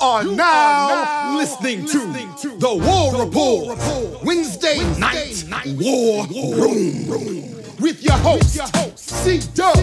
[0.00, 3.76] You are, you now, are now listening, listening to, to, the War, the Report, War
[3.76, 7.06] Report, Wednesday, Wednesday night, night War, War Room.
[7.06, 7.76] Room.
[7.80, 9.76] With your host, your host C Dub.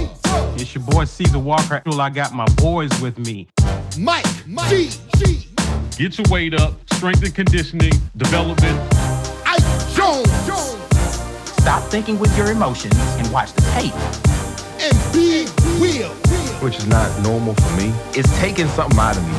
[0.56, 1.84] It's your boy Caesar Walker.
[1.86, 3.48] I got my boys with me.
[4.00, 4.90] Mike, Mike G.
[5.18, 5.48] G.
[5.98, 8.80] Get your weight up, strength and conditioning, development.
[9.46, 9.62] Ike
[9.96, 10.48] Jones.
[10.48, 10.78] Jones.
[11.62, 14.37] Stop thinking with your emotions and watch the tape.
[14.88, 15.46] And be
[15.84, 16.14] real
[16.62, 19.38] which is not normal for me, it's taking something out of me.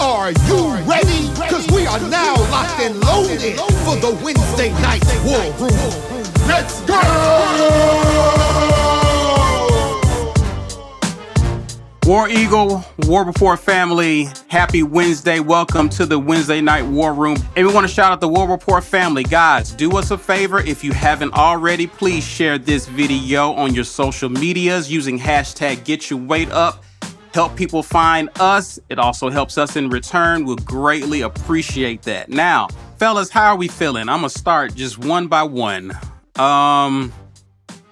[0.00, 1.28] Are you ready?
[1.30, 6.48] Because we are now locked and loaded for the Wednesday night war room.
[6.48, 8.37] Let's go!
[12.08, 15.40] War Eagle, War Report family, happy Wednesday.
[15.40, 17.36] Welcome to the Wednesday Night War Room.
[17.54, 19.24] And we want to shout out the War Report family.
[19.24, 20.60] Guys, do us a favor.
[20.60, 26.08] If you haven't already, please share this video on your social medias using hashtag get
[26.08, 26.82] your weight up.
[27.34, 28.80] Help people find us.
[28.88, 30.46] It also helps us in return.
[30.46, 32.30] We'll greatly appreciate that.
[32.30, 34.08] Now, fellas, how are we feeling?
[34.08, 35.92] I'm going to start just one by one.
[36.36, 37.12] Um,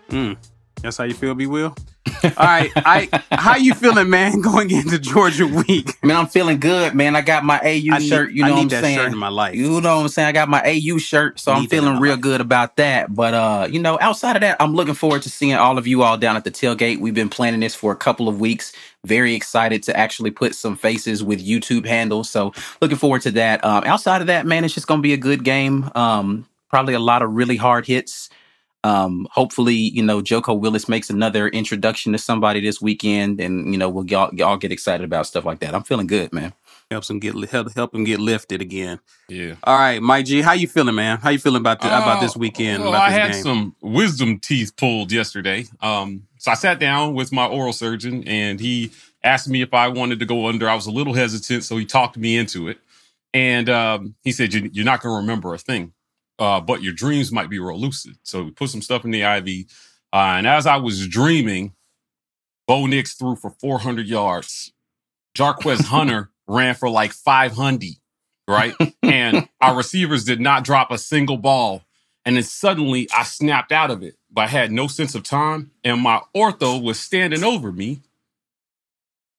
[0.08, 0.32] hmm,
[0.80, 1.46] that's how you feel, B.
[1.46, 1.76] Will?
[2.24, 4.40] All right, I how you feeling, man?
[4.46, 6.16] Going into Georgia week, man.
[6.16, 7.16] I'm feeling good, man.
[7.16, 8.28] I got my AU I shirt.
[8.28, 8.98] Need, you know what I'm saying?
[8.98, 9.54] Shirt in my life.
[9.54, 10.28] You know what I'm saying?
[10.28, 12.20] I got my AU shirt, so I'm feeling real life.
[12.20, 13.14] good about that.
[13.14, 16.02] But uh, you know, outside of that, I'm looking forward to seeing all of you
[16.02, 16.98] all down at the tailgate.
[16.98, 18.72] We've been planning this for a couple of weeks.
[19.04, 22.28] Very excited to actually put some faces with YouTube handles.
[22.28, 23.64] So looking forward to that.
[23.64, 25.90] Um, outside of that, man, it's just gonna be a good game.
[25.94, 28.28] Um, probably a lot of really hard hits.
[28.86, 33.78] Um, hopefully, you know, Joko Willis makes another introduction to somebody this weekend, and you
[33.78, 35.74] know, we'll all, all get excited about stuff like that.
[35.74, 36.52] I'm feeling good, man.
[36.88, 39.00] Helps him get help, help him get lifted again.
[39.28, 39.56] Yeah.
[39.64, 41.18] All right, Mike G, how you feeling, man?
[41.18, 42.84] How you feeling about the, uh, about this weekend?
[42.84, 43.42] Well, I had game?
[43.42, 45.66] some wisdom teeth pulled yesterday.
[45.80, 48.92] Um, so I sat down with my oral surgeon, and he
[49.24, 50.68] asked me if I wanted to go under.
[50.68, 52.78] I was a little hesitant, so he talked me into it.
[53.34, 55.92] And um, he said, "You're not going to remember a thing."
[56.38, 58.16] Uh, but your dreams might be real lucid.
[58.22, 59.66] So we put some stuff in the IV.
[60.12, 61.74] Uh, and as I was dreaming,
[62.66, 64.72] Bo Nix threw for 400 yards.
[65.36, 67.96] Jarquez Hunter ran for like 500,
[68.48, 68.74] right?
[69.02, 71.82] and our receivers did not drop a single ball.
[72.24, 75.70] And then suddenly I snapped out of it, but I had no sense of time.
[75.84, 78.00] And my ortho was standing over me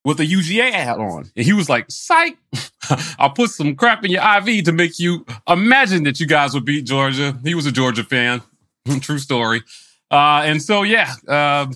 [0.08, 1.30] with a UGA hat on.
[1.36, 2.38] And he was like, psych,
[3.20, 6.64] I'll put some crap in your IV to make you imagine that you guys would
[6.64, 7.38] beat Georgia.
[7.44, 8.42] He was a Georgia fan.
[9.02, 9.64] True story.
[10.10, 11.68] Uh, and so, yeah, uh,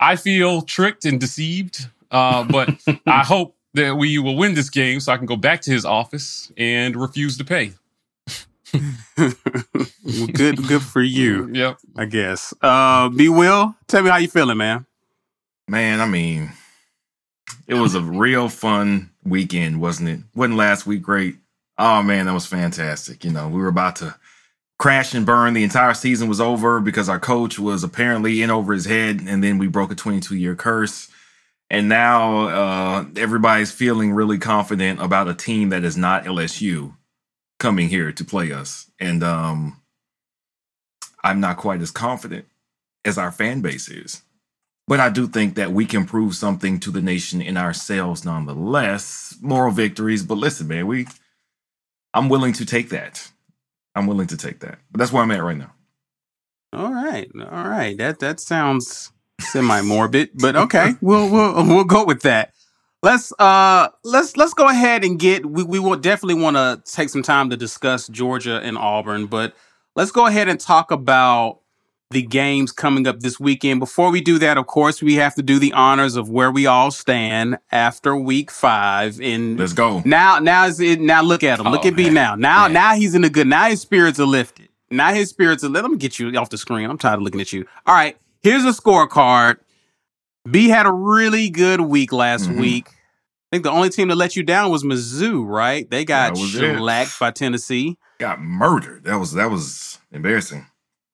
[0.00, 2.70] I feel tricked and deceived, uh, but
[3.06, 5.84] I hope that we will win this game so I can go back to his
[5.84, 7.74] office and refuse to pay.
[9.18, 11.50] well, good, good for you.
[11.52, 11.78] Yep.
[11.94, 12.54] I guess.
[12.62, 13.28] Uh, B.
[13.28, 14.86] Will, tell me how you feeling, man.
[15.68, 16.52] Man, I mean,
[17.66, 20.20] it was a real fun weekend, wasn't it?
[20.34, 21.36] Wasn't last week great?
[21.78, 23.24] Oh man, that was fantastic.
[23.24, 24.16] You know, we were about to
[24.78, 25.54] crash and burn.
[25.54, 29.42] The entire season was over because our coach was apparently in over his head, and
[29.42, 31.08] then we broke a 22 year curse.
[31.68, 36.94] And now uh, everybody's feeling really confident about a team that is not LSU
[37.58, 38.88] coming here to play us.
[39.00, 39.80] And um,
[41.24, 42.46] I'm not quite as confident
[43.04, 44.22] as our fan base is.
[44.88, 49.36] But I do think that we can prove something to the nation in ourselves nonetheless.
[49.40, 50.22] Moral victories.
[50.22, 51.06] But listen, man, we
[52.14, 53.30] I'm willing to take that.
[53.94, 54.78] I'm willing to take that.
[54.90, 55.72] But that's where I'm at right now.
[56.72, 57.28] All right.
[57.34, 57.96] All right.
[57.98, 59.10] That that sounds
[59.40, 60.94] semi morbid, but okay.
[61.00, 62.52] we'll we'll we'll go with that.
[63.02, 67.08] Let's uh let's let's go ahead and get we we will definitely want to take
[67.08, 69.54] some time to discuss Georgia and Auburn, but
[69.94, 71.60] let's go ahead and talk about
[72.10, 73.80] the games coming up this weekend.
[73.80, 76.66] Before we do that, of course, we have to do the honors of where we
[76.66, 79.20] all stand after week five.
[79.20, 80.02] And Let's go.
[80.04, 81.00] now, now is it.
[81.00, 81.66] Now look at him.
[81.66, 82.34] look Oh, at B now.
[82.36, 82.72] Now, Man.
[82.74, 83.46] now he's in the good.
[83.48, 84.68] Now his spirits are lifted.
[84.90, 85.68] Now his spirits are.
[85.68, 86.88] Let me get you off the screen.
[86.88, 87.66] I'm tired of looking at you.
[87.86, 89.56] All right, here's a scorecard.
[90.48, 92.60] B had a really good week last Mhm.
[92.60, 92.88] week.
[92.88, 95.90] I think the only team that let you down was Mizzou, right?
[95.90, 96.58] They got was it.
[96.60, 97.98] shellacked by Tennessee.
[98.18, 99.04] Got murdered.
[99.04, 100.66] That was that was embarrassing.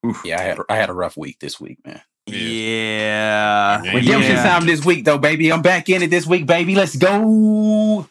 [0.04, 0.22] Oof.
[0.24, 2.00] Yeah, I had I had a rough week this week, man.
[2.26, 3.82] Yeah.
[3.82, 3.94] Yeah.
[3.94, 4.42] Redemption yeah.
[4.42, 5.52] time this week, though, baby.
[5.52, 6.74] I'm back in it this week, baby.
[6.74, 8.08] Let's go.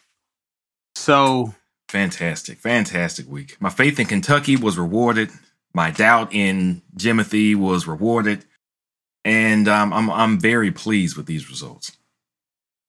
[0.95, 1.53] So
[1.91, 3.57] Fantastic, fantastic week.
[3.59, 5.29] My faith in Kentucky was rewarded.
[5.73, 8.45] My doubt in Jimothy was rewarded,
[9.25, 11.97] and um, I'm I'm very pleased with these results.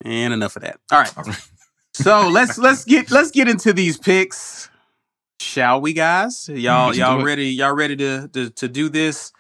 [0.05, 0.79] And enough of that.
[0.93, 1.19] All right.
[1.19, 1.49] All right.
[1.95, 4.71] So let's let's get let's get into these picks.
[5.43, 6.49] Shall we, guys?
[6.49, 7.51] Y'all Let's y'all ready?
[7.51, 9.33] Y'all ready to, to to do this?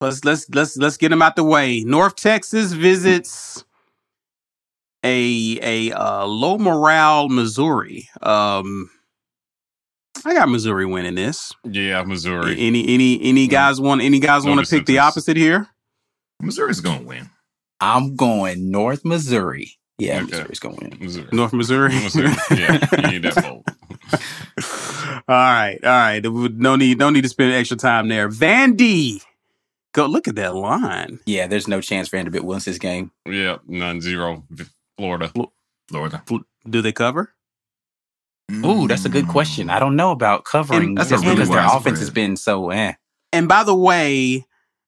[0.00, 1.82] Let's let's let's let's get them out the way.
[1.84, 3.64] North Texas visits
[5.04, 8.08] a a uh, low morale Missouri.
[8.20, 8.90] Um,
[10.24, 11.52] I got Missouri winning this.
[11.64, 12.58] Yeah, Missouri.
[12.58, 15.68] Any any any guys want any guys No want to pick the opposite here?
[16.42, 17.30] Missouri's gonna win.
[17.80, 19.78] I'm going North Missouri.
[19.98, 20.26] Yeah, Okay.
[20.26, 20.98] Missouri's going to win.
[21.00, 21.28] Missouri.
[21.32, 21.94] North Missouri.
[21.94, 22.34] Missouri.
[22.50, 23.64] Yeah, you need that bold.
[25.28, 26.24] all right, all right.
[26.24, 28.28] No need, no need to spend extra time there.
[28.28, 29.22] Vandy,
[29.92, 31.20] go look at that line.
[31.26, 33.10] Yeah, there's no chance Vanderbilt wins this game.
[33.26, 34.44] Yeah, none zero.
[34.96, 35.32] Florida.
[35.88, 36.24] Florida.
[36.68, 37.32] Do they cover?
[38.52, 39.70] Ooh, that's a good question.
[39.70, 42.10] I don't know about covering And just that's a really because their wide offense has
[42.10, 42.92] been so eh.
[43.32, 44.46] And by the way,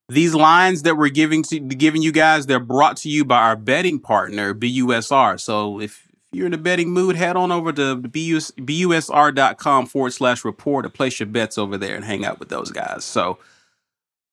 [0.08, 3.56] these lines that we're giving to giving you guys, they're brought to you by our
[3.56, 5.40] betting partner, BUSR.
[5.40, 10.44] So if you're in a betting mood, head on over to BUS, busr.com forward slash
[10.44, 13.04] report to place your bets over there and hang out with those guys.
[13.04, 13.38] So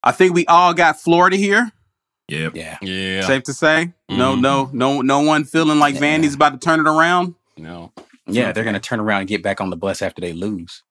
[0.02, 1.72] I think we all got Florida here.
[2.28, 2.56] Yep.
[2.56, 2.76] Yeah.
[2.82, 3.20] Yeah.
[3.26, 4.40] Safe to say, no, Mhm.
[4.40, 6.00] no, no, no one feeling like Yeah.
[6.00, 7.34] Vandy's about to turn it around.
[7.56, 7.92] No.
[8.26, 10.82] Yeah, they're gonna turn around and get back on the bus after they lose.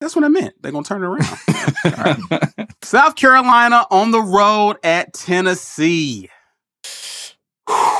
[0.00, 0.54] That's what I meant.
[0.60, 2.68] They're gonna turn it around.
[2.82, 6.28] South Carolina on the road at Tennessee.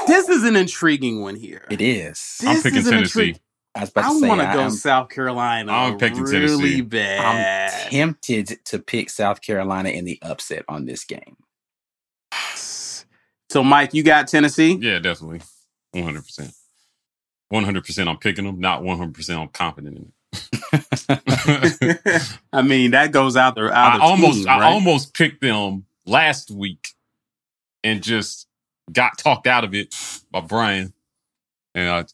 [0.07, 1.65] This is an intriguing one here.
[1.71, 2.39] It is.
[2.41, 3.33] This I'm picking is Tennessee.
[3.33, 3.41] intrig-
[3.75, 5.73] I was about to I say want to I- go I'm, South Carolina.
[5.73, 6.81] I'm picking really Tennessee.
[6.83, 7.73] bad.
[7.73, 11.37] I'm tempted to pick South Carolina in the upset on this game.
[12.55, 14.79] so, Mike, you got Tennessee.
[14.81, 15.41] Yeah, definitely.
[15.95, 16.53] 100%.
[17.53, 20.13] 100% I'm picking them, not 100% I'm confident in it.
[22.53, 23.73] I mean, that goes out there.
[23.73, 26.89] Out I of almost team, I almost picked them last week
[27.85, 28.46] and just
[28.93, 29.95] got talked out of it
[30.31, 30.93] by Brian.
[31.75, 32.05] And I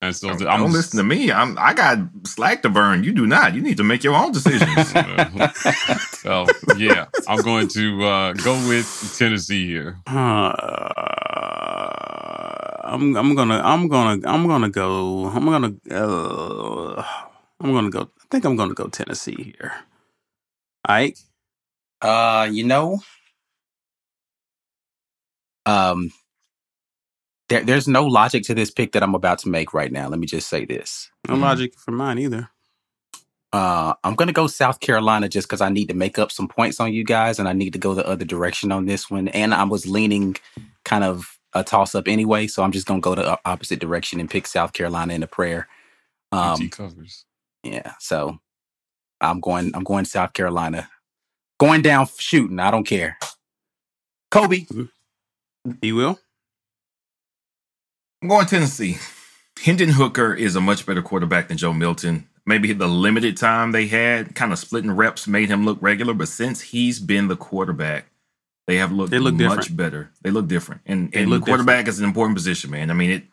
[0.00, 1.32] and so Don't, I'm don't listen to me.
[1.32, 3.02] I'm I got slack to burn.
[3.02, 3.54] You do not.
[3.54, 4.92] You need to make your own decisions.
[6.20, 6.46] so
[6.76, 9.98] yeah, I'm going to uh, go with Tennessee here.
[10.06, 10.52] Uh,
[12.84, 17.04] I'm I'm gonna I'm gonna I'm gonna go I'm gonna uh,
[17.60, 19.72] I'm gonna go I think I'm gonna go Tennessee here.
[20.84, 21.18] Ike,
[22.00, 23.00] Uh, you know,
[25.68, 26.10] um,
[27.48, 30.08] there, there's no logic to this pick that I'm about to make right now.
[30.08, 31.10] Let me just say this.
[31.28, 31.40] no Mhm.
[31.42, 32.50] logic for mine either.
[33.52, 36.80] Uh, I'm gonna go South Carolina just because I need to make up some points
[36.80, 39.28] on you guys, and I need to go the other direction on this one.
[39.28, 40.36] And I was leaning
[40.84, 44.28] kind of a toss up anyway, so I'm just gonna go the opposite direction and
[44.30, 45.66] pick South Carolina in a prayer.
[46.30, 47.24] Um, covers.
[47.62, 48.38] yeah, so
[49.22, 49.74] I'm going.
[49.74, 50.90] I'm going South Carolina,
[51.58, 52.60] going down shooting.
[52.60, 53.16] I don't care.
[54.30, 54.66] Kobe,
[55.82, 56.18] You will.
[58.22, 58.98] I'm going Tennessee.
[59.62, 62.28] Hendon Hooker is a much better quarterback than Joe Milton.
[62.46, 66.14] Maybe the limited time they had, kind of splitting reps, made him look regular.
[66.14, 68.06] But since he's been the quarterback,
[68.66, 69.76] they have looked They look much different.
[69.76, 70.10] better.
[70.22, 72.90] They look different, and They and look quarterback is an important position, man.
[72.90, 73.24] I mean, it.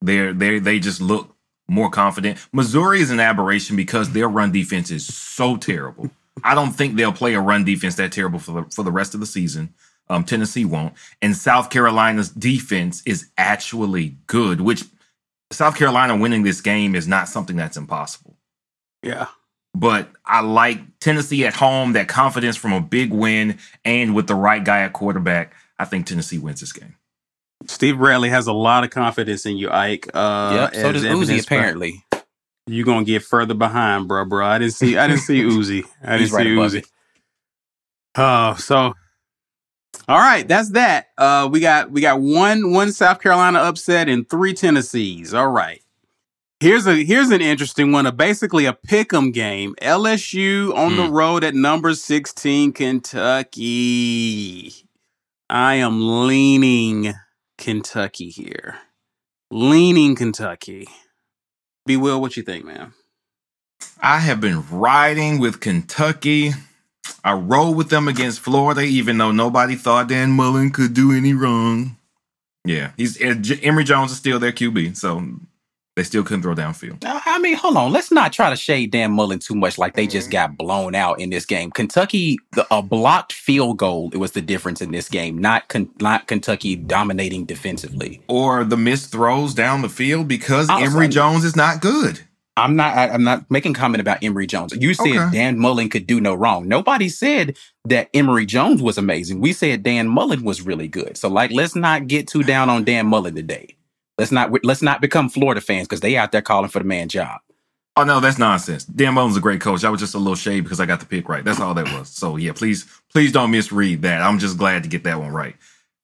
[0.00, 1.34] They're they they just look
[1.68, 2.38] more confident.
[2.52, 6.10] Missouri is an aberration because their run defense is so terrible.
[6.42, 9.14] I don't think they'll play a run defense that terrible for the for the rest
[9.14, 9.74] of the season.
[10.10, 14.60] Um, Tennessee won't, and South Carolina's defense is actually good.
[14.60, 14.84] Which
[15.52, 18.36] South Carolina winning this game is not something that's impossible.
[19.02, 19.28] Yeah.
[19.74, 24.34] But I like Tennessee at home, that confidence from a big win, and with the
[24.34, 25.54] right guy at quarterback.
[25.78, 26.96] I think Tennessee wins this game.
[27.66, 30.08] Steve Bradley has a lot of confidence in you, Ike.
[30.12, 30.74] Uh, yep.
[30.74, 32.04] So does Uzi apparently.
[32.66, 34.46] You're gonna get further behind, bro, bro.
[34.46, 34.96] I didn't see.
[34.96, 35.84] I didn't see Uzi.
[36.02, 36.78] I didn't He's right see above Uzi.
[36.78, 36.86] it.
[38.16, 38.94] Oh, so
[40.08, 41.06] all right, that's that.
[41.18, 45.34] Uh, we got we got one one South Carolina upset and three Tennessees.
[45.34, 45.82] All right.
[46.60, 48.06] Here's a here's an interesting one.
[48.06, 49.74] A basically a pick'em game.
[49.80, 51.12] LSU on the Hmm.
[51.12, 54.72] road at number sixteen, Kentucky.
[55.48, 57.14] I am leaning
[57.58, 58.76] Kentucky here.
[59.50, 60.86] Leaning Kentucky.
[61.86, 62.92] Be Will, what you think, man?
[64.02, 66.52] I have been riding with Kentucky.
[67.24, 71.32] I rolled with them against Florida, even though nobody thought Dan Mullen could do any
[71.32, 71.96] wrong.
[72.64, 75.22] Yeah, he's Emory Jones is still their QB, so
[75.96, 77.02] they still couldn't throw downfield.
[77.04, 77.92] I mean, hold on.
[77.92, 80.32] Let's not try to shade Dan Mullen too much like they just mm-hmm.
[80.32, 81.70] got blown out in this game.
[81.70, 85.90] Kentucky, the, a blocked field goal, it was the difference in this game, not, con-
[86.00, 88.22] not Kentucky dominating defensively.
[88.28, 92.20] Or the missed throws down the field because Emory like- Jones is not good.
[92.60, 92.96] I'm not.
[92.96, 94.74] I, I'm not making comment about Emory Jones.
[94.76, 95.30] You said Okay.
[95.32, 96.68] Dan Mullen could do no wrong.
[96.68, 99.40] Nobody said that Emory Jones was amazing.
[99.40, 101.16] We said Dan Mullen was really good.
[101.16, 103.76] So, like, let's not get too down on Dan Mullen today.
[104.18, 104.52] Let's not.
[104.64, 107.40] Let's not become Florida fans because they out there calling for the man job.
[107.96, 108.84] Oh no, that's nonsense.
[108.84, 109.84] Dan Mullen's a great coach.
[109.84, 111.44] I was just a little shade because I got the pick right.
[111.44, 112.08] That's all that was.
[112.08, 114.22] So yeah, please, please don't misread that.
[114.22, 115.56] I'm just glad to get that one right.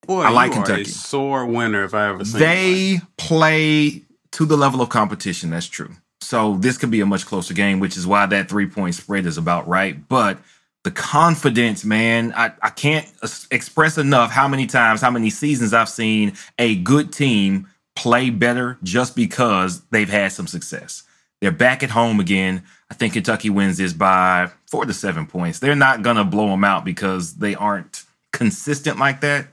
[0.07, 0.83] Boy, I like you are Kentucky.
[0.83, 2.41] a sore winner if I ever seen one.
[2.41, 5.51] They play to the level of competition.
[5.51, 5.91] That's true.
[6.21, 9.27] So this could be a much closer game, which is why that three point spread
[9.27, 10.09] is about right.
[10.09, 10.39] But
[10.85, 13.11] the confidence, man, I, I can't
[13.51, 18.79] express enough how many times, how many seasons I've seen a good team play better
[18.83, 21.03] just because they've had some success.
[21.41, 22.63] They're back at home again.
[22.91, 25.59] I think Kentucky wins this by four to seven points.
[25.59, 29.49] They're not going to blow them out because they aren't consistent like that.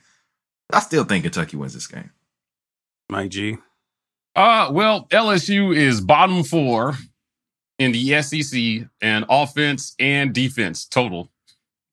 [0.72, 2.12] I still think Kentucky wins this game.
[3.10, 3.58] Mike G.
[4.36, 6.96] Uh, well, LSU is bottom four
[7.78, 11.30] in the SEC and offense and defense total.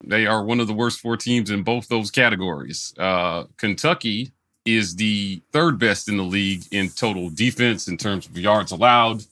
[0.03, 2.93] They are one of the worst four teams in both those categories.
[2.97, 4.31] Uh, Kentucky
[4.65, 9.23] is the third best in the league in total defense in terms of yards allowed.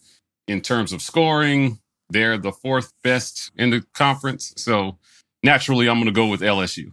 [0.47, 4.53] In terms of scoring, they're the fourth best in the conference.
[4.57, 4.97] So
[5.43, 6.91] naturally, I'm going to go with LSU.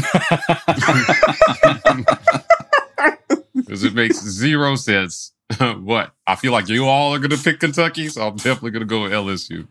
[3.70, 5.30] because it makes zero sense.
[5.78, 6.12] what?
[6.26, 8.86] I feel like you all are going to pick Kentucky, so I'm definitely going to
[8.86, 9.68] go with LSU.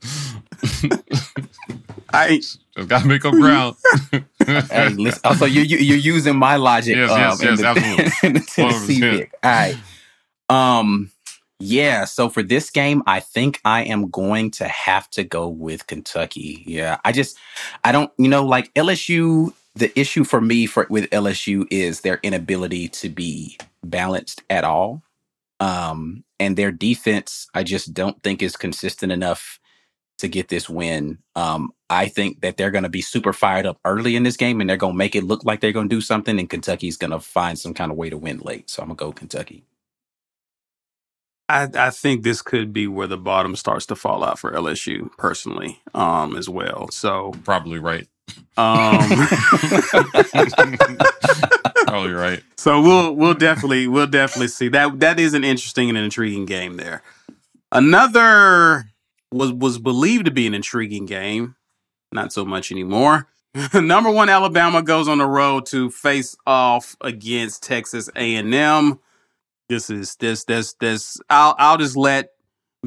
[2.13, 3.75] I Just got to make up ground.
[4.71, 6.95] Hey, listen, also, you, you you're using my logic.
[6.95, 8.11] Yes, um, yes, in, yes, the, absolutely.
[8.23, 9.17] in the Tennessee 100%.
[9.19, 9.33] pick.
[9.43, 9.77] All right.
[10.49, 11.11] Um.
[11.59, 12.05] Yeah.
[12.05, 16.63] So for this game, I think I am going to have to go with Kentucky.
[16.65, 16.97] Yeah.
[17.05, 17.37] I just,
[17.83, 19.53] I don't, you know, like LSU.
[19.75, 25.03] The issue for me for with LSU is their inability to be balanced at all.
[25.59, 29.59] Um, and their defense, I just don't think is consistent enough
[30.19, 31.17] to get this win.
[31.35, 34.61] Um, I think that they're going to be super fired up early in this game
[34.61, 36.97] and they're going to make it look like they're going to do something, and Kentucky's
[36.97, 38.69] going to find some kind of way to win late.
[38.69, 39.63] So I'm going to go Kentucky.
[41.47, 45.09] I, I think this could be where the bottom starts to fall out for LSU
[45.17, 46.89] personally, um, as well.
[46.91, 48.07] So, Probably right.
[48.57, 48.99] Um,
[51.87, 52.43] Probably right.
[52.57, 54.99] so we'll we'll definitely we'll definitely see that.
[54.99, 57.01] That is an interesting and intriguing game there.
[57.71, 58.85] Another
[59.31, 61.55] was was believed to be an intriguing game,
[62.11, 63.27] not so much anymore.
[63.73, 68.99] Number one, Alabama goes on the road to face off against Texas A and M.
[69.69, 71.19] This is this this this.
[71.29, 72.31] I'll I'll just let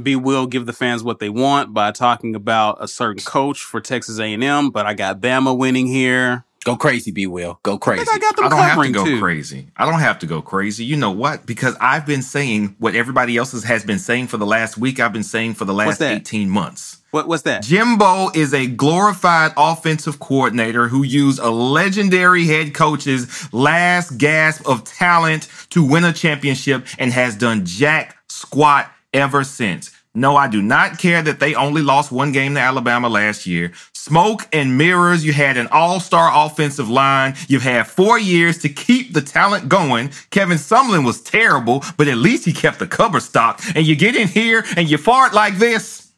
[0.01, 3.81] B will give the fans what they want by talking about a certain coach for
[3.81, 4.71] Texas A and M.
[4.71, 6.45] But I got Bama winning here.
[6.65, 7.59] Go crazy, B Will.
[7.65, 8.05] Go I crazy.
[8.05, 9.19] think I got them I don't have to go too.
[9.21, 9.67] crazy.
[9.77, 10.85] I don't have to go crazy.
[10.85, 11.45] You know what?
[11.45, 15.01] Because I've been saying what everybody else has- has been saying for the last week.
[15.01, 16.99] I've been saying for the last 18 months.
[17.11, 17.63] What what's that?
[17.65, 24.85] Jimbo is a glorified offensive coordinator who used a legendary head coach's last gasp of
[24.85, 29.91] talent to win a championship and has done jack squat ever since.
[30.15, 33.73] No, I do not care that they only lost one game to Alabama last year.
[33.95, 35.25] Smoke and mirrors.
[35.25, 37.35] You had an all star offensive line.
[37.49, 40.11] You've had four years to keep the talent going.
[40.31, 43.65] Kevin Sumlin was terrible, but at least he kept the cover stocked.
[43.75, 46.13] And you get in here and you fart like this.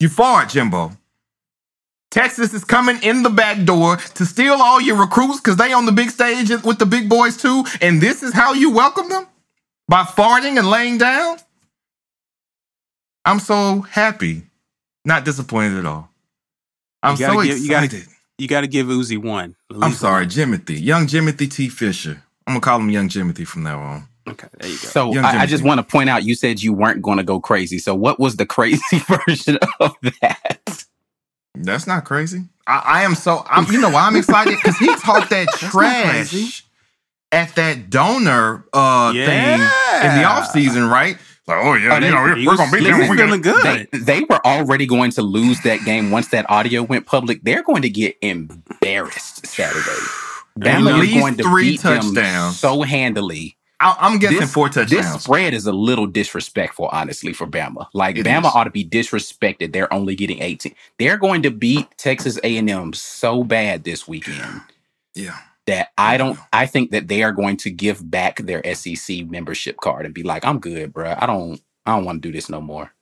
[0.00, 0.92] You fart, Jimbo.
[2.10, 5.86] Texas is coming in the back door to steal all your recruits because they on
[5.86, 7.64] the big stage with the big boys too.
[7.80, 9.26] And this is how you welcome them?
[9.88, 11.38] By farting and laying down?
[13.24, 14.42] I'm so happy.
[15.04, 16.08] Not disappointed at all.
[17.02, 18.08] I'm You so give- you gotta- excited.
[18.38, 19.54] You got to give Uzi one.
[19.80, 20.30] I'm sorry, one.
[20.30, 20.82] Jimothy.
[20.82, 21.68] Young Jimothy T.
[21.68, 22.22] Fisher.
[22.46, 24.08] I'm gonna call him Young Jimothy from now on.
[24.28, 24.88] Okay, there you go.
[24.88, 27.24] So Young I, I just want to point out, you said you weren't going to
[27.24, 27.78] go crazy.
[27.78, 30.84] So what was the crazy version of that?
[31.54, 32.44] That's not crazy.
[32.66, 33.44] I, I am so.
[33.48, 33.70] I'm.
[33.70, 34.54] You know why I'm excited?
[34.56, 36.40] Because he talked that That's not crazy.
[36.44, 36.64] trash.
[37.30, 39.26] at that donor uh Yeah.
[39.26, 41.18] thing in the offseason, right?
[41.46, 43.00] Like, oh yeah, Oh, they- you know, he we're gonna beat he them.
[43.00, 43.88] was We feeling good.
[43.92, 47.42] They, they were already going to lose that game once that audio went public.
[47.42, 49.80] They're going to get embarrassed Saturday.
[50.60, 52.58] At Bama is going to three beat them touchdowns.
[52.58, 53.56] so handily.
[53.80, 55.24] I- I'm guessing This- four This touchdowns.
[55.24, 57.86] spread is a little disrespectful, honestly, for Bama.
[57.92, 58.52] Like It Bama is.
[58.54, 59.72] ought to be disrespected.
[59.72, 60.74] They're only getting 18.
[60.98, 64.60] They're going to beat Texas A&M so bad this weekend
[65.14, 65.38] yeah.
[65.66, 66.18] That I mm.
[66.18, 66.38] don't.
[66.52, 70.22] I think that they are going to give back their SEC membership card and be
[70.22, 71.14] like, "I'm good, bro.
[71.16, 71.60] I don't.
[71.86, 72.92] I don't want to do this no more."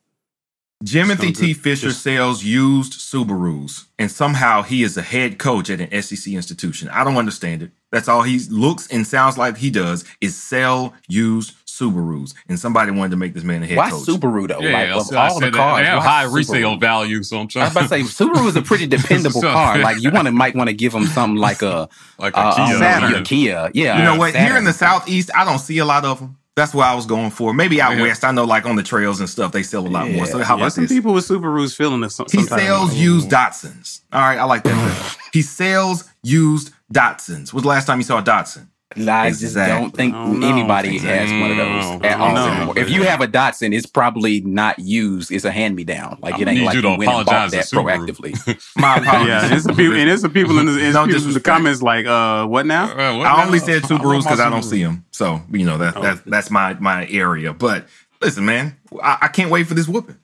[0.83, 1.53] Jimothy T.
[1.53, 6.33] Fisher Just- sells used Subarus, and somehow he is a head coach at an SEC
[6.33, 6.89] institution.
[6.89, 7.71] I don't understand it.
[7.91, 12.91] That's all he looks and sounds like he does is sell used Subarus, and somebody
[12.91, 14.05] wanted to make this man a head Why coach.
[14.07, 14.59] Subaru though?
[14.61, 16.33] Yeah, like I of I all the cars, they have high Subaru?
[16.35, 17.63] resale value, so I'm I trying.
[17.65, 19.77] was about to say Subaru is a pretty dependable car.
[19.79, 22.55] Like you want to might want to give them something like a like a uh,
[22.55, 22.75] Kia.
[22.75, 23.13] um, Saturn.
[23.15, 23.71] a Kia.
[23.73, 24.35] Yeah, you know what?
[24.35, 26.37] Here in the southeast, I don't see a lot of them.
[26.53, 27.53] That's what I was going for.
[27.53, 28.01] Maybe out Yeah.
[28.03, 30.25] west, I know like on the trails and stuff, they sell a lot more.
[30.25, 30.91] So how Yeah, about some this?
[30.91, 32.19] people with Subarus feeling this.
[32.29, 34.01] He sells used Datsuns.
[34.11, 35.17] All right, I like that.
[35.33, 37.53] he sells used Datsuns.
[37.53, 38.67] Was the last time you saw a Datsun?
[38.97, 39.79] I just Exactly.
[39.81, 40.47] don't think don't know.
[40.47, 42.47] anybody has one of those at all know.
[42.51, 42.77] anymore.
[42.79, 45.31] If you have a Datsun, it's probably not used.
[45.31, 46.17] It's a hand me down.
[46.21, 48.33] Like it ain't like you you, to went and bought apologize that proactively.
[48.77, 49.27] My apologies.
[49.27, 51.33] Yeah, and it's some people, and it's some people in the, it's No people in
[51.33, 52.85] the comments like, uh, what now?
[52.91, 53.65] Uh, what I only now?
[53.65, 55.05] said I Subarus because I don't see them.
[55.11, 56.01] So you know that, Oh.
[56.01, 57.53] that that's my my area.
[57.53, 57.87] But
[58.21, 60.20] listen, man, I, I can't wait for this whooping, this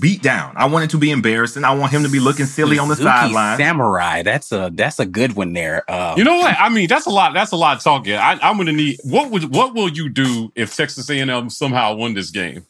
[0.00, 0.52] beat down.
[0.56, 1.64] I want it to be embarrassing.
[1.64, 3.58] I want him to be looking silly on the sideline.
[3.58, 4.22] Samurai.
[4.22, 5.88] That's a that's a good one there.
[5.90, 6.56] Uh, You know what?
[6.58, 7.32] I mean, that's a lot.
[7.34, 8.14] That's a lot of talking.
[8.14, 8.98] I, I'm going to need.
[9.04, 9.54] What would?
[9.54, 12.66] What will you do if Texas A&M somehow won this game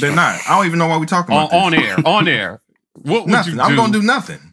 [0.00, 0.40] They're not.
[0.48, 1.80] I don't even know why we're talking on, about on this.
[1.82, 1.96] air?
[2.04, 2.60] On air.
[2.94, 3.52] What would Nothing.
[3.54, 3.64] you do?
[3.64, 4.51] I'm gonna do nothing.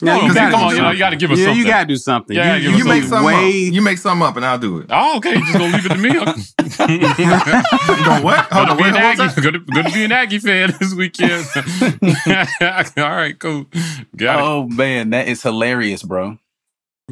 [0.00, 1.58] No, No, you gotta come on, you know, you got to give us yeah, something.
[1.58, 2.36] you gotta do something.
[2.36, 3.08] Yeah, you, You you make something.
[3.08, 3.74] something way, up.
[3.74, 4.86] You make something up, and I'll do it.
[4.90, 5.34] Oh, okay.
[5.34, 6.10] You just gonna leave it to me?
[6.88, 8.38] You going what?
[8.52, 8.76] Hold Gonna on.
[8.76, 9.34] be What, an what Aggie.
[9.34, 9.42] that?
[9.42, 11.44] Gonna, gonna be an Aggie fan this weekend.
[12.96, 13.66] All right, cool.
[14.16, 14.42] Got it.
[14.42, 16.38] oh man, that is hilarious, bro.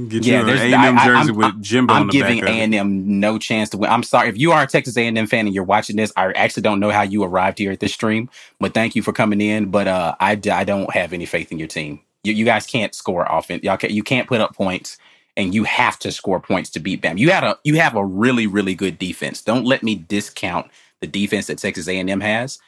[0.08, 2.40] get Yeah, you there's- A&M I- I- jersey I'm- with Jimbo I'm on the giving
[2.40, 2.62] back A of it.
[2.62, 3.90] and M no chance to win.
[3.90, 6.12] I'm sorry if you are a Texas A and M fan and you're watching this.
[6.16, 9.12] I actually don't know how you arrived here at this stream, but thank you for
[9.12, 9.70] coming in.
[9.70, 12.00] But uh, I, d- I don't have any faith in your team.
[12.26, 13.62] You, you guys can't score offense.
[13.62, 14.98] Y'all can, you can't put up points,
[15.36, 17.18] and you have to score points to beat Bam.
[17.18, 19.42] You had a you have a really really good defense.
[19.42, 22.58] Don't let me discount the defense that Texas A and M has.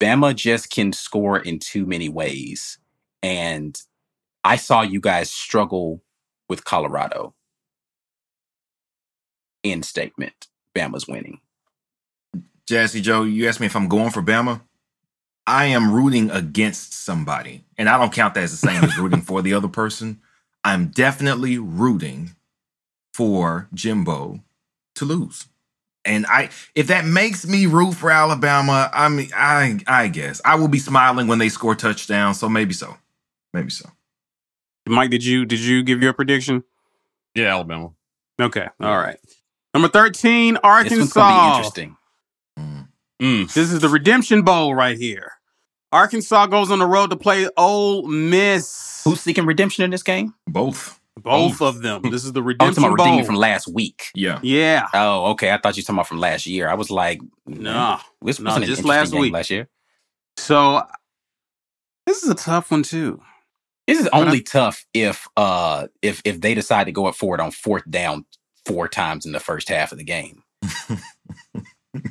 [0.00, 2.78] Bama just can score in too many ways,
[3.22, 3.80] and
[4.42, 6.02] I saw you guys struggle
[6.48, 7.34] with Colorado.
[9.62, 10.48] End statement.
[10.74, 11.40] Bama's winning.
[12.66, 14.62] Jazzy Joe, you asked me if I'm going for Bama.
[15.46, 19.20] I am rooting against somebody, and I don't count that as the same as rooting
[19.22, 20.20] for the other person.
[20.64, 22.36] I'm definitely rooting
[23.12, 24.40] for Jimbo
[24.94, 25.46] to lose.
[26.04, 30.40] And I if that makes me root for Alabama, I mean I I guess.
[30.44, 32.96] I will be smiling when they score touchdowns, so maybe so.
[33.52, 33.88] Maybe so.
[34.86, 36.64] Mike, did you did you give your prediction?
[37.34, 37.90] Yeah, Alabama.
[38.40, 39.18] Okay, all right.
[39.74, 40.94] Number thirteen, Arkansas.
[40.94, 41.56] This one's gonna be Arkansas.
[41.58, 41.96] interesting.
[43.22, 43.52] Mm.
[43.54, 45.32] This is the Redemption Bowl right here.
[45.92, 49.02] Arkansas goes on the road to play Ole Miss.
[49.04, 50.34] Who's seeking redemption in this game?
[50.46, 50.98] Both.
[51.18, 52.02] Both of them.
[52.10, 53.06] This is the Oh, it's Redemption about Bowl.
[53.06, 54.06] redeeming from last week.
[54.14, 54.40] Yeah.
[54.42, 54.88] yeah.
[54.94, 55.52] Oh, okay.
[55.52, 56.68] I thought you were talking about from last year.
[56.68, 57.98] I was like, No.
[58.22, 59.32] this no, wasn't just last week.
[59.32, 59.68] last year.
[60.38, 60.82] So
[62.06, 63.20] this is a tough one too.
[63.86, 67.34] This is I- only tough if uh if if they decide to go up for
[67.34, 68.24] it on fourth down
[68.64, 70.41] four times in the first half of the game.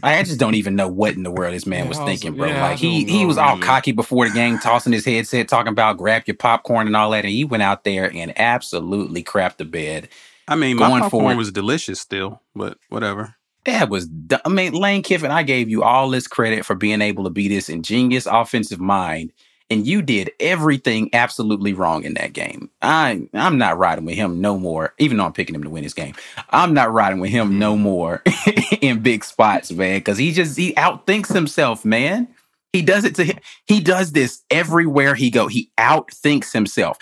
[0.04, 2.34] I just don't even know what in the world this man Yeah, was I thinking,
[2.36, 2.48] bro.
[2.50, 3.62] yeah, like he don't he was all really.
[3.62, 7.24] cocky before the game, tossing his headset, talking about grab your popcorn and all that,
[7.26, 10.10] and he went out there and absolutely crapped the bed.
[10.48, 11.38] I mean, my Going popcorn for it.
[11.38, 13.36] was delicious still, but whatever.
[13.66, 17.00] That was, du- I mean, Lane Kiffin, I gave you all this credit for being
[17.00, 19.32] able to be this ingenious offensive mind,
[19.72, 22.70] and you did everything absolutely wrong in that game.
[22.82, 25.84] I, I'm not riding with him no more, even though I'm picking him to win
[25.84, 26.14] this game.
[26.50, 27.84] I'm not riding with him no mm-hmm.
[27.84, 28.24] more
[28.82, 32.28] in big spots, man, because he just, he outthinks himself, man.
[32.74, 33.38] He does it to him.
[33.66, 35.48] He does this everywhere he go.
[35.48, 36.98] He outthinks himself.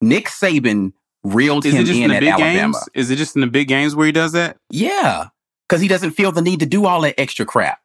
[0.00, 0.92] Nick Saban
[1.24, 2.72] reeled Is him it just in in the at big Alabama.
[2.74, 2.88] games?
[2.94, 4.56] Is it just in the big games where he does that?
[4.70, 5.28] Yeah,
[5.68, 7.80] because he doesn't feel the need to do all that extra crap.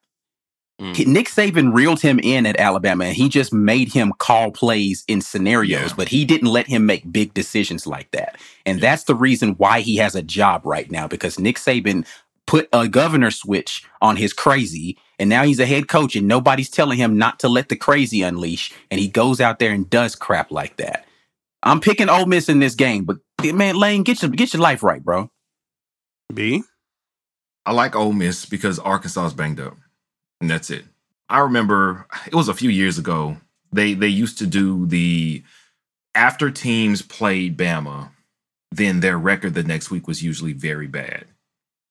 [0.79, 1.07] Mm.
[1.07, 5.19] Nick Saban reeled him in at Alabama, and he just made him call plays in
[5.21, 5.93] scenarios, Yeah.
[5.97, 8.37] but he didn't let him make big decisions like that.
[8.65, 12.05] And that's the reason why he has a job right now because Nick Saban
[12.47, 16.69] put a governor switch on his crazy, and now he's a head coach, and nobody's
[16.69, 20.15] telling him not to let the crazy unleash, and he goes out there and does
[20.15, 21.05] crap like that.
[21.61, 24.81] I'm picking Ole Miss in this game, but man, Lane, get your get your life
[24.81, 25.29] right, bro.
[26.33, 26.63] B.
[27.65, 29.75] I like Ole Miss because Arkansas is banged up,
[30.41, 30.85] and that's it.
[31.29, 33.37] I remember it was a few years ago.
[33.71, 35.43] They they used to do the
[36.15, 38.09] after teams played Bama,
[38.71, 41.25] then their record the next week was usually very bad.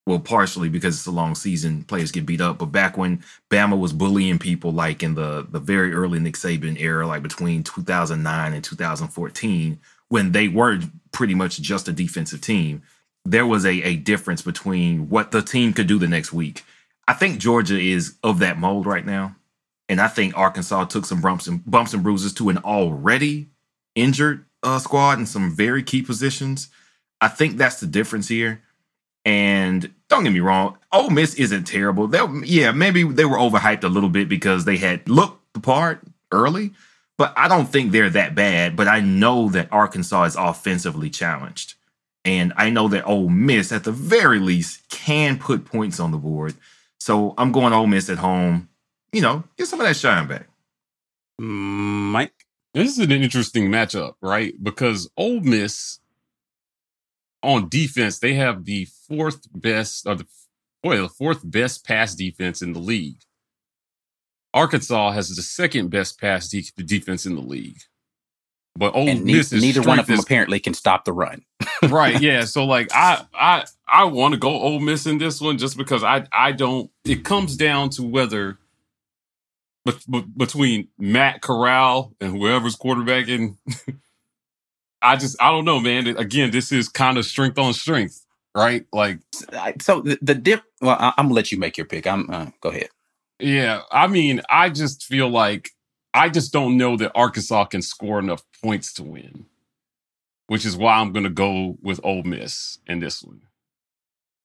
[0.07, 2.59] Well, partially because it's a long season, players get beat up.
[2.59, 6.81] But back when Bama was bullying people, like in the the very early Nick Saban
[6.81, 10.81] era, like between 2009 and 2014, when they were
[11.13, 12.83] pretty much just a defensive team,
[13.25, 16.65] there was a, a difference between what the team could do the next week.
[17.09, 19.35] I think Georgia is of that mold right now.
[19.89, 23.49] And I think Arkansas took some bumps and bumps and bruises to an already
[23.95, 26.69] injured uh, squad in some very key positions.
[27.19, 28.61] I think that's the difference here.
[29.25, 32.09] And don't get me wrong, Ole Miss isn't terrible.
[32.09, 36.03] They, yeah, maybe they were overhyped a little bit because they had looked the part
[36.31, 36.73] early,
[37.17, 38.77] but I don't think they're that bad.
[38.77, 41.75] But I know that Arkansas is offensively challenged.
[42.27, 46.19] And I know that Ole Miss, at the very least, can put points on the
[46.19, 46.55] board.
[47.09, 48.69] So I'm going Ole Miss at home.
[49.15, 50.47] You know, get some of that shine back.
[51.39, 52.35] Mike?
[52.75, 54.53] This is an interesting matchup, right?
[54.63, 56.01] Because Ole Miss
[57.43, 60.27] on defense, they have the fourth best, or the
[60.83, 63.23] boy, the fourth best pass defense in the league.
[64.53, 67.81] Arkansas has the second best pass de- defense in the league.
[68.77, 71.45] But Ole and Miss ne- neither one of them is, apparently can stop the run.
[71.89, 72.21] right?
[72.21, 72.45] Yeah.
[72.45, 76.05] So like, I I I want to go Ole Miss in this one just because
[76.05, 76.91] I I don't.
[77.05, 78.59] It comes down to whether
[80.37, 83.57] between Matt Corral and whoever's quarterbacking.
[85.03, 86.07] I just I don't know, man.
[86.07, 88.25] Again, this is kind of strength on strength,
[88.57, 88.85] right?
[88.93, 89.21] Like,
[89.81, 90.63] so the, the dip.
[90.81, 92.07] Well, I, am gonna let you make your pick.
[92.07, 92.89] I'm uh, go ahead.
[93.39, 95.71] Yeah, I mean, I just feel like
[96.15, 99.47] I just don't know that Arkansas can score enough points to win,
[100.47, 103.43] which is why I'm gonna go with Ole Miss in this one.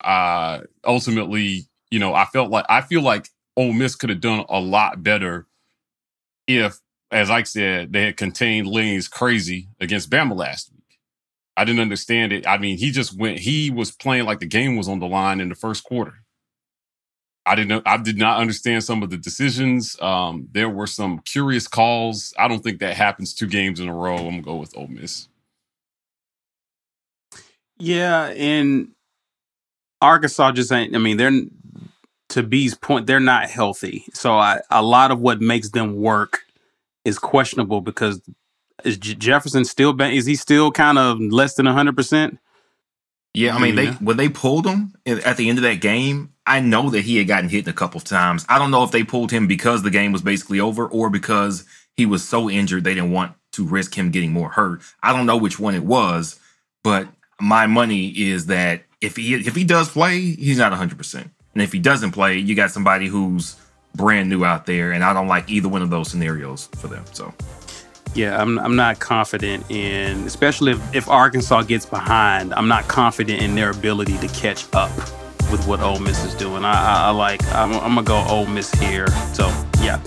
[0.02, 4.46] Uh ultimately, you know, I felt like I feel like Ole Miss could have done
[4.50, 5.48] a lot better
[6.48, 6.80] if,
[7.12, 11.00] as I said, they had contained Lane's crazy against Bama last week.
[11.56, 12.48] I didn't understand it.
[12.48, 15.40] I mean, he just went, he was playing like the game was on the line
[15.40, 16.23] in the first quarter.
[17.46, 20.00] I didn't I did not understand some of the decisions.
[20.02, 22.34] Um, there were some curious calls.
[22.38, 24.16] I don't think that happens two games in a row.
[24.16, 25.28] I'm gonna go with Ole Miss.
[27.78, 28.90] Yeah, and
[30.02, 30.96] Arkansas just ain't.
[30.96, 31.42] I mean, they're
[32.30, 34.06] to B's point, they're not healthy.
[34.14, 36.42] So I, a lot of what makes them work
[37.06, 38.22] is questionable because
[38.84, 42.40] is J- Jefferson still is he still kind of less than hundred percent?
[43.34, 46.60] Yeah, I mean they when they pulled him at the end of that game, I
[46.60, 48.46] know that he had gotten hit a couple of times.
[48.50, 51.66] I don't know if they pulled him because the game was basically over or because
[51.96, 54.82] he was so injured they didn't want to risk him getting more hurt.
[55.02, 56.40] I don't know which one it was,
[56.84, 57.08] but
[57.40, 61.30] my money is that if he if he does play, he's not 100%.
[61.54, 63.56] And if he doesn't play, you got somebody who's
[63.96, 67.06] brand new out there, and I don't like either one of those scenarios for them.
[67.12, 67.32] So,
[68.16, 72.54] yeah, I'm I'm not confident in, especially if, if Arkansas gets behind.
[72.56, 74.92] I'm not confident in their ability to catch up
[75.54, 76.66] with what Ole Miss is doing.
[76.66, 79.08] I, I, I like I'm, I'm gonna go Ole Miss here.
[79.34, 79.48] So,
[79.82, 80.02] yeah.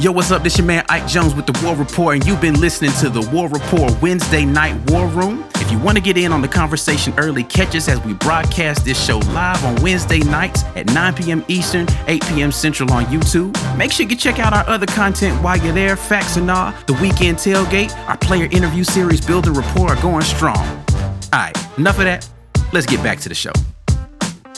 [0.00, 0.42] Yo, what's up?
[0.42, 3.28] This your man Ike Jones with the War Report, and you've been listening to the
[3.30, 5.44] War Report Wednesday Night War Room.
[5.56, 8.86] If you want to get in on the conversation early, catch us as we broadcast
[8.86, 11.44] this show live on Wednesday nights at 9 p.m.
[11.48, 12.50] Eastern, 8 p.m.
[12.50, 13.52] Central on YouTube.
[13.76, 15.94] Make sure you check out our other content while you're there.
[15.94, 20.56] Facts and all, the weekend tailgate, our player interview series, Building Rapport are going strong.
[20.56, 22.26] All right, enough of that.
[22.72, 23.52] Let's get back to the show.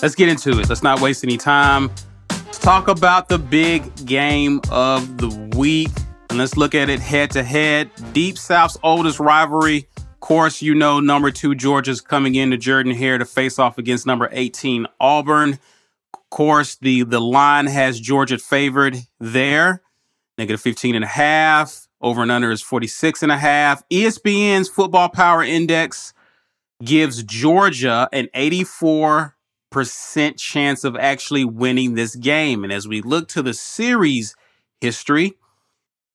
[0.02, 0.68] Let's get into it.
[0.68, 1.90] Let's not waste any time
[2.50, 5.92] Let's talk about the big game of the week.
[6.30, 7.92] And let's look at it head to head.
[8.12, 9.88] Deep South's oldest rivalry.
[9.96, 14.28] Of course, you know number two Georgia's coming into Jordan-Hare to face off against number
[14.32, 15.60] 18 Auburn.
[16.12, 19.82] Of course, the, the line has Georgia favored there.
[20.36, 21.86] Negative 15 and a half.
[22.00, 23.88] Over and under is 46 and a half.
[23.90, 26.14] ESPN's Football Power Index
[26.82, 29.36] gives Georgia an 84
[29.70, 32.64] percent chance of actually winning this game.
[32.64, 34.34] And as we look to the series
[34.80, 35.34] history,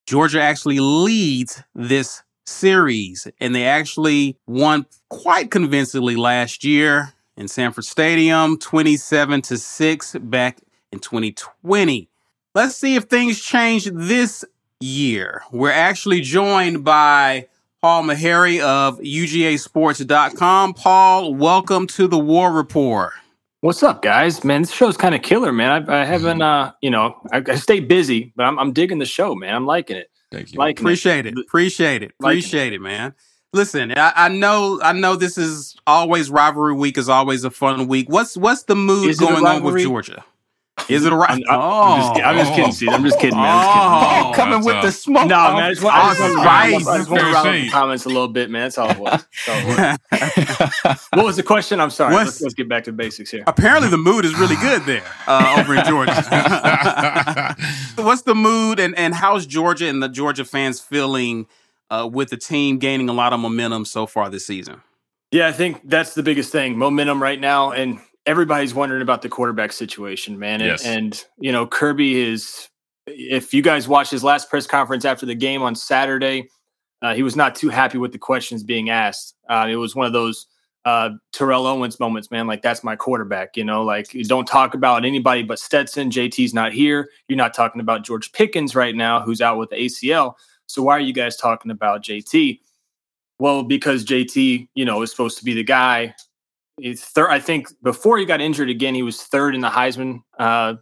[0.06, 7.86] Georgia actually leads this series, and they actually won quite convincingly last year in Sanford
[7.86, 10.60] Stadium, 27 to 6 back
[10.92, 12.10] in 2020.
[12.54, 14.46] Let's see if things change this
[14.80, 15.44] year.
[15.52, 17.48] We're actually joined by
[17.86, 20.74] Paul Maharry of UGAsports.com.
[20.74, 23.14] Paul, welcome to the War Report.
[23.62, 24.44] What's up, guys?
[24.44, 25.88] Man, this show's kind of killer, man.
[25.88, 29.06] I, I haven't, uh, you know, I, I stay busy, but I'm, I'm digging the
[29.06, 29.54] show, man.
[29.54, 30.10] I'm liking it.
[30.32, 30.58] Thank you.
[30.58, 31.38] Liking Appreciate it.
[31.38, 31.46] it.
[31.46, 32.14] Appreciate it.
[32.20, 33.14] Appreciate it, man.
[33.54, 36.98] Listen, I, I, know, I know this is always rivalry week.
[36.98, 38.10] Is always a fun week.
[38.10, 40.26] What's what's the mood going on with Georgia?
[40.90, 41.30] Is it a right?
[41.32, 42.90] I'm, I'm, I'm, just, I'm just kidding, Steve.
[42.90, 43.48] I'm just kidding, man.
[43.48, 44.28] I'm just kidding.
[44.28, 45.28] Oh, Coming with the smoke.
[45.28, 45.64] No, man.
[45.64, 48.28] I just want, I just want, I just want to round the comments a little
[48.28, 48.64] bit, man.
[48.64, 49.26] That's all it was.
[49.48, 51.08] All it was.
[51.14, 51.80] what was the question?
[51.80, 52.14] I'm sorry.
[52.14, 53.44] Let's, let's, get back to basics here.
[53.48, 56.14] Apparently, the mood is really good there uh, over in Georgia.
[57.96, 61.48] What's the mood, and, and how's Georgia and the Georgia fans feeling
[61.90, 64.82] uh, with the team gaining a lot of momentum so far this season?
[65.32, 66.78] Yeah, I think that's the biggest thing.
[66.78, 70.62] Momentum right now, and everybody's wondering about the quarterback situation, man.
[70.62, 70.86] And, yes.
[70.86, 72.70] and, you know, Kirby is,
[73.06, 76.50] if you guys watched his last press conference after the game on Saturday,
[77.02, 79.36] uh, he was not too happy with the questions being asked.
[79.50, 80.48] Uh, it was one of those
[80.86, 82.48] uh, Terrell Owens moments, man.
[82.48, 86.10] Like, that's my quarterback, you know, like, don't talk about anybody but Stetson.
[86.10, 87.10] JT's not here.
[87.28, 90.36] You're not talking about George Pickens right now, who's out with the ACL.
[90.68, 92.60] So why are you guys talking about JT?
[93.38, 96.16] Well, because JT, you know, is supposed to be the guy
[96.80, 97.30] he's third.
[97.30, 100.76] I think before he got injured again, he was third in the Heisman uh,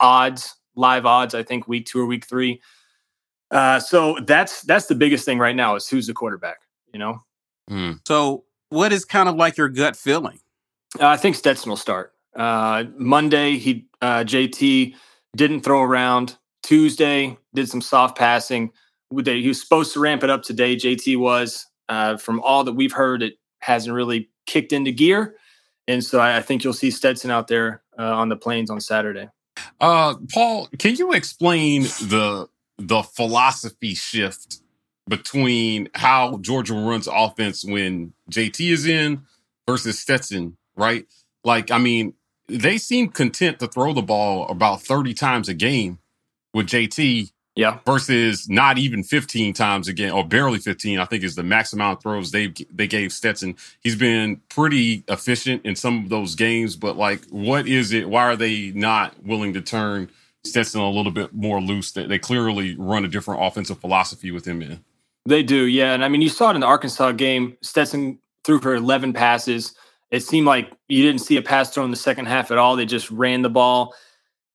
[0.00, 1.34] odds, live odds.
[1.34, 2.60] I think week two or week three.
[3.50, 6.58] Uh, so that's that's the biggest thing right now is who's the quarterback.
[6.92, 7.20] You know.
[7.70, 8.00] Mm.
[8.06, 10.40] So what is kind of like your gut feeling?
[11.00, 13.58] Uh, I think Stetson will start uh, Monday.
[13.58, 14.94] He uh, JT
[15.36, 16.36] didn't throw around.
[16.62, 18.72] Tuesday did some soft passing.
[19.10, 20.76] He was supposed to ramp it up today.
[20.76, 21.66] JT was.
[21.88, 25.36] Uh, from all that we've heard, it hasn't really kicked into gear.
[25.88, 28.80] And so I, I think you'll see Stetson out there uh, on the plains on
[28.80, 29.28] Saturday.
[29.80, 34.60] Uh, Paul, can you explain the the philosophy shift
[35.08, 39.22] between how Georgia runs offense when JT is in
[39.66, 41.06] versus Stetson, right?
[41.44, 42.14] Like, I mean,
[42.48, 45.98] they seem content to throw the ball about 30 times a game
[46.52, 47.78] with JT yeah.
[47.86, 51.96] Versus not even 15 times again, or barely 15, I think is the max amount
[51.96, 53.56] of throws they they gave Stetson.
[53.80, 58.10] He's been pretty efficient in some of those games, but like, what is it?
[58.10, 60.10] Why are they not willing to turn
[60.44, 61.92] Stetson a little bit more loose?
[61.92, 64.84] That they clearly run a different offensive philosophy with him in.
[65.24, 65.94] They do, yeah.
[65.94, 67.56] And I mean, you saw it in the Arkansas game.
[67.62, 69.74] Stetson threw for 11 passes.
[70.10, 72.76] It seemed like you didn't see a pass throw in the second half at all.
[72.76, 73.94] They just ran the ball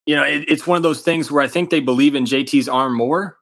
[0.06, 2.68] you know, it, it's one of those things where I think they believe in JT's
[2.68, 3.38] arm more.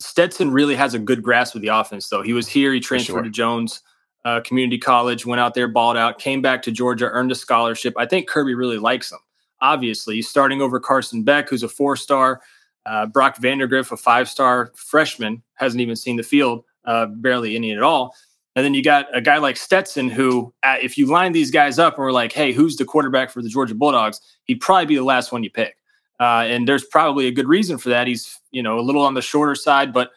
[0.00, 2.22] Stetson really has a good grasp of the offense, though.
[2.22, 3.22] He was here, he transferred sure.
[3.22, 3.82] to Jones
[4.24, 7.94] uh, Community College, went out there, balled out, came back to Georgia, earned a scholarship.
[7.96, 9.18] I think Kirby really likes him.
[9.60, 12.42] Obviously, he's starting over Carson Beck, who's a four star.
[12.86, 17.72] Uh, Brock Vandagriff, a five star freshman, hasn't even seen the field, uh, barely any
[17.72, 18.14] at all.
[18.56, 21.78] And then you got a guy like Stetson, who, uh, if you line these guys
[21.78, 24.20] up and we're like, hey, who's the quarterback for the Georgia Bulldogs?
[24.44, 25.76] He'd probably be the last one you pick.
[26.20, 28.06] Uh, and there's probably a good reason for that.
[28.06, 30.10] He's, you know, a little on the shorter side, but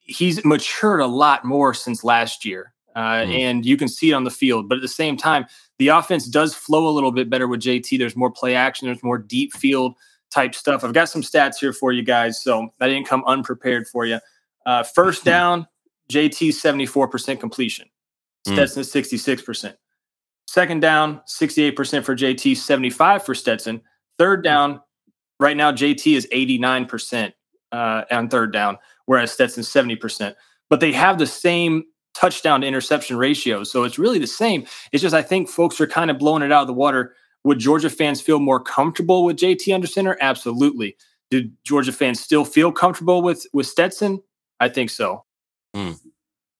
[0.00, 2.72] he's matured a lot more since last year.
[2.96, 3.38] Uh, mm.
[3.38, 4.68] And you can see it on the field.
[4.68, 5.46] But at the same time,
[5.78, 7.98] the offense does flow a little bit better with JT.
[7.98, 9.94] There's more play action, there's more deep field
[10.30, 10.84] type stuff.
[10.84, 12.42] I've got some stats here for you guys.
[12.42, 14.18] So I didn't come unprepared for you.
[14.66, 15.30] Uh, first hmm.
[15.30, 15.68] down,
[16.10, 17.88] JT 74% completion,
[18.46, 18.52] mm.
[18.54, 19.74] Stetson 66%.
[20.46, 23.82] Second down, 68% for JT, 75 for Stetson.
[24.18, 24.80] Third down,
[25.40, 27.32] right now, JT is 89%
[27.72, 30.34] uh, on third down, whereas Stetson's 70%.
[30.70, 33.64] But they have the same touchdown to interception ratio.
[33.64, 34.66] So it's really the same.
[34.92, 37.14] It's just I think folks are kind of blowing it out of the water.
[37.44, 40.18] Would Georgia fans feel more comfortable with JT under center?
[40.20, 40.96] Absolutely.
[41.30, 44.20] Do Georgia fans still feel comfortable with with Stetson?
[44.58, 45.24] I think so.
[45.76, 45.98] Mm.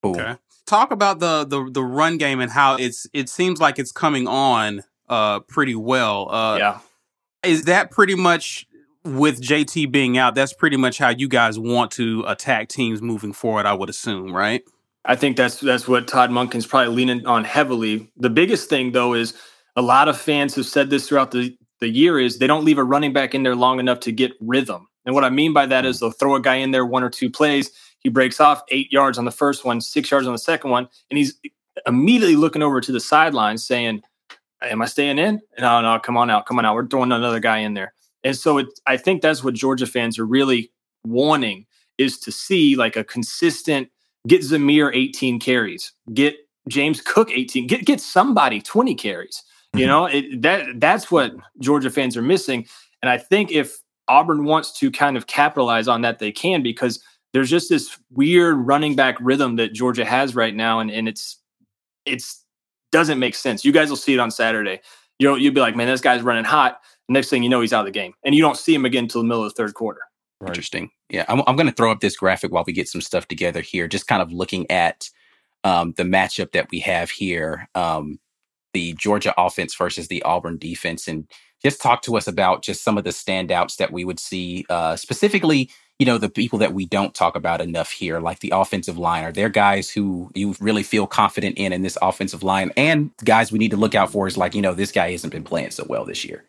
[0.05, 0.37] Okay.
[0.67, 4.29] Talk about the the the run game and how it's it seems like it's coming
[4.29, 6.31] on uh pretty well.
[6.31, 6.79] Uh yeah.
[7.43, 8.67] Is that pretty much
[9.05, 10.35] with JT being out?
[10.35, 13.67] That's pretty much how you guys want to attack teams moving forward.
[13.67, 14.63] I would assume, right?
[15.05, 18.11] I think that's that's what Todd Monken's probably leaning on heavily.
[18.17, 19.35] The biggest thing though is
[19.77, 22.79] a lot of fans have said this throughout the, the year is they don't leave
[22.79, 24.89] a running back in there long enough to get rhythm.
[25.07, 27.11] And what I mean by that is they'll throw a guy in there one or
[27.11, 27.71] two plays.
[28.01, 30.89] He breaks off eight yards on the first one, six yards on the second one,
[31.11, 31.39] and he's
[31.87, 34.03] immediately looking over to the sidelines saying,
[34.63, 35.41] am I staying in?
[35.59, 36.75] No, no, come on out, come on out.
[36.75, 37.95] We're throwing another guy in there.
[38.25, 40.71] And so it, I think that's what Georgia fans are really
[41.05, 41.67] wanting
[41.99, 43.89] is to see like a consistent
[44.27, 46.37] get Zamir 18 carries, get
[46.69, 49.43] James Cook 18, get get somebody 20 carries.
[49.75, 49.89] You mm-hmm.
[49.89, 52.67] know, it, that that's what Georgia fans are missing.
[53.03, 57.03] And I think if Auburn wants to kind of capitalize on that, they can because
[57.33, 61.41] there's just this weird running back rhythm that Georgia has right now, and, and it's
[62.07, 62.45] it's
[62.93, 63.65] doesn't make sense.
[63.65, 64.81] You guys will see it on Saturday.
[65.19, 66.81] You'll you'll be like, man, this guy's running hot.
[67.09, 69.05] Next thing you know, he's out of the game, and you don't see him again
[69.05, 70.01] until the middle of the third quarter.
[70.41, 70.51] Right.
[70.51, 70.91] Interesting.
[71.11, 73.61] Yeah, I'm, I'm going to throw up this graphic while we get some stuff together
[73.61, 73.89] here.
[73.89, 75.09] Just kind of looking at
[75.65, 78.21] um, the matchup that we have here, um,
[78.73, 81.27] the Georgia offense versus the Auburn defense, and
[81.63, 84.95] just talk to us about just some of the standouts that we would see, uh,
[84.95, 88.99] specifically, you know, the people that we don't talk about enough here, like the offensive
[88.99, 89.25] line.
[89.25, 93.51] Are there guys who you really feel confident in in this offensive line, and guys
[93.51, 95.73] we need to look out for is like, you know, this guy hasn't been playing
[95.73, 96.45] so well this year.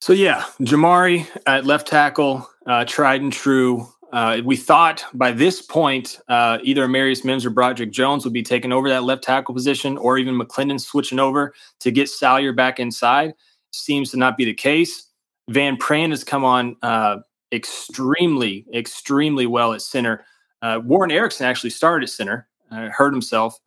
[0.00, 3.88] So yeah, Jamaree at left tackle, uh, tried and true.
[4.12, 8.42] Uh, we thought by this point, uh, either Marius Mims or Broderick Jones would be
[8.42, 12.78] taking over that left tackle position, or even McClendon switching over to get Salyer back
[12.78, 13.34] inside.
[13.72, 15.10] Seems to not be the case.
[15.50, 17.18] Van Pran has come on uh,
[17.52, 20.24] extremely, extremely well at center.
[20.62, 23.58] Uh, Warren Ericson actually started at center, uh, hurt himself,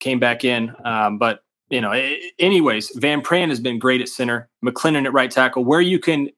[0.00, 1.40] came back in, um, but
[1.70, 1.92] you know,
[2.38, 4.50] anyways, Van Pran has been great at center.
[4.62, 6.28] McClendon at right tackle, where you can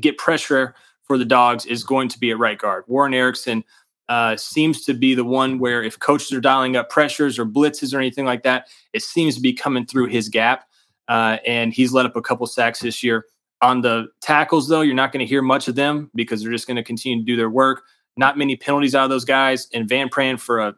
[0.00, 2.84] get pressure for the dogs is going to be at right guard.
[2.86, 3.64] Warren Ericson
[4.08, 7.92] uh, seems to be the one where if coaches are dialing up pressures or blitzes
[7.92, 10.64] or anything like that, it seems to be coming through his gap.
[11.08, 13.26] Uh, and he's let up a couple sacks this year.
[13.64, 16.66] On the tackles, though, you're not going to hear much of them because they're just
[16.66, 17.82] going to continue to do their work.
[18.14, 19.68] Not many penalties out of those guys.
[19.72, 20.74] And Van Pran for a,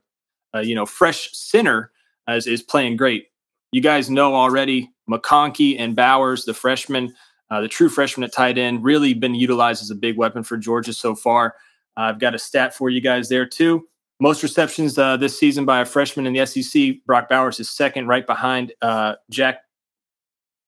[0.55, 1.91] a you know fresh center
[2.29, 3.27] uh, is, is playing great.
[3.73, 7.13] You guys know already McConkey and Bowers, the freshman
[7.51, 10.57] uh, the true freshman at tight end, really been utilized as a big weapon for
[10.57, 11.57] Georgia so far.
[11.97, 13.89] Uh, I've got a stat for you guys there too.
[14.21, 17.05] Most receptions uh, this season by a freshman in the SEC.
[17.05, 19.63] Brock Bowers is second, right behind uh, Jack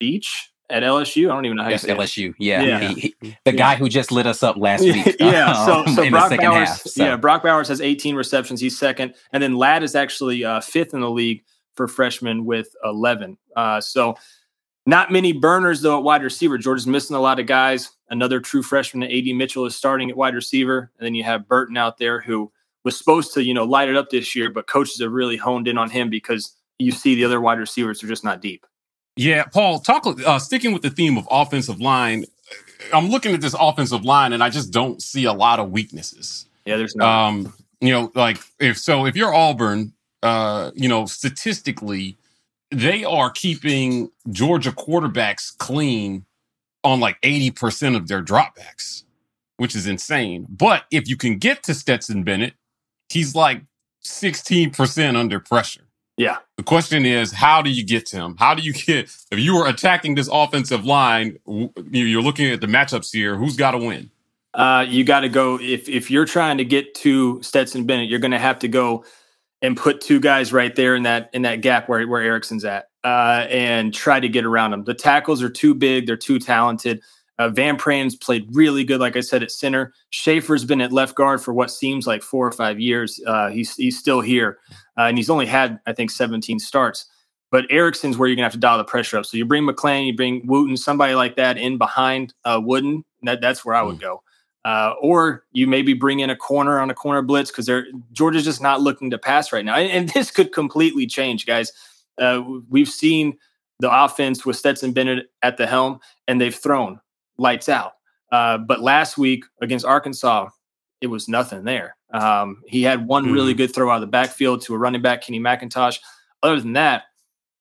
[0.01, 0.25] Bech
[0.71, 1.31] at LSU.
[1.31, 2.35] I don't even know how yes, LSU.
[2.39, 2.89] Yeah, yeah.
[2.89, 5.17] He, he, the guy who just lit us up last week.
[5.21, 6.69] yeah, so um, so Brock Bowers.
[6.69, 7.05] Half, so.
[7.05, 8.61] Yeah, Brock Bowers has 18 receptions.
[8.61, 11.43] He's second, and then Ladd is actually uh, fifth in the league
[11.75, 13.39] for freshmen with 11.
[13.57, 14.17] Uh, so
[14.85, 16.59] not many burners though at wide receiver.
[16.59, 17.91] Georgia's missing a lot of guys.
[18.11, 21.77] Another true freshman, AD Mitchell, is starting at wide receiver, and then you have Burton
[21.77, 22.51] out there who
[22.85, 25.69] was supposed to, you know, light it up this year, but coaches have really honed
[25.69, 28.67] in on him because you see the other wide receivers are just not deep.
[29.19, 32.25] Yeah, Paul, talk uh, sticking with the theme of offensive line.
[32.95, 36.47] I'm looking at this offensive line, and I just don't see a lot of weaknesses.
[36.65, 37.05] Yeah, there's no.
[37.05, 42.17] Um, you know, like if so, if you're Auburn, uh, you know, statistically,
[42.71, 46.25] they are keeping Georgia quarterbacks clean
[46.85, 49.03] on like 80% of their dropbacks,
[49.57, 50.47] which is insane.
[50.49, 52.55] But if you can get to Stetson Bennett,
[53.09, 53.63] he's like
[54.05, 55.88] 16% under pressure.
[56.19, 56.39] Yeah.
[56.57, 58.37] The question is, how do you get to him?
[58.39, 62.67] How do you get, if you are attacking this offensive line, you're looking at the
[62.67, 64.11] matchups here, who's got to win?
[64.53, 68.19] Uh, you got to go, if, if you're trying to get to Stetson Bennett, you're
[68.19, 69.05] going to have to go
[69.63, 72.89] and put two guys right there in that in that gap where where Ericson's at,
[73.05, 74.85] uh, and try to get around them.
[74.85, 77.03] The tackles are too big; they're too talented.
[77.39, 79.93] Uh, Van Pran's played really good, like I said, at center.
[80.11, 83.21] Shaffer's been at left guard for what seems like four or five years.
[83.27, 84.59] Uh, he's he's still here,
[84.99, 87.07] uh, and he's only had I think 17 starts.
[87.51, 89.25] But Ericson's where you're gonna have to dial the pressure up.
[89.25, 93.05] So you bring McClain, you bring Wooden, somebody like that in behind uh, Wooden.
[93.23, 94.01] That, that's where I would mm.
[94.01, 94.23] go.
[94.65, 98.45] Uh, or you maybe bring in a corner on a corner blitz because they're Georgia's
[98.45, 101.73] just not looking to pass right now, and, and this could completely change, guys.
[102.19, 103.39] Uh, we've seen
[103.81, 107.01] the offense with Stetson Bennett at the helm, and they've thrown
[107.39, 107.93] lights out.
[108.31, 110.49] Uh, but last week against Arkansas,
[111.01, 111.97] it was nothing there.
[112.13, 113.33] Um, he had one mm-hmm.
[113.33, 115.99] really good throw out of the backfield to a running back, Kenny McIntosh.
[116.43, 117.05] Other than that,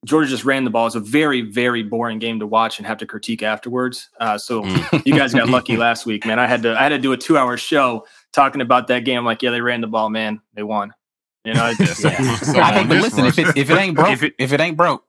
[0.05, 0.87] Georgia just ran the ball.
[0.87, 4.09] It's a very, very boring game to watch and have to critique afterwards.
[4.19, 5.05] Uh, so mm.
[5.05, 6.39] you guys got lucky last week, man.
[6.39, 9.17] I had to I had to do a two hour show talking about that game.
[9.17, 10.39] I'm like, yeah, they ran the ball, man.
[10.53, 10.93] They won.
[11.43, 12.35] You know, just, yeah.
[12.37, 14.75] so, I but listen, if it, if it ain't broke, if it, if it ain't
[14.75, 15.05] broke,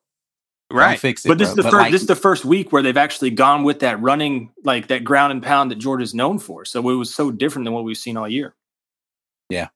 [0.70, 1.28] right, fix it.
[1.28, 1.50] But this bro.
[1.50, 3.80] is the but first like, this is the first week where they've actually gone with
[3.80, 6.64] that running, like that ground and pound that Georgia's known for.
[6.64, 8.54] So it was so different than what we've seen all year.
[9.48, 9.68] Yeah,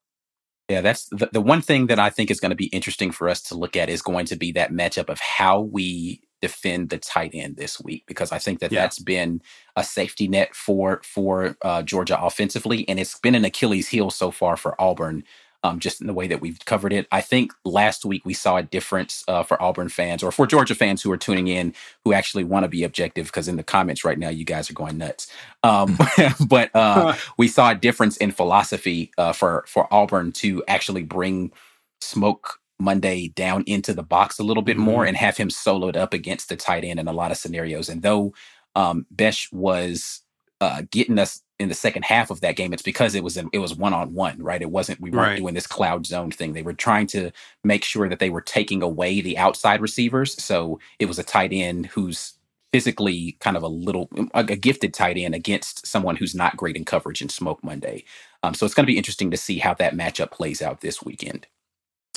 [0.68, 3.28] yeah, that's the, the one thing that I think is going to be interesting for
[3.28, 6.98] us to look at is going to be that matchup of how we defend the
[6.98, 8.80] tight end this week because I think that yeah.
[8.80, 9.42] that's been
[9.76, 14.30] a safety net for for uh, Georgia offensively, and it's been an Achilles heel so
[14.30, 15.24] far for Auburn
[15.62, 17.06] um, just in the way that we've covered it.
[17.12, 20.74] I think last week we saw a difference uh, for Auburn fans or for Georgia
[20.74, 24.04] fans who are tuning in who actually want to be objective because in the comments
[24.04, 25.26] right now you guys are going nuts.
[25.62, 25.98] Um,
[26.46, 31.52] but uh, we saw a difference in philosophy uh, for for Auburn to actually bring
[32.00, 34.86] Smoke Monday down into the box a little bit mm-hmm.
[34.86, 37.88] more and have him soloed up against the tight end in a lot of scenarios.
[37.88, 38.34] And though
[38.74, 40.22] um, Bech was
[40.62, 43.50] uh, getting us in the second half of that game, it's because it was in,
[43.52, 44.62] it was one on one, right?
[44.62, 45.38] It wasn't we weren't right.
[45.38, 46.52] doing this cloud zone thing.
[46.52, 47.32] They were trying to
[47.64, 50.40] make sure that they were taking away the outside receivers.
[50.40, 52.34] So it was a tight end who's
[52.72, 56.76] physically kind of a little a, a gifted tight end against someone who's not great
[56.76, 58.04] in coverage in Smoke Monday.
[58.44, 61.02] Um, so it's going to be interesting to see how that matchup plays out this
[61.02, 61.48] weekend.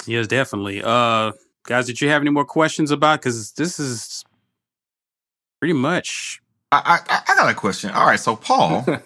[0.06, 0.84] Yes, definitely.
[0.84, 1.32] Uh,
[1.66, 3.22] guys, did you have any more questions about?
[3.22, 4.24] Because this is
[5.60, 6.42] pretty much.
[6.72, 7.92] I, I I got a question.
[7.92, 8.84] All right, so Paul.
[8.88, 8.98] um,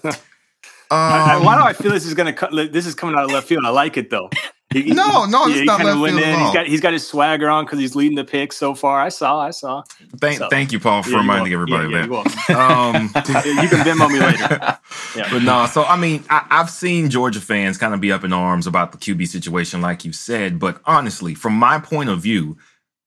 [0.91, 3.47] I, why do I feel this is going to this is coming out of left
[3.47, 3.65] field?
[3.65, 4.29] I like it though.
[4.71, 6.39] He, no, no, yeah, it's not left field in.
[6.39, 9.01] He's got he's got his swagger on because he's leading the pick so far.
[9.01, 9.81] I saw, I saw.
[10.21, 12.49] Thank, so, thank you, Paul, for yeah, reminding everybody yeah, that.
[12.51, 14.77] um, you can Venmo me later.
[15.15, 15.27] Yeah.
[15.31, 18.31] But no, so I mean, I, I've seen Georgia fans kind of be up in
[18.31, 20.59] arms about the QB situation, like you said.
[20.59, 22.57] But honestly, from my point of view,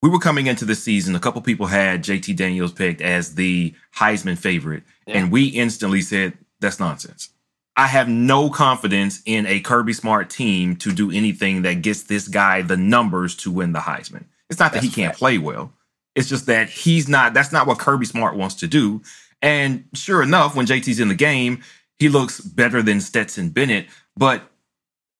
[0.02, 1.14] we were coming into the season.
[1.14, 6.34] A couple people had JT Daniels picked as the Heisman favorite, and we instantly said
[6.60, 7.30] that's nonsense.
[7.76, 12.28] I have no confidence in a Kirby Smart team to do anything that gets this
[12.28, 14.24] guy the numbers to win the Heisman.
[14.50, 15.72] It's not that he can't play well.
[16.14, 19.00] It's just that he's not, that's not what Kirby Smart wants to do.
[19.40, 21.62] And sure enough, when JT's in the game,
[21.98, 23.86] he looks better than Stetson Bennett.
[24.16, 24.42] But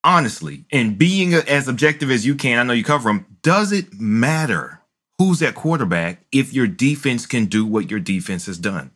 [0.04, 4.00] honestly, and being as objective as you can, I know you cover them, does it
[4.00, 4.80] matter
[5.18, 8.90] who's at quarterback if your defense can do what your defense has done?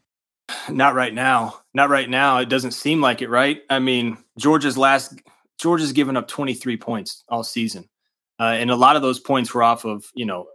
[0.68, 1.60] Not right now.
[1.74, 2.38] Not right now.
[2.38, 3.62] It doesn't seem like it, right?
[3.68, 5.14] I mean, Georgia's last
[5.58, 7.88] Georgia's given up 23 points all season.
[8.38, 10.46] Uh, and a lot of those points were off of, you know,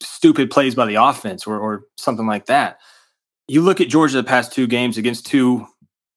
[0.00, 2.78] stupid plays by the offense or, or something like that.
[3.46, 5.66] You look at Georgia the past two games against two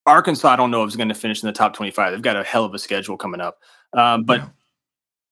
[0.05, 2.11] Arkansas, I don't know if it's going to finish in the top 25.
[2.11, 3.59] They've got a hell of a schedule coming up.
[3.93, 4.49] Um, but yeah.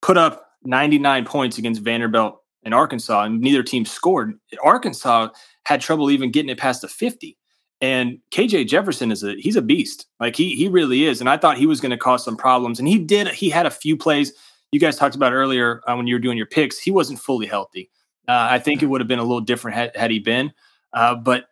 [0.02, 4.34] put up 99 points against Vanderbilt and Arkansas, and neither team scored.
[4.64, 5.30] Arkansas
[5.66, 7.38] had trouble even getting it past the 50.
[7.82, 10.06] And KJ Jefferson is a he's a beast.
[10.20, 11.20] Like he he really is.
[11.20, 12.78] And I thought he was going to cause some problems.
[12.78, 13.28] And he did.
[13.30, 14.34] He had a few plays
[14.72, 16.80] you guys talked about earlier uh, when you were doing your picks.
[16.80, 17.90] He wasn't fully healthy.
[18.28, 20.54] Uh, I think it would have been a little different had, had he been.
[20.94, 21.46] Uh, but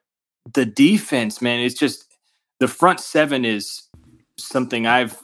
[0.53, 2.05] the defense, man, it's just
[2.59, 3.83] the front seven is
[4.37, 5.17] something I've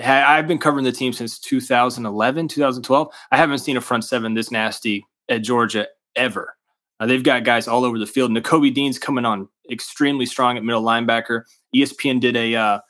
[0.00, 0.24] had.
[0.24, 3.08] I've been covering the team since 2011, 2012.
[3.30, 6.54] I haven't seen a front seven this nasty at Georgia ever.
[7.00, 8.30] Uh, they've got guys all over the field.
[8.30, 11.42] Nakobe Dean's coming on extremely strong at middle linebacker.
[11.74, 12.80] ESPN did a, uh,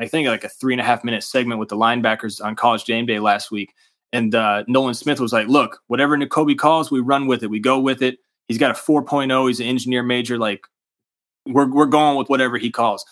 [0.00, 2.84] I think like a three and a half minute segment with the linebackers on College
[2.84, 3.74] Game Day last week,
[4.12, 7.50] and uh, Nolan Smith was like, "Look, whatever Nakobe calls, we run with it.
[7.50, 8.18] We go with it.
[8.46, 9.48] He's got a 4.0.
[9.48, 10.38] He's an engineer major.
[10.38, 10.62] Like
[11.46, 13.04] we're we're going with whatever he calls."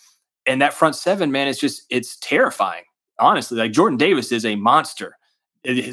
[0.46, 2.84] And that front seven, man, it's just it's terrifying.
[3.18, 5.16] Honestly, like Jordan Davis is a monster.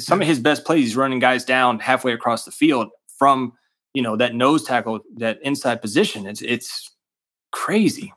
[0.00, 2.88] some of his best plays, he's running guys down halfway across the field
[3.18, 3.52] from
[3.94, 6.26] you know that nose tackle, that inside position.
[6.26, 6.90] It's it's
[7.52, 8.12] crazy.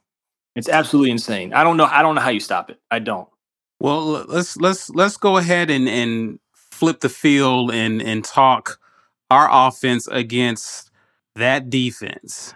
[0.56, 1.54] It's absolutely insane.
[1.54, 1.86] I don't know.
[1.86, 2.80] I don't know how you stop it.
[2.90, 3.30] I don't.
[3.80, 8.80] Well, let's let's let's go ahead and and flip the field and and talk
[9.30, 10.90] our offense against
[11.36, 12.54] that defense.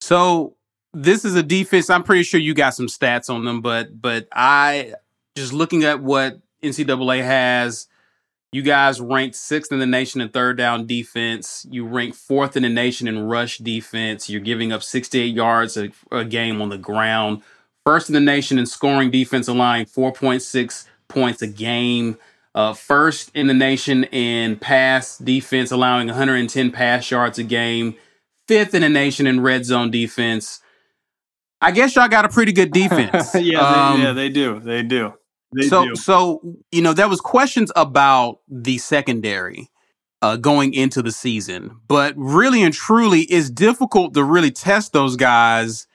[0.00, 0.56] So
[0.92, 1.90] this is a defense.
[1.90, 4.94] I'm pretty sure you got some stats on them, but but I
[5.34, 7.88] just looking at what NCAA has
[8.52, 11.66] you guys ranked sixth in the nation in third down defense.
[11.70, 14.28] You rank fourth in the nation in rush defense.
[14.28, 17.42] You're giving up 68 yards a, a game on the ground.
[17.86, 22.18] First in the nation in scoring defense, allowing 4.6 points a game.
[22.54, 27.94] Uh, first in the nation in pass defense, allowing 110 pass yards a game.
[28.46, 30.60] Fifth in the nation in red zone defense.
[31.62, 33.34] I guess y'all got a pretty good defense.
[33.34, 34.60] yeah, um, they, yeah, they do.
[34.60, 35.14] They do.
[35.54, 35.96] They so, do.
[35.96, 36.40] so
[36.70, 39.70] you know, there was questions about the secondary
[40.20, 45.16] uh, going into the season, but really and truly, it's difficult to really test those
[45.16, 45.86] guys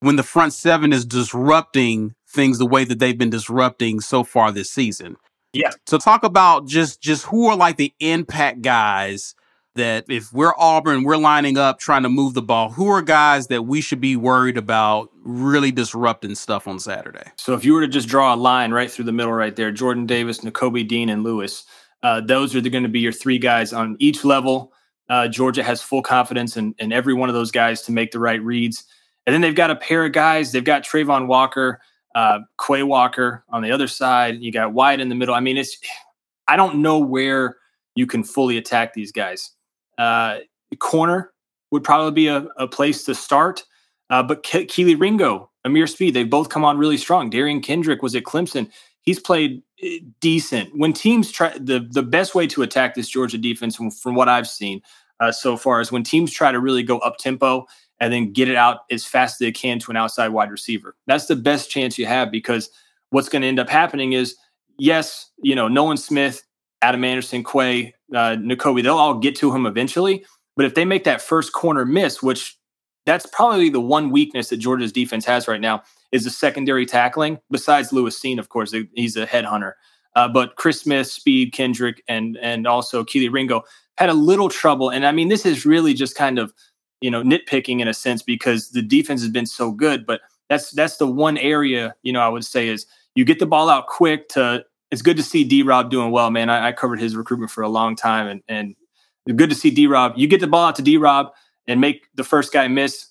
[0.00, 4.52] when the front seven is disrupting things the way that they've been disrupting so far
[4.52, 5.16] this season.
[5.52, 5.70] Yeah.
[5.86, 9.34] So talk about just just who are like the impact guys
[9.76, 12.70] that if we're Auburn, we're lining up trying to move the ball.
[12.70, 17.30] Who are guys that we should be worried about really disrupting stuff on Saturday?
[17.36, 19.70] So if you were to just draw a line right through the middle, right there,
[19.72, 21.64] Jordan Davis, Nakobe Dean, and Lewis,
[22.02, 24.72] uh, those are going to be your three guys on each level.
[25.08, 28.18] Uh, Georgia has full confidence in, in every one of those guys to make the
[28.18, 28.84] right reads.
[29.26, 30.52] And then they've got a pair of guys.
[30.52, 31.80] They've got Travon Walker,
[32.14, 34.40] uh, Quay Walker on the other side.
[34.40, 35.34] You got Wyatt in the middle.
[35.34, 35.76] I mean, it's
[36.48, 37.56] I don't know where
[37.94, 39.50] you can fully attack these guys.
[39.98, 40.38] Uh,
[40.78, 41.32] corner
[41.70, 43.64] would probably be a, a place to start.
[44.10, 47.30] Uh, but Ke- Kelee Ringo, Ameer Speed, they've both come on really strong.
[47.30, 48.70] Derion Kendrick was at Clemson.
[49.02, 50.70] He's played eh, decent.
[50.76, 54.28] When teams try, the, the best way to attack this Georgia defense, from, from what
[54.28, 54.80] I've seen
[55.18, 57.66] uh, so far, is when teams try to really go up tempo
[57.98, 60.94] and then get it out as fast as they can to an outside wide receiver.
[61.06, 62.70] That's the best chance you have because
[63.10, 64.36] what's going to end up happening is,
[64.78, 66.42] yes, you know, Nolan Smith,
[66.82, 70.24] Adam Anderson, Quay, uh, Nakobe, they'll all get to him eventually.
[70.56, 72.56] But if they make that first corner miss, which
[73.04, 77.38] that's probably the one weakness that Georgia's defense has right now, is the secondary tackling.
[77.50, 79.72] Besides Lewis Cine, of course, he's a headhunter.
[80.14, 83.62] Uh, but Chris Smith, Speed, Kendrick, and and also Kelee Ringo
[83.98, 84.90] had a little trouble.
[84.90, 86.54] And I mean, this is really just kind of
[87.00, 90.06] you know nitpicking in a sense because the defense has been so good.
[90.06, 93.46] But that's that's the one area you know I would say is you get the
[93.46, 94.64] ball out quick to.
[94.90, 96.48] It's good to see D Rob doing well, man.
[96.48, 98.42] I, I covered his recruitment for a long time, and
[99.26, 100.14] and good to see D Rob.
[100.16, 101.32] You get the ball out to D Rob
[101.66, 103.08] and make the first guy miss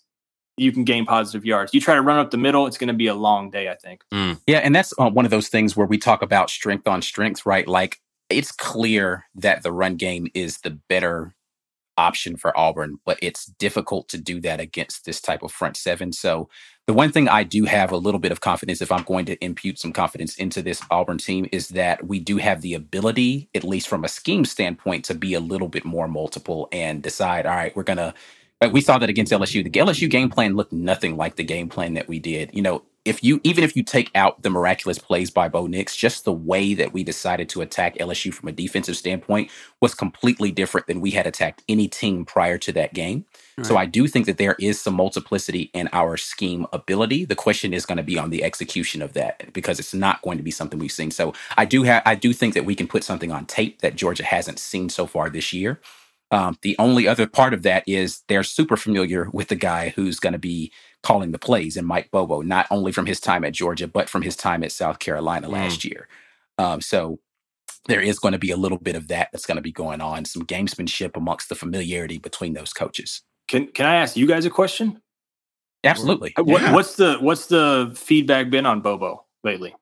[0.57, 1.73] you can gain positive yards.
[1.73, 3.75] You try to run up the middle, it's going to be a long day, I
[3.75, 4.03] think.
[4.13, 4.39] Mm.
[4.47, 7.45] Yeah, and that's uh, one of those things where we talk about strength on strength,
[7.45, 7.67] right?
[7.67, 7.99] Like
[8.29, 11.35] it's clear that the run game is the better
[11.97, 16.11] option for Auburn, but it's difficult to do that against this type of front seven.
[16.11, 16.49] So
[16.87, 19.43] the one thing I do have a little bit of confidence if I'm going to
[19.43, 23.63] impute some confidence into this Auburn team is that we do have the ability, at
[23.63, 27.55] least from a scheme standpoint, to be a little bit more multiple and decide, all
[27.55, 28.13] right, we're going to
[28.71, 29.63] we saw that against LSU.
[29.63, 32.51] The LSU game plan looked nothing like the game plan that we did.
[32.53, 35.95] You know, if you even if you take out the miraculous plays by Bo Nix,
[35.95, 40.51] just the way that we decided to attack LSU from a defensive standpoint was completely
[40.51, 43.25] different than we had attacked any team prior to that game.
[43.57, 43.67] Right.
[43.67, 47.25] So I do think that there is some multiplicity in our scheme ability.
[47.25, 50.37] The question is going to be on the execution of that because it's not going
[50.37, 51.11] to be something we've seen.
[51.11, 53.95] So I do have I do think that we can put something on tape that
[53.95, 55.79] Georgia hasn't seen so far this year.
[56.31, 60.19] Um, the only other part of that is they're super familiar with the guy who's
[60.19, 60.71] going to be
[61.05, 64.23] calling the plays and Mike Bobo, not only from his time at Georgia, but from
[64.23, 65.51] his time at South Carolina mm.
[65.51, 66.07] last year.
[66.57, 67.19] Um, so
[67.87, 70.01] there is going to be a little bit of that that's going to be going
[70.01, 73.21] on, some gamesmanship amongst the familiarity between those coaches.
[73.47, 75.01] Can Can I ask you guys a question?
[75.83, 76.33] Absolutely.
[76.35, 76.73] What, yeah.
[76.73, 79.75] What's the What's the feedback been on Bobo lately?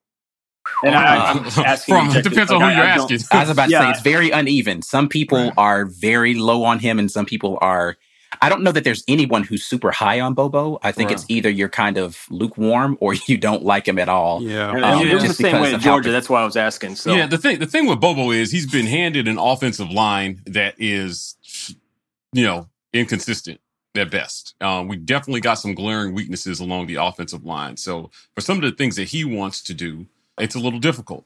[0.83, 1.95] And I, am asking.
[1.95, 3.19] From, depends on who you're asking.
[3.31, 3.81] I was about to yeah.
[3.81, 4.81] say it's very uneven.
[4.81, 5.53] Some people right.
[5.57, 7.97] are very low on him, and some people are.
[8.41, 10.79] I don't know that there's anyone who's super high on Bobo.
[10.83, 11.17] I think right.
[11.17, 14.41] it's either you're kind of lukewarm or you don't like him at all.
[14.41, 16.11] Yeah, um, it was the same way in Georgia.
[16.11, 16.95] That's why I was asking.
[16.95, 20.41] So yeah, the thing the thing with Bobo is he's been handed an offensive line
[20.45, 21.35] that is,
[22.33, 23.59] you know, inconsistent
[23.95, 24.55] at best.
[24.61, 27.77] Um, we definitely got some glaring weaknesses along the offensive line.
[27.77, 30.07] So for some of the things that he wants to do,
[30.39, 31.25] it's a little difficult.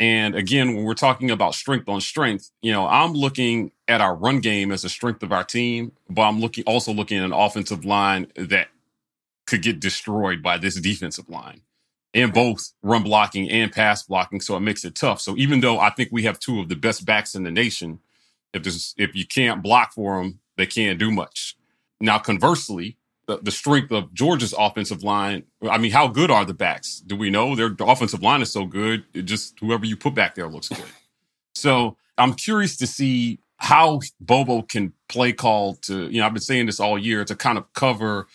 [0.00, 4.16] And again, when we're talking about strength on strength, you know, I'm looking at our
[4.16, 7.32] run game as a strength of our team, but I'm looking also looking at an
[7.32, 8.68] offensive line that
[9.46, 11.60] could get destroyed by this defensive line
[12.14, 14.40] in both run blocking and pass blocking.
[14.40, 15.20] So it makes it tough.
[15.20, 18.00] So even though I think we have two of the best backs in the nation,
[18.52, 21.56] if there's if you can't block for them, they can't do much.
[22.00, 25.44] Now, conversely, the, the strength of Georgia's offensive line.
[25.68, 27.00] I mean, how good are the backs?
[27.00, 29.04] Do we know their offensive line is so good?
[29.14, 30.84] It just whoever you put back there looks good.
[31.54, 36.42] so I'm curious to see how Bobo can play call to, you know, I've been
[36.42, 38.26] saying this all year to kind of cover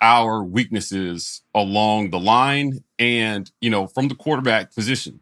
[0.00, 5.20] our weaknesses along the line and, you know, from the quarterback position,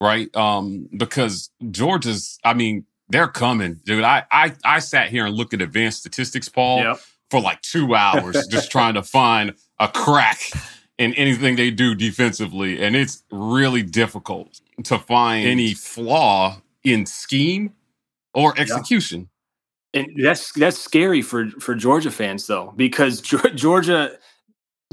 [0.00, 0.34] right?
[0.36, 4.02] Um, because Georgia's, I mean, they're coming, dude.
[4.02, 6.82] I I I sat here and looked at advanced statistics, Paul.
[6.82, 7.00] Yep
[7.30, 10.40] for like two hours just trying to find a crack
[10.98, 12.82] in anything they do defensively.
[12.82, 17.72] And it's really difficult to find any flaw in scheme
[18.34, 19.20] or execution.
[19.20, 20.00] Yeah.
[20.00, 23.20] And that's that's scary for for Georgia fans though, because
[23.54, 24.18] Georgia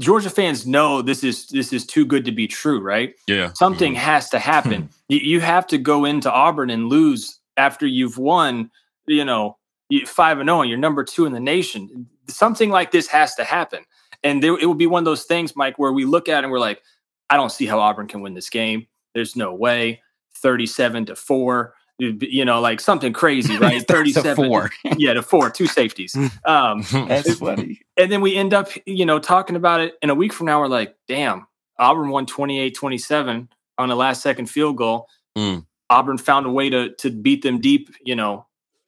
[0.00, 3.14] Georgia fans know this is this is too good to be true, right?
[3.26, 3.52] Yeah.
[3.54, 4.02] Something mm-hmm.
[4.02, 4.88] has to happen.
[5.08, 8.70] you, you have to go into Auburn and lose after you've won,
[9.06, 9.58] you know,
[10.06, 12.08] five and zero, oh and you're number two in the nation.
[12.28, 13.84] Something like this has to happen,
[14.22, 16.44] and there, it will be one of those things, Mike, where we look at it
[16.44, 16.82] and we're like,
[17.30, 18.86] I don't see how Auburn can win this game.
[19.14, 20.02] There's no way.
[20.36, 21.74] Thirty-seven to four.
[21.98, 23.86] You know, like something crazy, right?
[23.86, 24.70] Thirty-seven, to four.
[24.96, 26.16] yeah, to four, two safeties.
[26.44, 27.80] Um, That's funny.
[27.96, 29.94] And then we end up, you know, talking about it.
[30.02, 31.46] And a week from now, we're like, damn,
[31.78, 33.48] Auburn won 28-27
[33.78, 35.08] on a last-second field goal.
[35.36, 35.64] Mm.
[35.90, 38.46] Auburn found a way to to beat them deep, you know,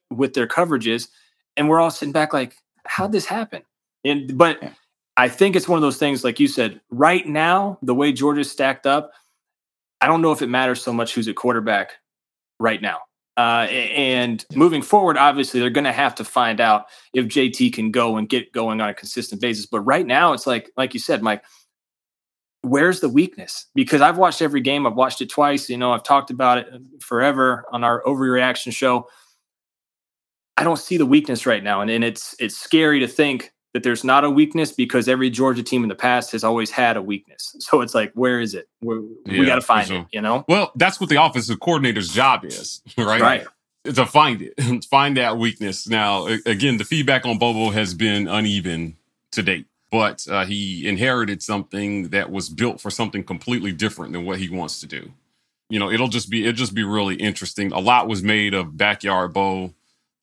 [0.09, 1.07] with their coverages,
[1.55, 2.55] and we're all sitting back like,
[2.87, 3.63] how'd this happen?
[4.03, 4.61] And but
[5.17, 8.51] I think it's one of those things, like you said, right now, the way Georgia's
[8.51, 9.11] stacked up,
[9.99, 11.93] I don't know if it matters so much who's at quarterback
[12.59, 12.99] right now.
[13.35, 17.91] Uh, and moving forward, obviously, they're going to have to find out if JT can
[17.91, 19.67] go and get going on a consistent basis.
[19.67, 21.43] But right now, it's like, like you said, Mike,
[22.61, 23.67] where's the weakness?
[23.75, 24.87] Because I've watched every game.
[24.87, 25.69] I've watched it twice.
[25.69, 26.67] You know, I've talked about it
[26.99, 29.07] forever on our overreaction show.
[30.57, 33.83] I don't see the weakness right now, and, and it's it's scary to think that
[33.83, 37.01] there's not a weakness because every Georgia team in the past has always had a
[37.01, 37.55] weakness.
[37.59, 38.67] So it's like, where is it?
[38.81, 40.05] We're, yeah, we got to find it.
[40.11, 40.45] You know.
[40.47, 43.21] Well, that's what the offensive coordinator's job is, right?
[43.21, 43.47] Right.
[43.83, 45.87] To find it, find that weakness.
[45.87, 48.97] Now, again, the feedback on Bobo has been uneven
[49.31, 54.25] to date, but uh, he inherited something that was built for something completely different than
[54.25, 55.11] what he wants to do.
[55.69, 57.71] you know, it'll just be it'll just be really interesting.
[57.71, 59.73] A lot was made of backyard bowl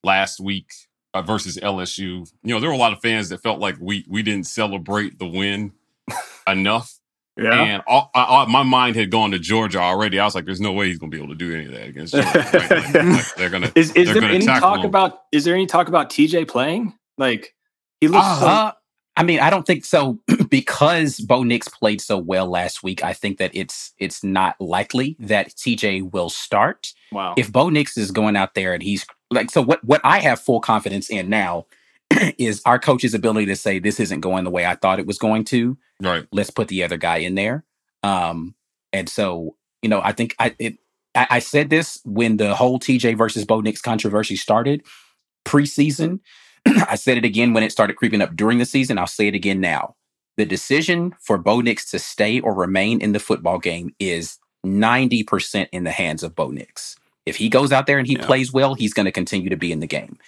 [0.05, 0.71] last week
[1.15, 1.99] uh, versus LSU.
[2.43, 5.19] You know, there were a lot of fans that felt like we we didn't celebrate
[5.19, 5.73] the win
[6.47, 6.99] enough.
[7.37, 7.63] Yeah.
[7.63, 10.21] And all, I, I, my mind had gone to Georgia already.
[10.21, 11.73] I was like, "There's no way he's going to be able to do any of
[11.73, 12.71] that against Georgia." Right?
[12.71, 13.73] Like, like, they're gonna.
[13.75, 14.85] Is, is there gonna any talk him.
[14.85, 15.23] about?
[15.33, 16.97] Is there any talk about TJ playing?
[17.19, 17.55] Like
[18.01, 18.25] he looks.
[18.39, 18.73] so- Uh,
[19.17, 23.03] I mean, I don't think so because Bo Nix played so well last week.
[23.05, 26.93] I think that it's it's not likely that TJ will start.
[27.13, 27.35] wow.
[27.37, 29.85] If Bo Nix is going out there and he's like, so what?
[29.85, 31.67] What I have full confidence in now
[32.39, 35.19] is our coach's ability to say this isn't going the way I thought it was
[35.19, 35.77] going to.
[36.01, 36.27] Right.
[36.33, 37.65] Let's put the other guy in there.
[38.03, 38.55] Um,
[38.93, 40.79] and so you know, I think I it.
[41.15, 44.83] I, I said this when the whole TJ versus Bo Nix controversy started
[45.45, 46.21] preseason.
[46.67, 48.99] I said it again when it started creeping up during the season.
[48.99, 49.95] I'll say it again now.
[50.39, 55.69] The decision for Bo Nix to stay or remain in the football game is 90%
[55.71, 56.97] in the hands of Bo Nix.
[57.27, 58.27] If he goes out there and he Yeah.
[58.27, 60.19] plays well, he's going to continue to be in the game.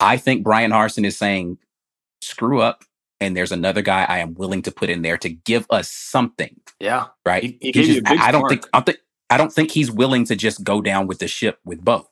[0.00, 1.58] I think Bryan Harsin is saying,
[2.22, 2.84] screw up.
[3.20, 6.60] And there's another guy I am willing to put in there to give us something,
[6.80, 7.06] yeah.
[7.24, 7.42] right?
[7.42, 8.98] He- he He just- I, I don't think I don't think
[9.30, 12.08] I don't think he's willing to just go down with the ship with Bo.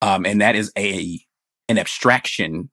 [0.00, 1.20] Um, and that is a
[1.68, 2.70] an abstraction.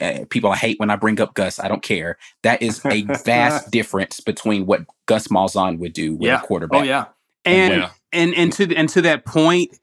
[0.00, 1.58] Uh, people hate when I bring up Gus.
[1.60, 2.18] I don't care.
[2.42, 6.42] That is a vast difference between what Gus Malzahn would do with Yeah.
[6.42, 6.80] a quarterback.
[6.80, 7.04] Oh yeah.
[7.44, 7.90] And Yeah.
[8.12, 9.78] and and to and to that point,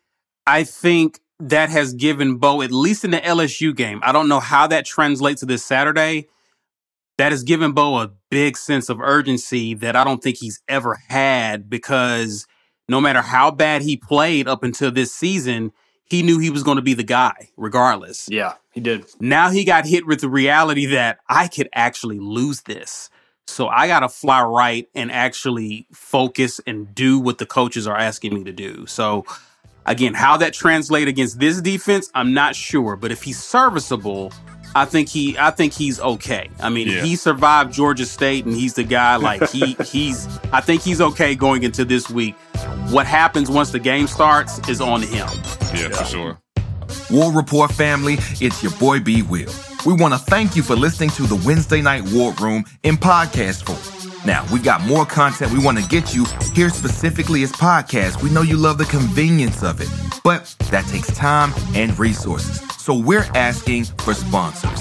[0.46, 4.00] I think that has given Bo at least in the LSU game.
[4.04, 6.28] I don't know how that translates to this Saturday.
[7.18, 11.00] That has given Bo a big sense of urgency that I don't think he's ever
[11.08, 12.48] had because
[12.88, 15.72] no matter how bad he played up until this season,
[16.04, 18.28] he knew he was going to be the guy regardless.
[18.30, 18.56] Yeah.
[18.72, 19.06] He did.
[19.20, 23.10] Now he got hit with the reality that I could actually lose this.
[23.48, 27.98] So I got to fly right and actually focus and do what the coaches are
[27.98, 28.86] asking me to do.
[28.88, 29.26] So
[29.86, 34.32] again, how that translate against this defense, I'm not sure, but if he's serviceable,
[34.74, 36.50] I think he I think he's okay.
[36.62, 37.02] I mean, Yeah.
[37.02, 41.36] he survived Georgia State and he's the guy like he he's I think he's okay
[41.36, 42.36] going into this week.
[42.90, 45.28] What happens once the game starts is on him.
[45.76, 46.38] Yeah, for sure.
[47.10, 49.52] War Report family, it's your boy B Will.
[49.86, 53.64] We want to thank you for listening to the Wednesday Night War Room in podcast
[53.66, 54.11] form.
[54.26, 58.22] Now, we got more content we want to get you here specifically as podcasts.
[58.22, 59.90] We know you love the convenience of it,
[60.24, 62.62] but that takes time and resources.
[62.78, 64.80] So we're asking for sponsors.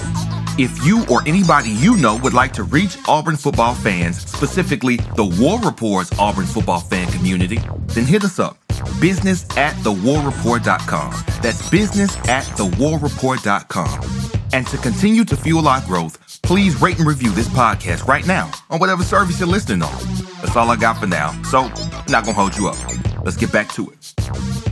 [0.59, 5.24] If you or anybody you know would like to reach Auburn football fans, specifically the
[5.41, 8.59] War Report's Auburn football fan community, then hit us up.
[9.01, 11.14] Business at thewarreport.com.
[11.41, 14.30] That's business at thewarreport.com.
[14.53, 16.18] And to continue to fuel our growth,
[16.51, 19.96] please rate and review this podcast right now on whatever service you're listening on.
[20.42, 21.30] That's all I got for now.
[21.44, 22.76] So, I'm not gonna hold you up.
[23.24, 24.14] Let's get back to it.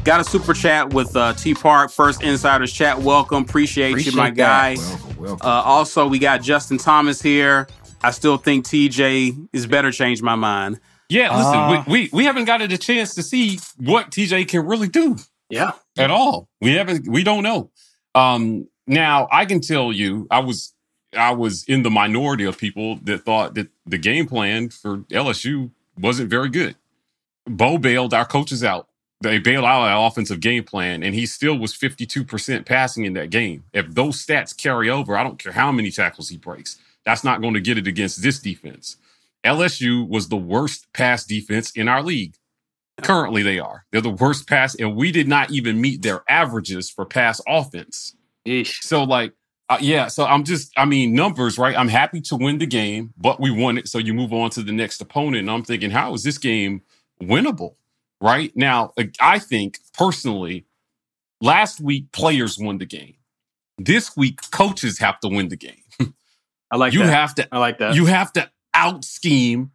[0.02, 2.98] Got a super chat with uh, T Park, first insiders chat.
[3.00, 3.44] Welcome.
[3.44, 4.36] Appreciate, Appreciate you, my that.
[4.36, 4.74] guy.
[4.76, 5.48] Welcome, welcome.
[5.48, 7.68] Uh, also, we got Justin Thomas here.
[8.02, 9.92] I still think TJ is better.
[9.92, 10.80] Change my mind.
[11.08, 14.66] Yeah, listen, Uh, we, we we haven't gotten a chance to see what TJ can
[14.66, 15.16] really do
[15.48, 15.74] Yeah.
[15.96, 16.48] at all.
[16.60, 17.06] We haven't.
[17.06, 17.70] We don't know.
[18.16, 20.74] Um, now I can tell you, I was
[21.18, 25.70] I was in the minority of people that thought that the game plan for LSU
[25.98, 26.76] wasn't very good.
[27.46, 28.88] Bo bailed our coaches out.
[29.20, 33.30] They bailed out our offensive game plan, and he still was 52% passing in that
[33.30, 33.64] game.
[33.72, 36.78] If those stats carry over, I don't care how many tackles he breaks.
[37.04, 38.96] That's not going to get it against this defense.
[39.44, 42.34] LSU was the worst pass defense in our league.
[43.02, 43.86] Currently, they are.
[43.90, 48.14] They're the worst pass, and we did not even meet their averages for pass offense.
[48.46, 48.82] Yeesh.
[48.82, 49.32] So, like,
[49.68, 50.08] uh, yeah.
[50.08, 51.76] So I'm just, I mean, numbers, right?
[51.76, 53.88] I'm happy to win the game, but we won it.
[53.88, 55.40] So you move on to the next opponent.
[55.42, 56.82] And I'm thinking, how is this game
[57.22, 57.74] winnable?
[58.20, 60.66] Right now, uh, I think personally,
[61.40, 63.14] last week players won the game.
[63.76, 65.82] This week, coaches have to win the game.
[66.70, 67.12] I like you that.
[67.12, 67.94] have to I like that.
[67.94, 69.70] you have to out scheme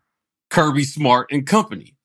[0.50, 1.96] Kirby Smart and company.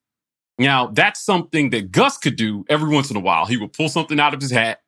[0.59, 3.47] Now, that's something that Gus could do every once in a while.
[3.47, 4.81] He would pull something out of his hat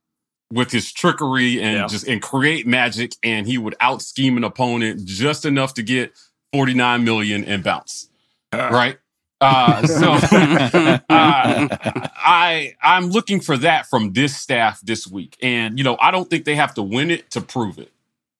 [0.52, 1.86] with his trickery and Yeah.
[1.86, 6.12] just and create magic, and he would out scheme an opponent just enough to get
[6.52, 8.08] 49 million and bounce.
[8.52, 8.98] right?
[9.40, 10.12] Uh, so
[11.08, 11.68] uh,
[12.16, 15.36] I I'm looking for that from this staff this week.
[15.42, 17.92] And you know, I don't think they have to win it to prove it.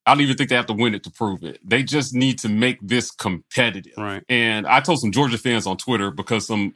[0.07, 1.61] I don't even think they have to win it to prove it.
[1.67, 3.93] They just need to make this competitive.
[3.97, 4.23] Right.
[4.29, 6.75] And I told some Georgia fans on Twitter because some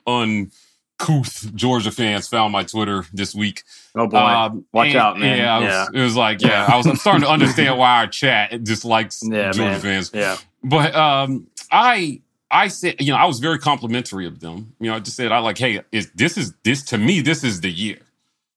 [1.09, 3.63] uncouth Georgia fans found my Twitter this week.
[3.95, 4.19] oh boy.
[4.19, 5.39] Um, Watch and- out, man.
[5.39, 8.07] Yeah, I was- it was like, yeah, I was I'm starting to understand why our
[8.07, 9.81] chat dislikes yeah, Georgia man.
[9.81, 10.11] fans.
[10.15, 10.37] Yeah.
[10.63, 14.75] But um, I I said, you know, I was very complimentary of them.
[14.81, 17.43] You know, I just said, I like, hey, is this is this to me, this
[17.45, 17.99] is the year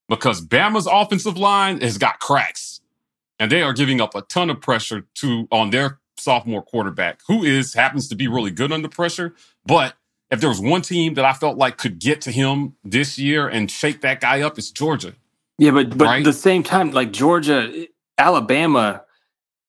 [0.07, 2.79] because Bama's offensive line has got cracks,
[3.39, 7.43] and they are giving up a ton of pressure to on their sophomore quarterback, who
[7.43, 9.35] is happens to be really good under pressure.
[9.65, 9.95] But
[10.30, 13.47] if there was one team that I felt like could get to him this year
[13.47, 15.13] and shake that guy up, it's Georgia.
[15.57, 16.19] Yeah, but but right?
[16.19, 19.03] at the same time, like Georgia, Alabama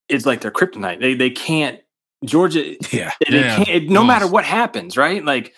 [0.08, 1.00] is like their kryptonite.
[1.00, 1.80] They they can't
[2.24, 2.76] Georgia.
[2.92, 3.64] Yeah, they yeah.
[3.64, 3.88] can't.
[3.88, 4.08] No mm.
[4.08, 5.24] matter what happens, right?
[5.24, 5.54] Like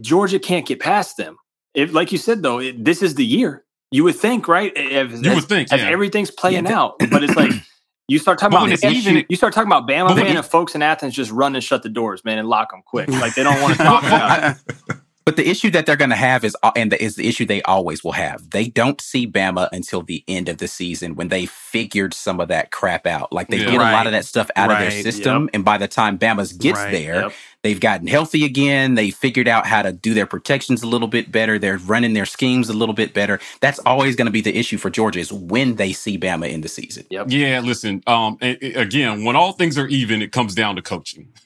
[0.00, 1.36] Georgia can't get past them.
[1.74, 3.64] If, like you said though, it, this is the year.
[3.92, 4.72] You would think, right?
[4.74, 6.78] If, you as, would think, as everything's playing yeah.
[6.78, 7.52] out, but it's like
[8.08, 10.82] you start talking about issue, even, you start talking about Bama man, and folks in
[10.82, 13.08] Athens just run and shut the doors, man, and lock them quick.
[13.16, 14.56] Like they don't want to talk about
[14.88, 14.96] it.
[15.26, 17.44] But the issue that they're going to have is, uh, and the, is the issue
[17.44, 18.50] they always will have.
[18.50, 22.46] They don't see Bama until the end of the season when they figured some of
[22.46, 23.32] that crap out.
[23.32, 23.90] Like they yeah, get right.
[23.90, 24.86] a lot of that stuff out right.
[24.86, 25.50] of their system, yep.
[25.52, 26.92] and by the time Bama's gets right.
[26.92, 27.32] there, yep.
[27.62, 28.94] they've gotten healthy again.
[28.94, 31.58] They figured out how to do their protections a little bit better.
[31.58, 33.40] They're running their schemes a little bit better.
[33.60, 36.60] That's always going to be the issue for Georgia is when they see Bama in
[36.60, 37.04] the season.
[37.10, 37.26] Yep.
[37.30, 38.00] Yeah, listen.
[38.06, 41.32] Um, again, when all things are even, it comes down to coaching.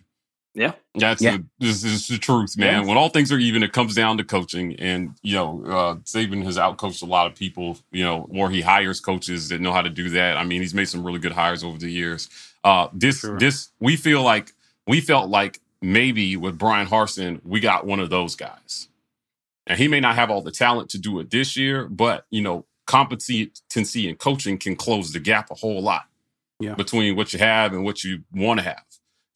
[0.54, 0.72] Yeah.
[0.96, 1.36] That's yeah.
[1.36, 2.82] The, this is the truth, man.
[2.82, 2.88] Yeah.
[2.88, 4.74] When all things are even, it comes down to coaching.
[4.76, 8.60] And, you know, uh, Saban has outcoached a lot of people, you know, or he
[8.60, 10.36] hires coaches that know how to do that.
[10.36, 12.28] I mean, he's made some really good hires over the years.
[12.64, 13.38] Uh, this, sure.
[13.38, 14.52] this, we feel like,
[14.86, 18.88] we felt like maybe with Bryan Harsin, we got one of those guys.
[19.66, 22.42] And he may not have all the talent to do it this year, but, you
[22.42, 23.52] know, competency
[24.08, 26.06] and coaching can close the gap a whole lot
[26.58, 26.74] yeah.
[26.74, 28.82] between what you have and what you want to have.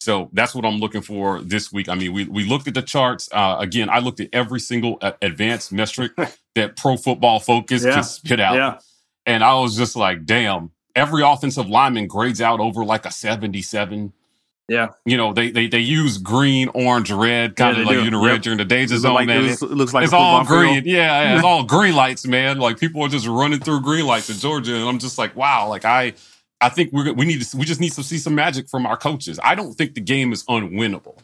[0.05, 1.89] So that's what I'm looking for this week.
[1.89, 3.27] I mean, we, we looked at the charts.
[3.33, 6.13] Uh, again, I looked at every single uh, advanced metric
[6.55, 7.95] that Pro Football Focus yeah.
[7.95, 8.55] can spit out.
[8.55, 8.79] Yeah.
[9.25, 14.13] And I was just like, damn, every offensive lineman grades out over like a 77.
[14.69, 14.89] Yeah.
[15.07, 18.25] You know, they they they use green, orange, red, kind yeah, of like you know,
[18.25, 18.43] red yep.
[18.43, 19.45] during the danger zone, like, man.
[19.45, 20.83] It, looks like it's all green.
[20.83, 20.87] Field.
[20.87, 22.59] Yeah, it's all green lights, man.
[22.59, 24.77] Like people are just running through green lights in Georgia.
[24.77, 26.15] And I'm just like, wow, like I
[26.61, 28.97] I think we we need to we just need to see some magic from our
[28.97, 29.39] coaches.
[29.43, 31.19] I don't think the game is unwinnable.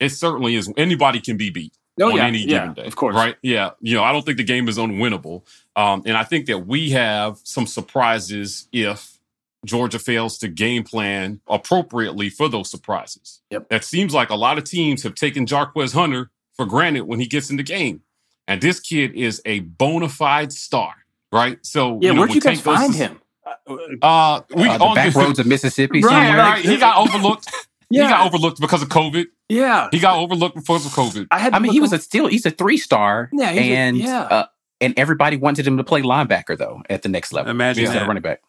[0.00, 0.72] It certainly is.
[0.76, 3.14] Anybody can be beat oh, on yeah, any yeah, given day, of course.
[3.14, 3.36] Right?
[3.42, 3.70] Yeah.
[3.80, 5.42] You know, I don't think the game is unwinnable,
[5.74, 9.18] um, and I think that we have some surprises if
[9.64, 13.40] Georgia fails to game plan appropriately for those surprises.
[13.50, 13.66] Yep.
[13.70, 17.26] It seems like a lot of teams have taken Jarquez Hunter for granted when he
[17.26, 18.02] gets in the game,
[18.46, 20.94] and this kid is a bona fide star.
[21.32, 21.58] Right?
[21.62, 23.20] So yeah, you know, where'd you guys find him?
[23.66, 26.00] Uh, we uh, the back the, roads of Mississippi.
[26.02, 26.36] Right, somewhere.
[26.38, 26.64] right.
[26.64, 27.50] He got overlooked.
[27.50, 27.62] yeah.
[28.02, 29.26] He got overlooked because of COVID.
[29.48, 31.28] Yeah, he got overlooked because of COVID.
[31.30, 31.54] I had.
[31.54, 32.26] I mean, he was a still.
[32.26, 33.30] He's a three star.
[33.32, 34.22] Yeah, and a, yeah.
[34.22, 34.46] Uh,
[34.80, 37.50] and everybody wanted him to play linebacker though at the next level.
[37.50, 38.02] Imagine instead that.
[38.02, 38.42] of running back.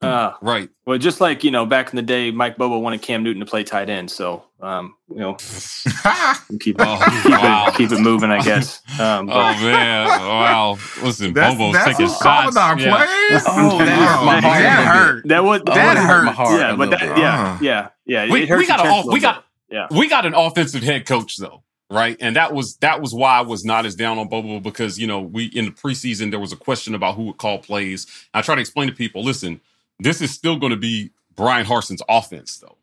[0.00, 0.68] Uh, right.
[0.84, 3.46] Well, just like you know, back in the day, Mike Bobo wanted Cam Newton to
[3.46, 4.10] play tight end.
[4.10, 5.34] So, um, you know,
[6.60, 7.66] keep, it, oh, keep, wow.
[7.68, 8.80] it, keep it moving, I guess.
[9.00, 10.78] Um, oh man, wow!
[11.02, 12.56] Listen, that's, Bobo's that's taking shots.
[12.56, 12.96] Our yeah.
[12.96, 13.42] plays.
[13.46, 15.28] Oh, that, my heart that hurt.
[15.28, 16.24] That was that oh, hurt.
[16.24, 18.32] My heart yeah, but that, yeah, yeah, yeah.
[18.32, 19.86] We, we got a, we got yeah.
[19.90, 21.62] we got an offensive head coach though
[21.92, 22.16] right?
[22.20, 25.06] And that was that was why I was not as down on Bobo because you
[25.06, 28.06] know we in the preseason there was a question about who would call plays.
[28.34, 29.60] I try to explain to people, listen,
[30.02, 32.78] this is still going to be Bryan Harsin's offense, though,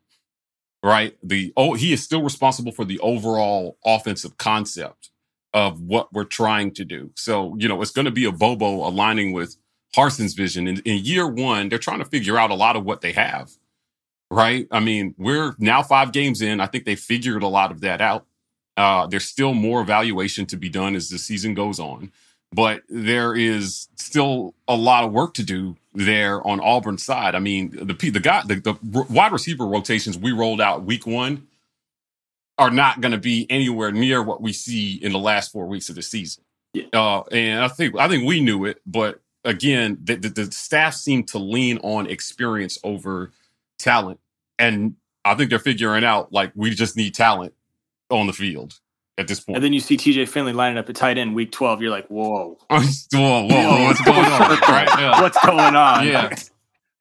[0.82, 1.16] right?
[1.22, 5.10] The oh, he is still responsible for the overall offensive concept
[5.52, 7.10] of what we're trying to do.
[7.16, 9.56] So you know, it's going to be a Bobo aligning with
[9.94, 10.68] Harsin's vision.
[10.68, 13.50] In, in year one, they're trying to figure out a lot of what they have,
[14.30, 14.66] right?
[14.70, 16.60] I mean, we're now five games in.
[16.60, 18.26] I think they figured a lot of that out.
[18.76, 22.10] Uh, there's still more evaluation to be done as the season goes on
[22.52, 27.34] but there is still a lot of work to do there on Auburn's side.
[27.34, 31.46] I mean, the the guy the, the wide receiver rotations we rolled out week one
[32.58, 35.88] are not going to be anywhere near what we see in the last four weeks
[35.88, 36.44] of the season.
[36.74, 36.84] Yeah.
[36.92, 40.94] Uh, and I think I think we knew it, but again, the, the, the staff
[40.94, 43.32] seemed to lean on experience over
[43.78, 44.20] talent,
[44.58, 44.94] and
[45.24, 47.54] I think they're figuring out like we just need talent
[48.10, 48.78] on the field
[49.20, 49.56] at this point.
[49.56, 51.82] And then you see TJ Finley lining up at tight end week 12.
[51.82, 52.58] You're like, whoa.
[52.70, 52.78] whoa,
[53.12, 54.40] whoa, whoa, what's going on?
[54.68, 54.88] right?
[54.98, 55.20] Yeah.
[55.20, 56.06] What's going on?
[56.06, 56.34] Yeah.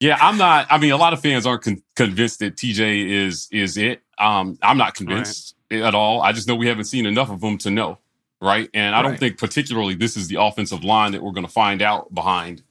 [0.02, 0.68] Yeah, I'm not.
[0.70, 4.02] I mean, a lot of fans aren't con- convinced that TJ is is it.
[4.18, 5.82] Um, I'm not convinced right.
[5.82, 6.22] at all.
[6.22, 7.98] I just know we haven't seen enough of him to know,
[8.42, 8.70] right?
[8.74, 9.10] And I right.
[9.10, 12.64] don't think particularly this is the offensive line that we're going to find out behind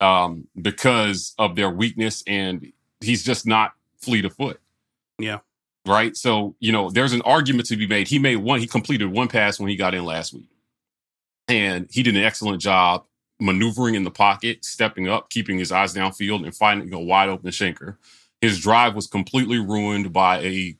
[0.00, 4.60] um, because of their weakness, and he's just not fleet of foot.
[5.18, 5.38] Yeah
[5.86, 6.16] right?
[6.16, 8.08] So, you know, there's an argument to be made.
[8.08, 10.48] He made one, he completed one pass when he got in last week.
[11.48, 13.04] And he did an excellent job
[13.40, 17.50] maneuvering in the pocket, stepping up, keeping his eyes downfield, and finding a wide open
[17.50, 17.96] shanker.
[18.40, 20.76] His drive was completely ruined by a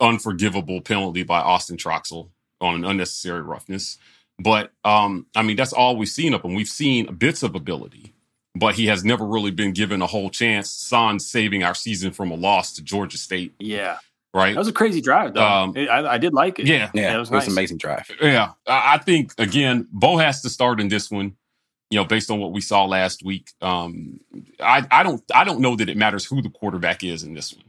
[0.00, 2.30] unforgivable penalty by Austin Troxell
[2.60, 3.98] on an unnecessary roughness.
[4.38, 6.54] But um, I mean, that's all we've seen of him.
[6.54, 8.14] We've seen bits of ability,
[8.54, 10.70] but he has never really been given a whole chance.
[10.70, 13.54] Son saving our season from a loss to Georgia State.
[13.58, 13.98] Yeah.
[14.34, 14.54] Right.
[14.54, 15.44] That was a crazy drive, though.
[15.44, 16.66] Um, I, I did like it.
[16.66, 16.90] Yeah.
[16.94, 17.46] Yeah, it it was was, nice.
[17.48, 18.10] an amazing drive.
[18.20, 21.36] Yeah, I I think again, Bo has to start in this one.
[21.90, 23.50] You know, based on what we saw last week.
[23.60, 24.20] Um,
[24.58, 27.52] I I don't I don't know that it matters who the quarterback is in this
[27.54, 27.64] one.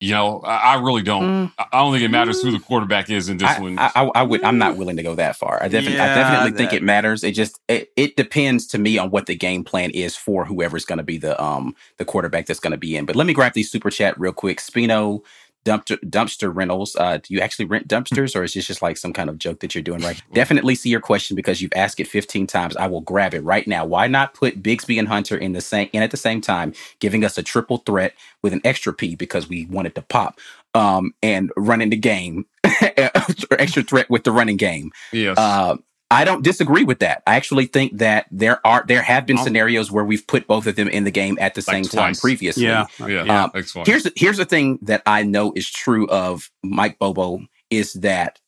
[0.00, 1.50] You know, I, I really don't.
[1.56, 3.78] I I don't think it matters who the quarterback is in this I, one.
[3.78, 4.44] I, I, I would.
[4.44, 5.62] I'm not willing to go that far.
[5.62, 7.24] I definitely, I Yeah, definitely think it matters.
[7.24, 10.84] It just, it, it depends to me on what the game plan is for whoever's
[10.84, 13.06] going to be the um the quarterback that's going to be in.
[13.06, 14.58] But let me grab these super chat real quick.
[14.58, 15.22] Spino,
[15.64, 16.96] dumpster dumpster rentals.
[16.96, 19.60] Uh, do you actually rent dumpsters, or is this just like some kind of joke
[19.60, 20.02] that you're doing?
[20.02, 20.22] Right.
[20.32, 22.76] definitely see your question because you've asked it 15 times.
[22.76, 23.84] I will grab it right now.
[23.84, 27.24] Why not put Bigsby and Hunter in the same in at the same time, giving
[27.24, 30.38] us a triple threat with an extra P because we wanted to pop
[30.74, 34.92] um, and running the game, extra threat with the running game.
[35.12, 35.38] yes.
[35.38, 35.76] Uh,
[36.10, 37.22] I don't disagree with that.
[37.26, 40.66] I actually think that there are there have been Um, scenarios where we've put both
[40.66, 42.64] of them in the game at the Like same time previously.
[42.64, 42.86] Yeah.
[43.00, 43.84] yeah, um, that's fine.
[43.86, 47.40] Here's the, here's the thing that I know is true of Mike Bobo
[47.70, 48.38] is that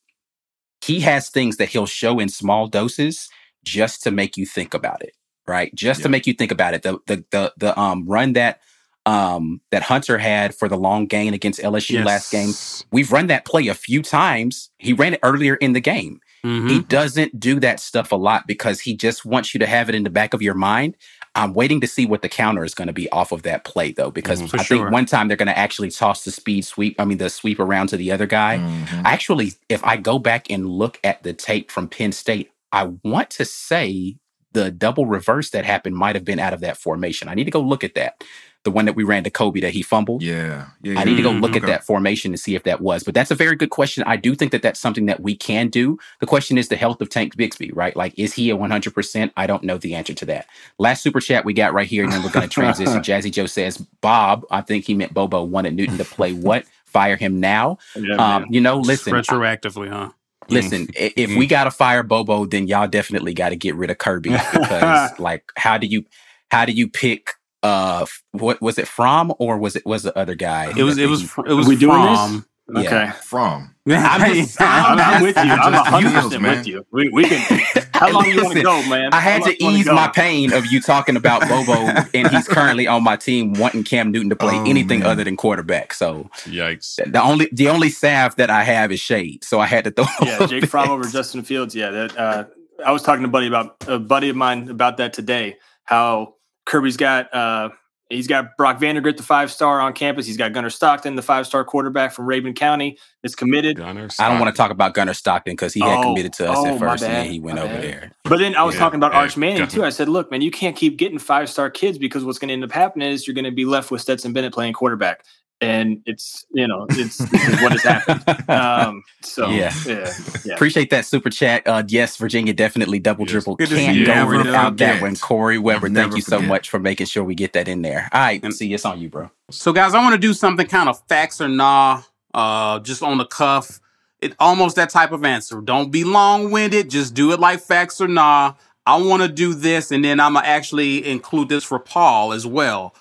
[0.83, 3.29] he has things that he'll show in small doses
[3.65, 5.15] just to make you think about it,
[5.49, 5.75] right?
[5.75, 6.83] Just to make you think about it.
[6.83, 8.61] The the the the um run that
[9.07, 12.51] um that Hunter had for the long gain against LSU last game.
[12.93, 14.71] We've run that play a few times.
[14.79, 16.21] He ran it earlier in the game.
[16.45, 16.70] Mhm.
[16.70, 19.95] He doesn't do that stuff a lot because he just wants you to have it
[19.95, 20.97] in the back of your mind.
[21.34, 23.93] I'm waiting to see what the counter is going to be off of that play,
[23.93, 24.59] though, because Mhm.
[24.59, 24.78] I sure.
[24.78, 26.99] think one time they're going to actually toss the speed sweep.
[26.99, 28.59] I mean, the sweep around to the other guy.
[28.59, 29.03] Mhm.
[29.05, 33.30] Actually, if I go back and look at the tape from Penn State, I want
[33.30, 34.16] to say
[34.57, 37.29] the double reverse that happened might have been out of that formation.
[37.29, 38.25] I need to go look at that.
[38.65, 40.23] The one that we ran to Kobe that he fumbled.
[40.23, 40.99] Yeah, yeah.
[40.99, 43.05] I need to go look at that formation to see if that was.
[43.05, 44.03] But that's a very good question.
[44.07, 45.99] I do think that that's something that we can do.
[46.21, 47.95] The question is the health of Tank Bigsby, right?
[47.95, 49.31] Like, is he a 100%?
[49.37, 50.47] I don't know the answer to that.
[50.79, 52.95] Last super chat we got right here, and then we're going to transition.
[53.03, 56.65] Jazzy Joe says, Bob, I think he meant Bobo wanted Newton to play what?
[56.87, 57.79] Fire him now.
[57.95, 60.11] Yeah, Um, you know, listen, retroactively, huh?
[60.49, 63.99] Listen, if we got to fire Bobo, then y'all definitely got to get rid of
[63.99, 66.05] Kirby because, like, how do you,
[66.51, 67.31] how do you pick?
[67.63, 70.73] Uh, what was it from, or was it was the other guy?
[70.77, 72.45] It was it was he- fr- it was we doing this?
[72.67, 72.83] From.
[72.83, 72.89] yeah.
[73.05, 73.12] Okay.
[73.23, 75.43] From I'm just- I'm, I'm with you.
[75.43, 76.57] I'm Just 100 heels, percent man.
[76.59, 76.87] with you.
[76.91, 77.62] We, we can.
[77.95, 79.11] How long you want to go, man?
[79.12, 81.73] I had to ease my pain of you talking about Bobo,
[82.14, 85.09] and he's currently on my team wanting Cam Newton to play Oh, anything man.
[85.11, 85.95] other than quarterback.
[85.95, 86.97] So Yikes.
[87.11, 89.45] the only the only salve that I have is shade.
[89.45, 90.05] So I had to throw.
[90.23, 91.75] yeah, Jake Fromm over Justin Fields.
[91.75, 92.45] Yeah, that uh,
[92.85, 95.57] I was talking to buddy about a buddy of mine about that today.
[95.85, 97.69] How Kirby's got uh,
[98.11, 100.27] he's got Brock Vandagriff, the five star on campus.
[100.27, 103.77] He's got Gunnar Stockton, the five star quarterback from Rabun County, is committed.
[103.77, 106.51] Gunnar I don't want to talk about Gunnar Stockton because he had Oh, committed to
[106.51, 107.83] us oh, at first, and then he went my over bad.
[107.83, 108.13] there.
[108.25, 109.85] But then I was Yeah, talking about yeah, Arch Manning got too.
[109.85, 112.55] I said, look, man, you can't keep getting five star kids because what's going to
[112.55, 115.25] end up happening is you're going to be left with Stetson Bennett playing quarterback.
[115.61, 118.23] And it's, you know, it's this is what has happened.
[118.49, 119.73] Um, so, Yeah.
[119.87, 120.13] yeah.
[120.45, 120.55] yeah.
[120.55, 121.67] Appreciate that super chat.
[121.67, 123.31] Uh, yes, Virginia definitely double Yes.
[123.33, 123.57] dribble.
[123.57, 124.07] Good to Can't see you.
[124.07, 125.03] go without that forget.
[125.03, 125.17] one.
[125.17, 126.49] Corey Weber, thank you so forget.
[126.49, 128.09] much for making sure we get that in there.
[128.13, 129.31] All right, and see, it's on you, bro.
[129.51, 132.03] So, guys, I want to do something kind of facts or nah,
[132.35, 133.81] uh, just on the cuff.
[134.21, 135.61] It almost that type of answer.
[135.61, 136.91] Don't be long winded.
[136.91, 138.55] Just do it like facts or nah.
[138.87, 142.47] I want to do this, and then I'm gonna actually include this for Paul as
[142.47, 142.95] well.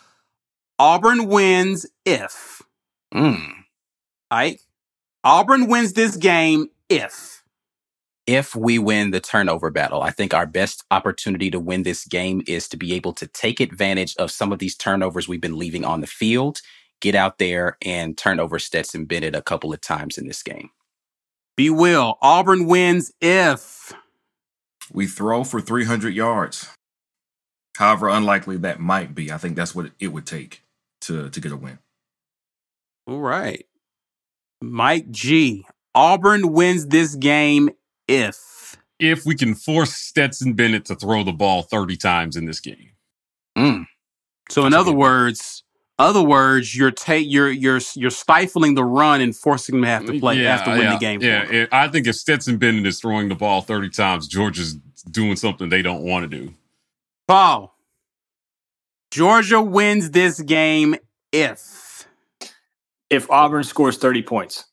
[0.79, 2.61] Auburn wins if.
[3.13, 3.53] Mm.
[4.31, 4.61] Right?
[5.23, 7.35] Auburn wins this game if.
[8.27, 12.41] if we win the turnover battle, I think our best opportunity to win this game
[12.47, 15.83] is to be able to take advantage of some of these turnovers we've been leaving
[15.85, 16.61] on the field,
[17.01, 20.69] get out there and turn over Stetson Bennett a couple of times in this game.
[21.57, 22.17] B Will.
[22.21, 23.93] Auburn wins if.
[24.93, 26.69] we throw for 300 yards.
[27.77, 30.63] However unlikely that might be, I think that's what it would take
[31.01, 31.79] to to get a win.
[33.07, 33.65] All right.
[34.61, 35.65] Mike G.
[35.93, 37.69] Auburn wins this game
[38.07, 38.75] if.
[38.99, 42.91] If we can force Stetson Bennett to throw the ball 30 times in this game.
[43.57, 43.85] Mm.
[44.49, 45.63] So in other words,
[45.99, 50.05] other words, you're take you're you're you're stifling the run and forcing them to have
[50.05, 51.21] to play Yeah, have to win yeah, the game.
[51.21, 54.75] Yeah, it- I think if Stetson Bennett is throwing the ball 30 times, Georgia's
[55.09, 56.53] doing something they don't want to do.
[57.27, 57.74] Paul.
[59.15, 60.93] Georgia wins this game
[61.31, 62.05] if.
[63.09, 64.65] If Auburn scores 30 points.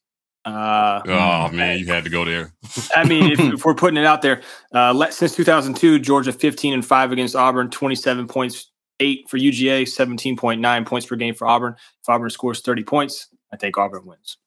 [0.44, 2.52] Uh, Oh, man, you had to go there.
[2.96, 4.42] I mean, if, if we're putting it out there,
[4.74, 8.68] uh, let, since 2002, Georgia 15 and 5 against Auburn, 27 points,
[8.98, 11.76] 8 for UGA, 17.9 points per game for Auburn.
[12.00, 14.38] If Auburn scores 30 points, I think Auburn wins.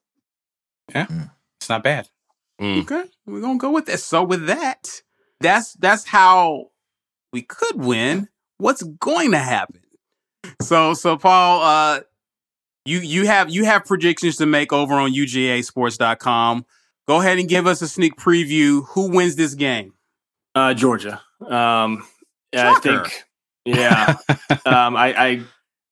[0.94, 1.32] Yeah, mm.
[1.58, 2.10] it's not bad.
[2.60, 2.82] Mm.
[2.82, 4.02] Okay, we're gonna go with that.
[4.02, 5.02] So with that,
[5.40, 6.72] that's that's how
[7.32, 8.28] we could win.
[8.58, 9.82] What's going to happen?
[10.62, 12.00] So so Paul, uh,
[12.86, 16.66] you you have you have predictions to make over on UGASports.com.
[17.08, 18.86] Go ahead and give us a sneak preview.
[18.90, 19.94] Who wins this game?
[20.56, 21.22] Uh, Georgia.
[21.46, 22.08] Um,
[22.56, 23.24] I think.
[23.66, 24.16] Yeah.
[24.66, 25.42] um, I, I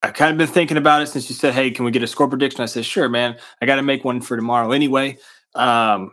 [0.03, 2.07] I've kind of been thinking about it since you said, "Hey, can we get a
[2.07, 3.37] score prediction?" I said, "Sure, man.
[3.61, 5.17] I got to make one for tomorrow anyway."
[5.55, 6.11] Um,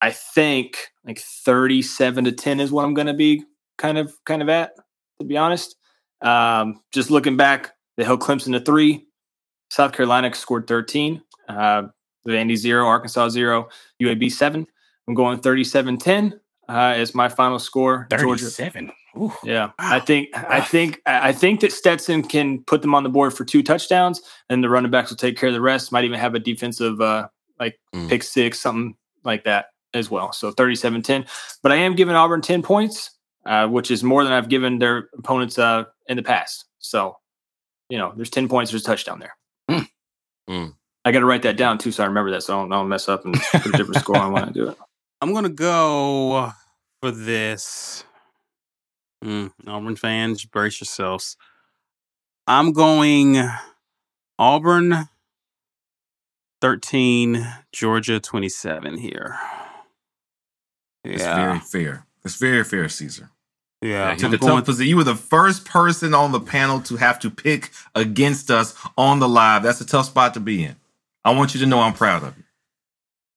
[0.00, 3.44] I think like thirty-seven to ten is what I'm going to be
[3.76, 4.72] kind of kind of at.
[5.20, 5.76] To be honest,
[6.22, 9.06] um, just looking back, they held Clemson to three.
[9.70, 11.22] South Carolina scored thirteen.
[11.48, 11.84] Uh,
[12.26, 13.68] Vandy zero, Arkansas zero,
[14.02, 14.66] UAB seven.
[15.08, 16.34] I'm going 37-10
[16.68, 18.06] uh, as my final score.
[18.10, 18.86] 37.
[18.86, 18.94] Georgia.
[19.16, 23.08] Ooh, yeah, I think I think I think that Stetson can put them on the
[23.08, 25.90] board for two touchdowns, and the running backs will take care of the rest.
[25.90, 28.08] Might even have a defensive uh, like mm.
[28.08, 28.94] pick six, something
[29.24, 30.32] like that as well.
[30.32, 31.26] So 37-10.
[31.62, 35.08] But I am giving Auburn 10 points, uh, which is more than I've given their
[35.16, 36.66] opponents uh, in the past.
[36.78, 37.16] So,
[37.88, 39.36] you know, there's 10 points, there's a touchdown there.
[39.70, 39.88] Mm.
[40.48, 40.74] Mm.
[41.04, 42.76] I got to write that down too, so I remember that, so I don't, I
[42.76, 44.78] don't mess up and put a different score on when I do it.
[45.20, 46.52] I'm gonna go
[47.00, 48.04] for this.
[49.24, 51.36] Mm, Auburn fans, brace yourselves.
[52.46, 53.42] I'm going
[54.38, 55.08] Auburn
[56.60, 59.36] 13, Georgia 27 here.
[61.04, 61.12] Yeah.
[61.12, 62.06] It's very fair.
[62.24, 63.30] It's very fair, Caesar.
[63.80, 64.88] Yeah, took a tough position.
[64.88, 69.20] You were the first person on the panel to have to pick against us on
[69.20, 69.62] the live.
[69.62, 70.74] That's a tough spot to be in.
[71.24, 72.44] I want you to know I'm proud of you.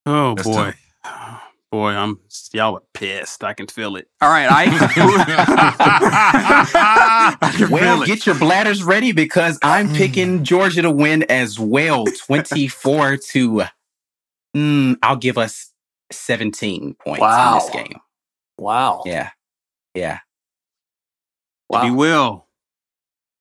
[0.08, 0.74] Oh That's boy.
[1.04, 1.42] Tough.
[1.72, 2.20] Boy, I'm
[2.52, 3.46] y'all are pissed.
[3.46, 4.10] I can feel it.
[4.22, 4.66] All right, I,
[7.42, 9.96] I well, get your bladders ready because I'm mm.
[9.96, 12.04] picking Georgia to win as well.
[12.26, 13.64] 24 to
[14.54, 15.72] mm, I'll give us
[16.12, 17.54] 17 points wow.
[17.54, 18.02] in this game.
[18.62, 19.02] Wow.
[19.08, 19.32] Yeah.
[19.96, 20.20] Yeah.
[21.68, 21.84] Wow.
[21.84, 22.46] You will.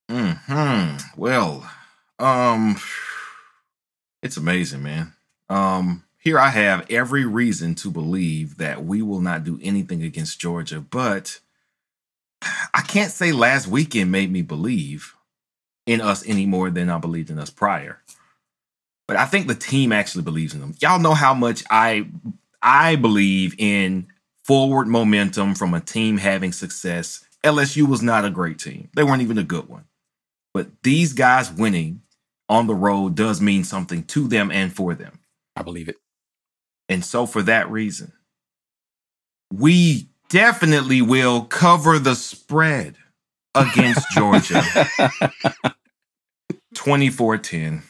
[0.09, 0.97] Hmm.
[1.15, 1.71] Well,
[2.19, 2.81] um,
[4.23, 5.13] it's amazing, man.
[5.51, 10.41] Um, here I have every reason to believe that we will not do anything against
[10.41, 11.41] Georgia, but
[12.75, 15.15] I can't say last weekend made me believe
[15.87, 18.01] in us any more than I believed in us prior.
[19.07, 20.75] But I think the team actually believes in them.
[20.81, 22.09] Y'all know how much I
[22.63, 24.09] I believe in
[24.51, 27.25] forward momentum from a team having success.
[27.45, 28.89] LSU was not a great team.
[28.97, 29.85] They weren't even a good one.
[30.53, 32.03] But these guys winning
[32.49, 35.21] on the road does mean something to them and for them.
[35.55, 35.99] I believe it.
[36.89, 38.13] And so, for that reason,
[39.53, 42.97] we definitely will cover the spread
[43.55, 44.65] against Georgia.
[46.75, 47.83] 24 10.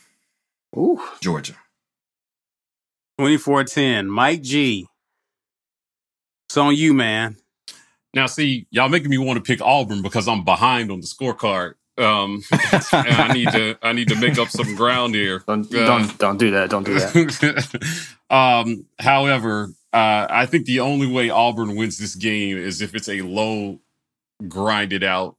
[0.76, 1.02] Ooh.
[1.22, 1.56] Georgia.
[3.18, 4.10] 24 10.
[4.10, 4.89] Mike G.
[6.50, 7.36] It's on you, man.
[8.12, 11.74] Now, see, y'all making me want to pick Auburn because I'm behind on the scorecard.
[11.96, 12.42] Um,
[12.92, 15.44] I need to I need to make up some ground here.
[15.46, 16.68] Don't uh, don't, don't do that.
[16.68, 18.14] Don't do that.
[18.30, 23.08] um, however, uh, I think the only way Auburn wins this game is if it's
[23.08, 23.78] a low,
[24.48, 25.36] grinded out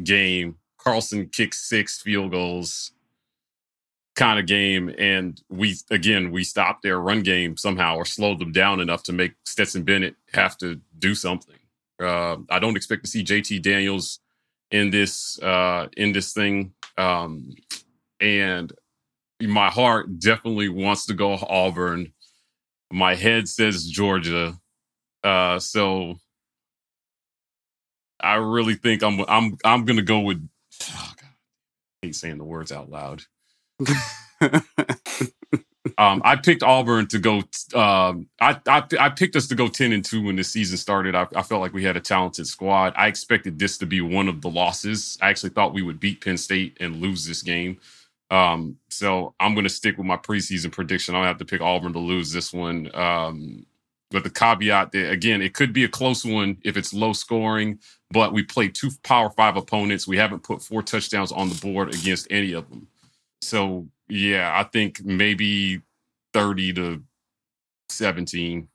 [0.00, 0.58] game.
[0.78, 2.92] Carlson kicks six field goals
[4.16, 8.52] kind of game, and we again we stopped their run game somehow or slowed them
[8.52, 11.58] down enough to make Stetson Bennett have to do something.
[12.02, 14.20] Uh, I don't expect to see JT Daniels
[14.70, 16.72] in this uh in this thing.
[16.96, 17.54] Um
[18.20, 18.72] and
[19.42, 22.12] my heart definitely wants to go Auburn.
[22.92, 24.58] My head says Georgia.
[25.24, 26.16] Uh so
[28.20, 30.46] I really think I'm I'm I'm to go with
[30.82, 31.30] oh God,
[32.02, 33.22] I hate saying the words out loud
[35.98, 37.42] um, I picked Auburn to go.
[37.74, 41.14] Um, I, I, I picked us to go ten and two when the season started.
[41.14, 42.94] I, I, felt like we had a talented squad.
[42.96, 45.18] I expected this to be one of the losses.
[45.20, 47.78] I actually thought we would beat Penn State and lose this game.
[48.30, 51.14] Um, so I'm going to stick with my preseason prediction.
[51.14, 52.94] I'll have to pick Auburn to lose this one.
[52.94, 53.66] Um,
[54.10, 57.78] but the caveat that again, it could be a close one if it's low scoring.
[58.10, 60.06] But we played two Power Five opponents.
[60.06, 62.88] We haven't put four touchdowns on the board against any of them.
[63.42, 65.82] So yeah, I think maybe
[66.32, 67.02] 30 to
[67.88, 68.68] 17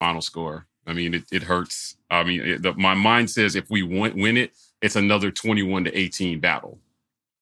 [0.00, 0.66] final score.
[0.86, 1.96] I mean, it, it hurts.
[2.10, 4.52] I mean, it, the, my mind says if we win, win it,
[4.82, 6.78] it's another 21 to 18 battle.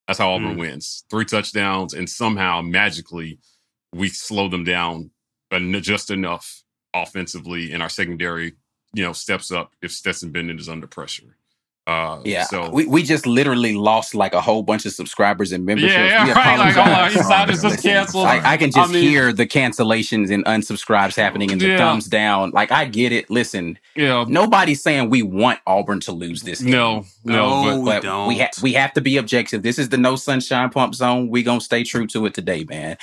[0.07, 0.61] That's how Auburn mm.
[0.61, 1.05] wins.
[1.11, 3.39] Three touchdowns, and somehow magically
[3.93, 5.11] we slow them down
[5.81, 6.63] just enough
[6.95, 8.55] offensively, and our secondary,
[8.95, 11.37] you know, steps up if Stetson Bennett is under pressure.
[11.85, 15.67] Uh, Yeah, So we, we just literally lost like a whole bunch of subscribers and
[15.67, 15.93] memberships.
[15.95, 17.17] Yeah, yeah, right, like, apologize.
[17.17, 18.27] oh, insiders just canceled.
[18.27, 21.79] I, I can I just mean- hear the cancellations and unsubscribes happening and the Yeah.
[21.79, 22.53] thumbs down.
[22.53, 23.29] Like I get it.
[23.31, 26.71] Listen, yeah, nobody's saying we want Auburn to lose this game.
[26.71, 28.29] no, no, No, but but don't.
[28.29, 29.63] we ha- we have to be objective.
[29.65, 31.31] This is the no sunshine pump zone.
[31.31, 32.97] We gonna stay true to it today, man.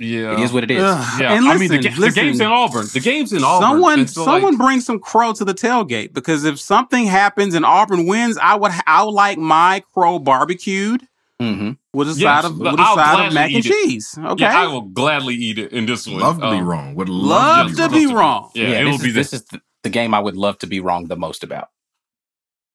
[0.00, 0.82] Yeah, It is what it is.
[0.82, 1.20] Ugh.
[1.20, 2.86] Yeah, And I mean, the, listen, the game's in Auburn.
[2.92, 3.68] The game's in Auburn.
[3.68, 7.54] Someone, And so, like, someone bring some crow to the tailgate because if something happens
[7.54, 11.02] and Auburn wins, I would, I would like my crow barbecued
[11.40, 13.70] hmm with a Yes, side of with a I'll side of mac and it.
[13.70, 14.18] cheese.
[14.18, 16.20] Okay, yeah, I will gladly eat it in this one.
[16.20, 16.94] Love to be Um, wrong.
[16.94, 18.50] Would love love, to be wrong.
[18.54, 19.30] Yeah, Yeah, it'll this be is, this.
[19.30, 21.68] this is the, the game I would love to be wrong the most about.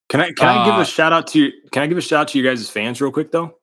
[0.09, 1.51] Can I can I give Uh, a shout out to you?
[1.71, 3.55] Can I give a shout out to you guys as fans real quick though?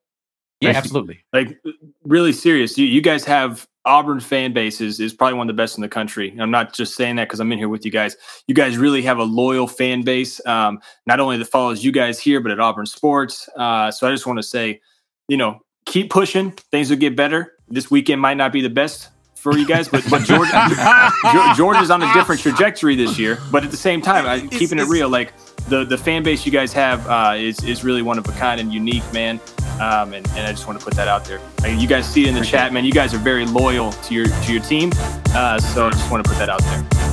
[0.60, 1.20] Yeah, Like- absolutely.
[1.32, 1.58] Like
[2.04, 2.76] really serious.
[2.78, 5.88] You you guys have Auburn fan bases is probably one of the best in the
[5.88, 6.36] country.
[6.38, 8.16] I'm not just saying that because I'm in here with you guys.
[8.46, 12.18] You guys really have a loyal fan base, um, not only that follows you guys
[12.20, 13.48] here, but at Auburn sports.
[13.56, 14.80] Uh, so I just want to say,
[15.28, 16.50] you know, keep pushing.
[16.70, 17.54] Things will get better.
[17.68, 21.90] This weekend might not be the best for you guys, but but Georgia, Geor- Georgia's
[21.90, 23.38] on a different trajectory this year.
[23.52, 25.32] But at the same time, I, It's- keeping it real, like
[25.68, 28.60] the the fan base you guys have uh, is is really one of a kind
[28.60, 29.40] and unique, man.
[29.80, 31.40] Um, and, and I just want to put that out there.
[31.62, 32.84] Like, you guys see it in the chat, man.
[32.84, 34.90] You guys are very loyal to your to your team.
[35.28, 37.08] Uh, so I just want to put that out there.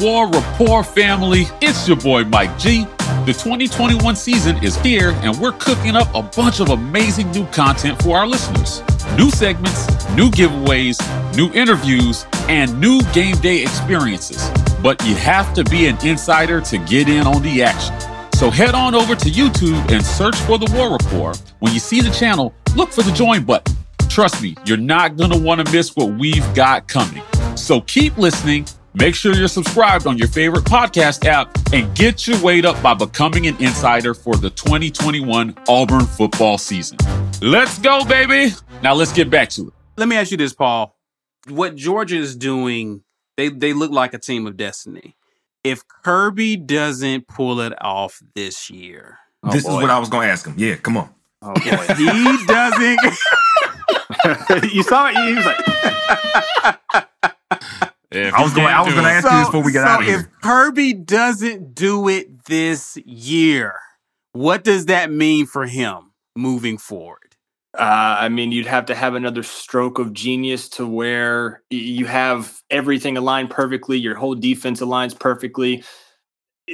[0.00, 2.84] War Report family, it's your boy Mike G.
[3.24, 8.02] The 2021 season is here, and we're cooking up a bunch of amazing new content
[8.02, 8.82] for our listeners.
[9.16, 10.98] New segments, new giveaways,
[11.36, 14.50] new interviews, and new game day experiences.
[14.86, 17.92] But you have to be an insider to get in on the action.
[18.34, 21.42] So head on over to YouTube and search for the War Report.
[21.58, 23.74] When you see the channel, look for the join button.
[24.08, 27.24] Trust me, you're not going to want to miss what we've got coming.
[27.56, 28.64] So keep listening.
[28.94, 32.94] Make sure you're subscribed on your favorite podcast app and get your weight up by
[32.94, 36.96] becoming an insider for the 2021 Auburn football season.
[37.42, 38.54] Let's go, baby.
[38.84, 39.74] Now let's get back to it.
[39.96, 40.96] let me ask you this, Paul.
[41.48, 43.02] What Georgia is doing,
[43.36, 45.16] they they look like a team of destiny.
[45.64, 50.26] If Kirby doesn't pull it off this year, oh, this is what I was going
[50.26, 50.54] to ask him.
[50.56, 51.10] Yeah, come on.
[51.42, 52.98] Oh if he doesn't,
[54.72, 55.16] you saw it.
[55.16, 55.56] He was like,
[58.12, 58.68] I was going.
[58.68, 60.26] I was going to ask you this before we get so out of if.
[60.42, 63.74] Kirby doesn't do it this year,
[64.32, 67.25] what does that mean for him moving forward?
[67.78, 72.62] Uh, I mean, you'd have to have another stroke of genius to where you have
[72.70, 75.84] everything aligned perfectly, your whole defense aligns perfectly.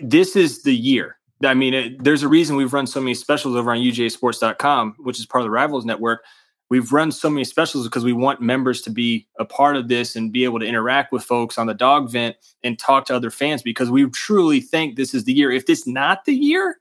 [0.01, 1.19] This is the year.
[1.45, 5.19] I mean, it, there's a reason we've run so many specials over on UGAsports.com, which
[5.19, 6.25] is part of the Rivals Network.
[6.71, 10.15] We've run so many specials because we want members to be a part of this
[10.15, 13.31] and be able to interact with folks on the dog vent and talk to other
[13.31, 15.51] fans because we truly think this is the year.
[15.51, 16.79] If this not the year,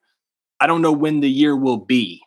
[0.60, 2.22] I don't know when the year will be.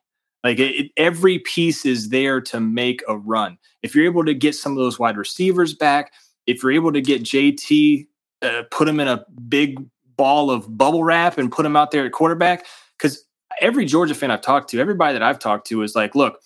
[0.44, 3.56] Like it, every piece is there to make a run.
[3.82, 6.12] If you're able to get some of those wide receivers back,
[6.46, 8.06] if you're able to get JT,
[8.42, 9.82] uh, put him in a big
[10.16, 12.66] ball of bubble wrap and put him out there at quarterback,
[12.98, 13.24] because
[13.60, 16.38] every Georgia fan I've talked to, everybody that I've talked to is like, look,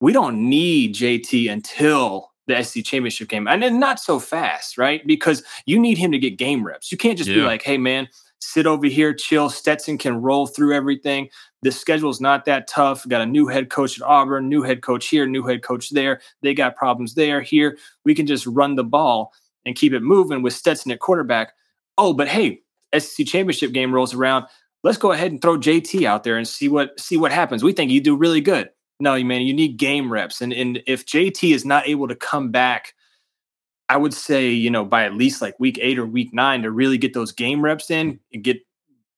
[0.00, 5.04] we don't need JT until the SC championship game, and then not so fast, right?
[5.06, 6.92] Because you need him to get game reps.
[6.92, 7.46] You can't just be Yeah.
[7.46, 8.08] like, hey man,
[8.40, 9.50] sit over here, chill.
[9.50, 11.28] Stetson can roll through everything.
[11.66, 13.08] The schedule's not that tough.
[13.08, 16.20] Got a new head coach at Auburn, new head coach here, new head coach there.
[16.40, 17.40] They got problems there.
[17.40, 19.32] Here, we can just run the ball
[19.64, 21.54] and keep it moving with Stetson at quarterback.
[21.98, 22.60] Oh, but hey,
[22.96, 24.46] SEC championship game rolls around.
[24.84, 27.64] Let's go ahead and throw JT out there and see what see what happens.
[27.64, 28.70] We think you do really good.
[29.00, 30.40] No, you man, you need game reps.
[30.40, 32.94] And and if JT is not able to come back,
[33.88, 36.70] I would say, you know, by at least like week eight or week nine to
[36.70, 38.58] really get those game reps in and get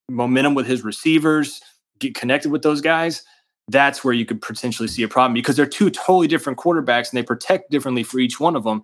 [0.08, 1.60] momentum with his receivers,
[1.98, 3.22] get connected with those guys,
[3.68, 7.18] that's where you could potentially see a problem because they're two totally different quarterbacks and
[7.18, 8.82] they protect differently for each one of them.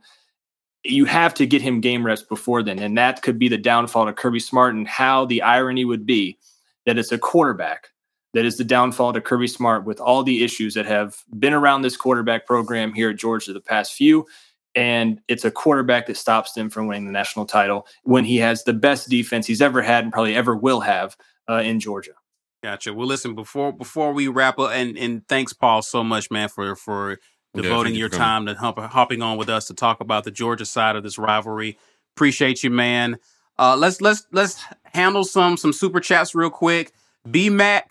[0.84, 2.78] You have to get him game reps before then.
[2.78, 6.38] And that could be the downfall to Kirby Smart and how the irony would be
[6.84, 7.88] that it's a quarterback
[8.34, 11.82] that is the downfall to Kirby Smart with all the issues that have been around
[11.82, 14.26] this quarterback program here at Georgia the past few.
[14.74, 18.64] And it's a quarterback that stops them from winning the national title when he has
[18.64, 21.16] the best defense he's ever had and probably ever will have
[21.48, 22.12] uh, in Georgia.
[22.64, 22.94] Gotcha.
[22.94, 26.74] Well, listen before before we wrap up, and and thanks, Paul, so much, man, for
[26.74, 27.18] for
[27.52, 30.30] devoting thank you your time to hop, hopping on with us to talk about the
[30.30, 31.76] Georgia side of this rivalry.
[32.16, 33.18] Appreciate you, man.
[33.58, 34.64] Uh, let's let's let's
[34.94, 36.92] handle some some super chats real quick.
[37.30, 37.90] B Mac,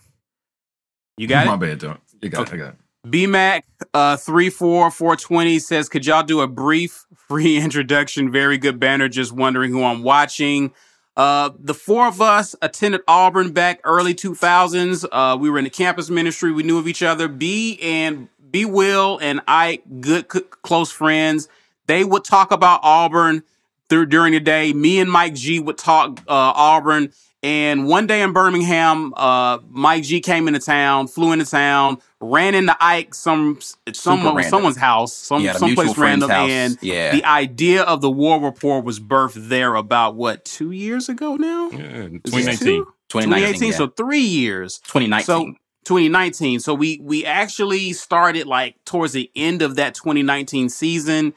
[1.18, 1.60] you got My it.
[1.60, 2.00] bad, John.
[2.24, 2.54] You got it.
[2.56, 2.80] I got it.
[3.08, 8.32] B Mac uh three four four twenty says, could y'all do a brief free introduction?
[8.32, 9.08] Very good banner.
[9.08, 10.74] Just wondering who I'm watching.
[11.16, 15.06] Uh, the four of us attended Auburn back early 2000s.
[15.12, 16.52] Uh, we were in the campus ministry.
[16.52, 17.28] We knew of each other.
[17.28, 21.48] B and B Will and I, good c- close friends.
[21.88, 23.44] They would talk about Auburn
[23.90, 24.74] through during the day.
[24.74, 27.12] Me and Mike G would talk uh, Auburn.
[27.44, 32.56] And one day in Birmingham, uh, Mike G came into town, flew into town, ran
[32.56, 33.60] into Ike some
[33.92, 36.50] someone someone's house, some Yeah, someplace mutual random, house.
[36.50, 37.12] and Yeah.
[37.12, 41.70] the idea of the War Report was birthed there about what two years ago now.
[41.72, 42.58] Yeah, 2019.
[42.58, 42.94] two?
[43.10, 43.78] 2019, yeah.
[43.78, 44.80] so three years.
[44.88, 45.26] 2019.
[45.26, 45.46] So
[45.84, 46.62] 2019.
[46.62, 51.34] So we we actually started like towards the end of that 2019 season.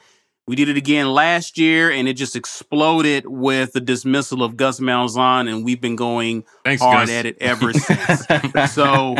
[0.47, 4.79] We did it again last year, and it just exploded with the dismissal of Gus
[4.79, 7.15] Malzahn, and we've been going Thanks, hard Gus.
[7.15, 8.25] at it ever since.
[8.73, 9.15] so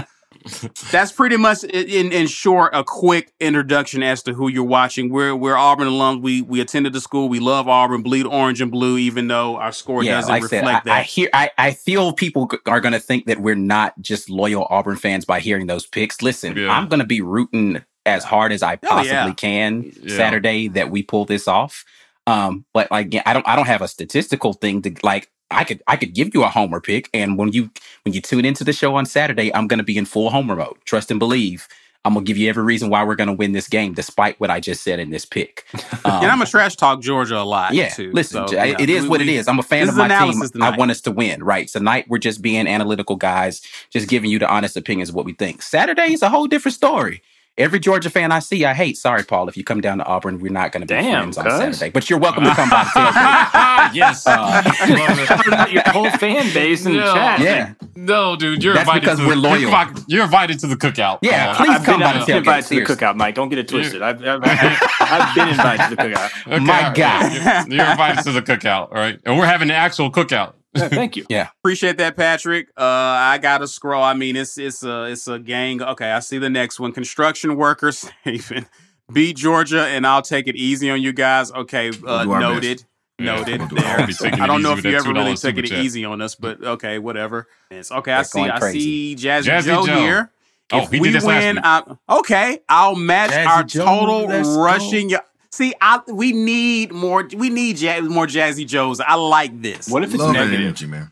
[0.91, 5.09] that's pretty much in in short a quick introduction as to who you're watching.
[5.09, 6.21] We're we're Auburn alums.
[6.21, 7.27] We we attended the school.
[7.27, 10.47] We love Auburn, bleed orange and blue, even though our score yeah, doesn't like I
[10.47, 11.05] said, reflect I, I that.
[11.07, 14.95] hear, I, I feel people are going to think that we're not just loyal Auburn
[14.95, 16.21] fans by hearing those picks.
[16.21, 16.69] Listen, Yeah.
[16.71, 19.33] I'm going to be rooting as hard as I possibly yeah.
[19.33, 20.15] can Yeah.
[20.15, 21.85] Saturday that we pull this off.
[22.25, 25.29] Um, but like, I don't, I don't have a statistical thing to like.
[25.49, 27.69] I could, I could give you a homer pick, and when you,
[28.03, 30.57] when you tune into the show on Saturday, I'm going to be in full homer
[30.57, 30.75] mode.
[30.83, 31.69] Trust and believe.
[32.07, 34.49] I'm gonna give you every reason why we're going to win this game, despite what
[34.49, 35.65] I just said in this pick.
[35.73, 35.81] Um,
[36.23, 37.73] and I'm a trash talk Georgia a lot.
[37.73, 38.11] yeah, too.
[38.13, 39.47] listen, So, yeah, it is we- what it is.
[39.47, 40.29] I'm a fan of my team.
[40.29, 41.67] analysis I want us to win, right?
[41.67, 45.33] Tonight we're just being analytical guys, just giving you the honest opinions of what we
[45.33, 45.61] think.
[45.61, 47.21] Saturday is a whole different story.
[47.57, 48.97] Every Georgia fan I see, I hate.
[48.97, 51.37] Sorry, Paul, if you come down to Auburn, we're not going to be Damn, friends
[51.39, 51.57] on cuz.
[51.57, 51.89] Saturday.
[51.89, 52.83] But you're welcome to come by
[53.95, 54.27] yes.
[54.27, 57.39] Uh, Your whole fan base in the chat.
[57.39, 59.01] yeah, No, dude, you're That's invited.
[59.01, 59.59] because to, we're loyal.
[59.59, 61.17] You're, you're invited to the cookout.
[61.23, 63.15] Yeah, Uh, please I've come been, by the I've been tailgate, invited to the cookout,
[63.15, 63.33] Mike.
[63.35, 64.01] Don't get it twisted.
[64.03, 64.41] I've, I've,
[64.99, 66.47] I've been invited to the cookout.
[66.47, 66.95] okay, My all right.
[66.95, 67.65] guy.
[67.67, 69.19] You're, you're invited to the cookout, all right?
[69.25, 70.53] And we're having an actual cookout.
[70.77, 71.25] Yeah, thank you.
[71.29, 72.69] yeah, Appreciate that, Patrick.
[72.77, 74.03] Uh, I got to scroll.
[74.03, 75.81] I mean, it's it's a it's a gang.
[75.81, 76.91] Okay, I see the next one.
[76.91, 78.65] Construction workers saving
[79.11, 81.51] beat Georgia, and I'll take it easy on you guys.
[81.51, 82.83] Okay, We'll uh, noted.
[83.19, 83.99] Yeah, Noted we'll do our there.
[84.01, 85.79] I'll be taking I it don't know if you ever really $2 took it chat.
[85.79, 87.47] easy on us, but okay, whatever.
[87.71, 88.11] It's okay.
[88.13, 88.41] I see.
[88.41, 89.99] I see Jazzy, Jazzy Joe, Joe.
[89.99, 90.31] here.
[90.71, 91.65] Oh, if he we did this last win, week.
[91.65, 95.17] I, okay, I'll match Jazzy our Joe, total let's go.
[95.51, 95.67] Rushing.
[95.67, 97.27] y- See, I, we need more.
[97.35, 98.99] We need ja- more Jazzy Joes.
[98.99, 99.87] I like this.
[99.89, 100.61] What if it's Love that negative?
[100.65, 101.11] energy, man.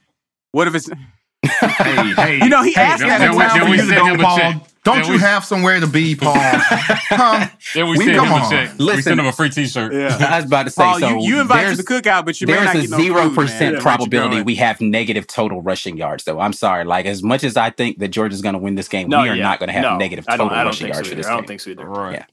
[0.51, 0.89] What if it's?
[0.89, 1.49] Hey,
[2.15, 4.05] hey, You know, he hey, asked that the in time we you to sent go,
[4.07, 4.37] him a Paul.
[4.37, 4.61] check.
[4.83, 6.33] Don't Yeah, you we- have somewhere to be, Paul?
[6.37, 7.47] huh?
[7.73, 8.49] Then we, We- send come him a on.
[8.51, 8.77] check.
[8.79, 9.93] we send him a free T-shirt.
[10.21, 12.39] I was about to say, Paul, so you, you invited to there's- the cookout, but
[12.41, 13.35] you may There's not a get no zero food, man.
[13.35, 16.39] percent Yeah, probability what we have negative total rushing yards, though.
[16.39, 16.83] I'm sorry.
[16.85, 19.29] Like as much as I think that Georgia's going to win this game, No, we
[19.29, 19.43] are yeah.
[19.43, 21.15] not going to have No, negative total I rushing yards so for either.
[21.15, 21.85] this I don't think so either.
[21.85, 22.13] Right.
[22.13, 22.25] Yeah.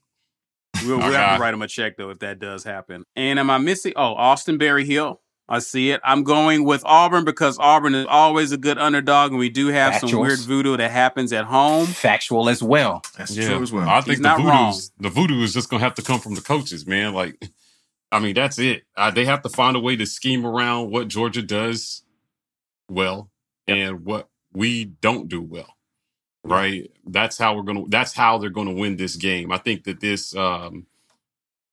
[0.84, 3.04] We'll, we'll have to write him a check though if that does happen.
[3.14, 3.92] And am I missing?
[3.96, 5.20] Oh, Austin Berry Hill.
[5.48, 6.00] I see it.
[6.02, 9.96] I'm going with Auburn because Auburn is always a good underdog, and we do have
[9.96, 11.86] some weird voodoo that happens at home.
[11.86, 13.02] Factual as well.
[13.18, 13.86] That's Yeah, true as well.
[13.86, 16.36] I think He's the voodoo, is, the voodoo is just gonna have to come from
[16.36, 17.12] the coaches, man.
[17.12, 17.50] Like,
[18.10, 18.84] I mean, that's it.
[18.96, 22.02] Uh, they have to find a way to scheme around what Georgia does
[22.88, 23.30] well
[23.66, 25.76] and what we don't do well.
[26.44, 26.90] Right.
[27.06, 27.84] That's how we're gonna.
[27.88, 29.52] That's how they're gonna win this game.
[29.52, 30.86] I think that this um,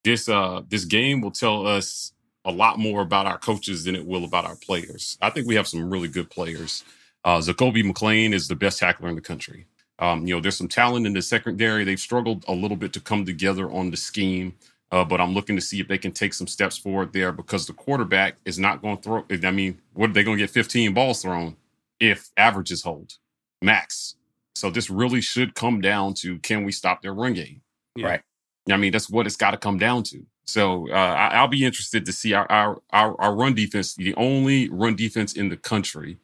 [0.03, 2.13] this uh, this game will tell us
[2.45, 5.17] a lot more about our coaches than it will about our players.
[5.21, 6.83] I think we have some really good players.
[7.23, 9.65] Uh, Zakoby McClain is the best tackler in the country.
[9.99, 11.83] Um, you know, there's some talent in the secondary.
[11.83, 14.55] They've struggled a little bit to come together on the scheme,
[14.91, 17.67] uh, but I'm looking to see if they can take some steps forward there because
[17.67, 19.25] the quarterback is not going to throw.
[19.43, 21.57] I mean, what are they going to get 15 balls thrown
[21.99, 23.15] if averages hold
[23.61, 24.15] max?
[24.59, 27.61] So this really should come down to can we stop their run game?
[27.95, 28.07] Yeah.
[28.07, 28.21] Right.
[28.69, 30.25] I mean, that's what it's got to come down to.
[30.45, 34.15] So uh, I, I'll be interested to see our, our our our run defense, the
[34.15, 36.17] only run defense in the country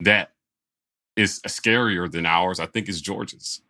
[0.00, 0.30] that
[1.16, 2.60] is scarier than ours.
[2.60, 3.60] I think is Georgia's.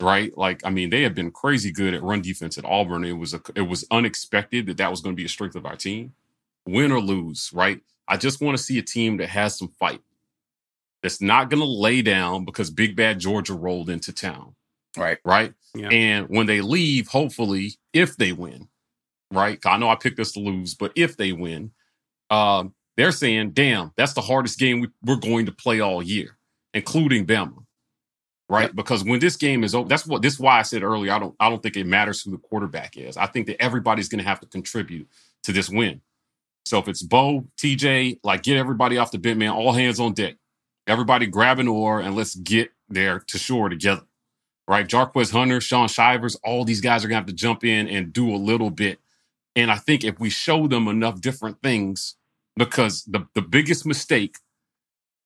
[0.00, 3.04] Right, like I mean, they have been crazy good at run defense at Auburn.
[3.04, 5.64] It was a, it was unexpected that that was going to be a strength of
[5.64, 6.12] our team,
[6.66, 7.50] win or lose.
[7.52, 10.00] Right, I just want to see a team that has some fight,
[11.02, 14.54] that's not going to lay down because Big Bad Georgia rolled into town
[14.96, 15.18] Right.
[15.24, 15.54] right?
[15.74, 15.88] Yeah.
[15.88, 18.68] And when they leave, hopefully, if they win,
[19.30, 19.58] right?
[19.64, 21.72] I know I picked us to lose, but if they win,
[22.30, 26.36] um, they're saying, "Damn, that's the hardest game we, we're going to play all year,
[26.74, 27.64] including Bama."
[28.50, 31.10] Right, because when this game is over, that's what this is why I said earlier.
[31.12, 33.16] I don't, I don't think it matters who the quarterback is.
[33.16, 35.08] I think that everybody's going to have to contribute
[35.44, 36.02] to this win.
[36.66, 39.50] So if it's Bo, TJ, like get everybody off the bit, man.
[39.50, 40.36] All hands on deck.
[40.86, 44.02] Everybody grab an oar and let's get there to shore together
[44.68, 44.86] right?
[44.86, 48.34] Jarquez Hunter, Shaun Shivers, all these guys are gonna have to jump in and do
[48.34, 49.00] a little bit.
[49.54, 52.16] And I think if we show them enough different things,
[52.56, 54.36] because the, the biggest mistake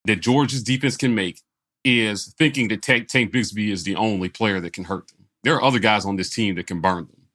[0.05, 1.43] that Georgia's defense can make
[1.85, 5.27] is thinking that Tank, Tank Bigsby is the only player that can hurt them.
[5.45, 7.29] There are other guys on this team that can burn them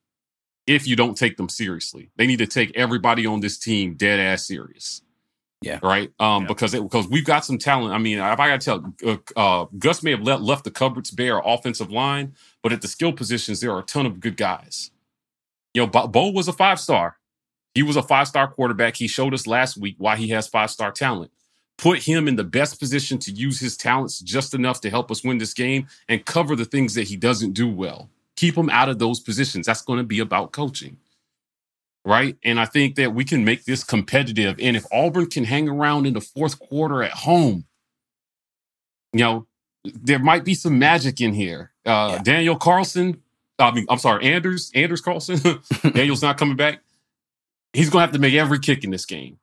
[0.67, 2.11] if you don't take them seriously.
[2.17, 5.01] They need to take everybody on this team dead ass serious.
[5.61, 5.79] Yeah.
[5.83, 6.11] Right.
[6.19, 6.47] Um, yeah.
[6.47, 7.93] because it, because we've got some talent.
[7.93, 10.71] I mean, if I got to tell, uh, uh, Gus may have let, left the
[10.71, 12.33] cupboards bare offensive line,
[12.63, 14.89] but at the skill positions, there are a ton of good guys.
[15.73, 17.17] You know, Bo, Bo was a five star.
[17.75, 18.95] He was a five star quarterback.
[18.97, 21.31] He showed us last week why he has five star talent.
[21.77, 25.23] Put him in the best position to use his talents just enough to help us
[25.23, 28.09] win this game and cover the things that he doesn't do well.
[28.35, 29.67] Keep him out of those positions.
[29.67, 30.97] That's going to be about coaching.
[32.03, 32.35] Right.
[32.43, 34.55] And I think that we can make this competitive.
[34.59, 37.65] And if Auburn can hang around in the fourth quarter at home,
[39.13, 39.47] you know,
[39.83, 41.71] there might be some magic in here.
[41.85, 42.23] Uh, yeah.
[42.23, 43.21] Daniel Carlson,
[43.59, 45.39] I mean, I'm sorry, Anders, Anders Carlson.
[45.93, 46.81] Daniel's not coming back
[47.73, 49.37] he's going to have to make every kick in this game.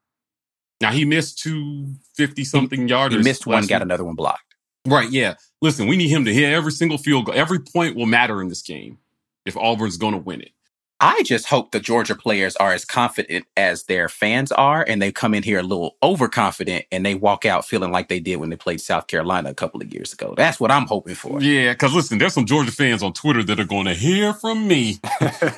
[0.81, 3.19] Now he missed two fifty something yarders.
[3.19, 4.55] He missed one, got another one blocked.
[4.87, 5.11] Right.
[5.11, 5.35] Yeah.
[5.61, 7.35] Listen, we need him to hit every single field goal.
[7.35, 8.99] Every point will matter in this game
[9.45, 10.53] if Auburn's going to win it.
[11.01, 15.13] I just hope the Georgia players are as confident as their fans are, and they
[15.13, 18.51] come in here a little overconfident, and they walk out feeling like they did when
[18.51, 20.35] they played South Carolina a couple of years ago.
[20.37, 21.41] That's what I'm hoping for.
[21.41, 24.67] Yeah, because listen, there's some Georgia fans on Twitter that are going to hear from
[24.67, 24.99] me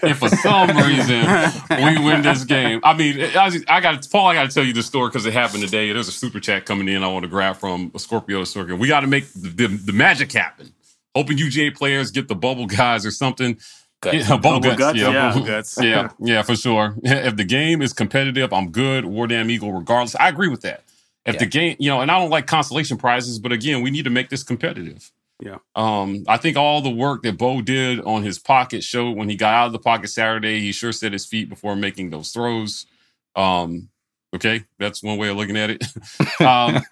[0.02, 1.26] if for some reason
[1.70, 2.80] we win this game.
[2.84, 4.26] I mean, I, I got Paul.
[4.26, 5.90] I got to tell you the story because it happened today.
[5.90, 7.02] There's a super chat coming in.
[7.02, 8.76] I want to grab from a Scorpio Circuit.
[8.76, 10.74] We got to make the, the, the magic happen.
[11.14, 13.58] Hoping UGA players get the bubble guys or something
[14.02, 14.16] Guts.
[14.16, 14.78] Yeah, bubble, guts.
[14.78, 14.98] guts.
[14.98, 15.28] Yeah, yeah.
[15.28, 15.78] Bubble guts.
[15.82, 16.96] yeah, yeah, for sure.
[17.02, 19.04] If the game is competitive, I'm good.
[19.04, 20.16] War Damn Eagle, regardless.
[20.16, 20.84] I agree with that.
[21.26, 21.40] If yeah.
[21.40, 24.10] the game, you know, and I don't like consolation prizes, but again, we need to
[24.10, 25.12] make this competitive.
[25.42, 25.58] Yeah.
[25.74, 29.36] Um, I think all the work that Bo did on his pocket showed when he
[29.36, 32.86] got out of the pocket Saturday, he sure set his feet before making those throws.
[33.36, 33.90] Um,
[34.34, 35.84] okay, that's one way of looking at it.
[36.40, 36.82] um,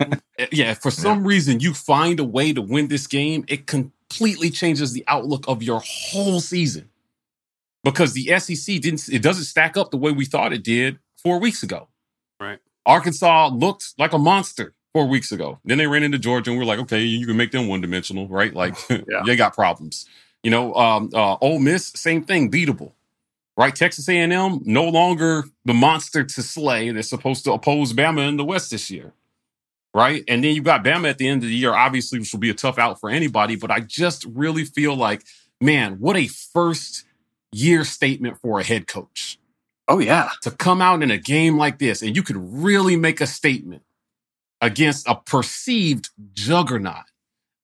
[0.52, 1.28] yeah, for some yeah.
[1.28, 5.62] reason you find a way to win this game, it completely changes the outlook of
[5.62, 6.90] your whole season
[7.84, 11.38] because the SEC didn't it doesn't stack up the way we thought it did four
[11.38, 11.88] weeks ago.
[12.40, 12.58] Right.
[12.86, 15.58] Arkansas looked like a monster four weeks ago.
[15.64, 18.28] Then they ran into Georgia and we're like, okay, you can make them one dimensional,
[18.28, 18.52] right?
[18.54, 19.22] Like yeah.
[19.26, 20.06] they got problems.
[20.42, 22.92] You know, um, uh, Ole Miss, same thing, beatable.
[23.56, 26.92] Right, Texas A&M no longer the monster to slay.
[26.92, 29.12] They're supposed to oppose Bama in the West this year,
[29.92, 30.22] right?
[30.28, 32.50] And then you got Bama at the end of the year, obviously, which will be
[32.50, 33.56] a tough out for anybody.
[33.56, 35.24] But I just really feel like,
[35.60, 37.04] man, what a first
[37.52, 39.38] year statement for a head coach.
[39.86, 40.28] Oh, yeah.
[40.42, 43.82] To come out in a game like this and you could really make a statement
[44.60, 47.04] against a perceived juggernaut.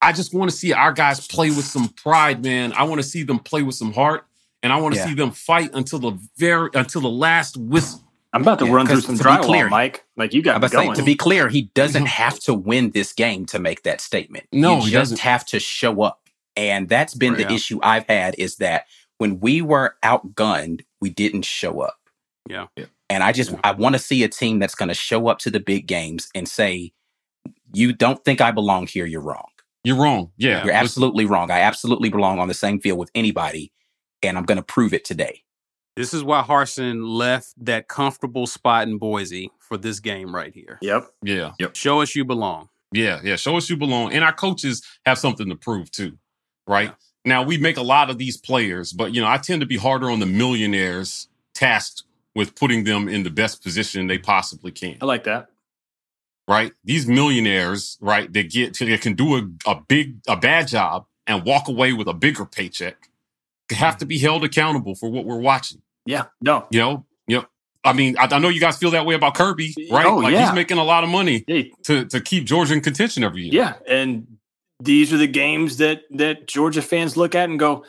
[0.01, 2.73] I just want to see our guys play with some pride, man.
[2.73, 4.25] I want to see them play with some heart
[4.65, 5.07] and I want to yeah.
[5.07, 8.01] see them fight until the very until the last whistle.
[8.33, 10.03] I'm about to yeah, run through some drywall, clear, Mike.
[10.17, 10.95] Like you got going.
[10.95, 12.07] Say, to be clear, he doesn't mm-hmm.
[12.07, 14.47] have to win this game to make that statement.
[14.51, 15.19] No, he, he just doesn't.
[15.19, 16.19] have to show up.
[16.57, 17.53] And that's been the yeah.
[17.53, 18.85] issue I've had is that
[19.17, 21.97] when we were outgunned, we didn't show up.
[22.49, 22.67] Yeah.
[22.75, 22.85] yeah.
[23.09, 23.59] And I just, yeah.
[23.63, 26.29] I want to see a team that's going to show up to the big games
[26.35, 26.91] and say,
[27.73, 29.05] you don't think I belong here.
[29.05, 29.49] You're wrong.
[29.83, 30.31] You're wrong.
[30.37, 30.63] Yeah.
[30.65, 31.51] You're absolutely wrong.
[31.51, 33.71] I absolutely belong on the same field with anybody.
[34.23, 35.43] And I'm going to prove it today.
[35.95, 40.77] This is why Harsin left that comfortable spot in Boise for this game right here.
[40.81, 41.07] Yep.
[41.21, 41.51] Yeah.
[41.59, 41.75] Yep.
[41.75, 42.69] Show us you belong.
[42.91, 43.21] Yeah.
[43.23, 43.35] Yeah.
[43.35, 44.13] Show us you belong.
[44.13, 46.17] And our coaches have something to prove too.
[46.67, 46.89] Right.
[46.89, 46.93] Yeah.
[47.25, 49.77] Now we make a lot of these players, but you know, I tend to be
[49.77, 52.03] harder on the millionaires tasked
[52.35, 54.97] with putting them in the best position they possibly can.
[55.01, 55.47] I like that.
[56.47, 56.73] Right?
[56.83, 61.07] These millionaires, right, that get to, that can do a, a big, a bad job
[61.25, 63.09] and walk away with a bigger paycheck
[63.71, 65.81] have to be held accountable for what we're watching.
[66.05, 66.25] Yeah.
[66.41, 66.67] No.
[66.69, 67.45] You know, you know,
[67.83, 70.05] I mean, I, I, know you guys feel that way about Kirby, right?
[70.05, 70.45] Oh, like yeah.
[70.45, 71.41] he's making a lot of money
[71.83, 73.53] to to keep Georgia in contention every year.
[73.53, 74.34] Yeah, and
[74.79, 77.85] these are the games that that Georgia fans look at and go,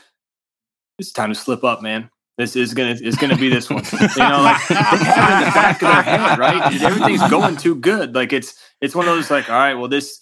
[0.99, 2.11] "It's time to slip up, man.
[2.39, 5.89] This is gonna it's gonna be this one." you know, like in the back of
[5.89, 6.83] their head, right?
[6.83, 8.15] Everything's going too good.
[8.15, 10.21] Like it's it's one of those like, all right, well, this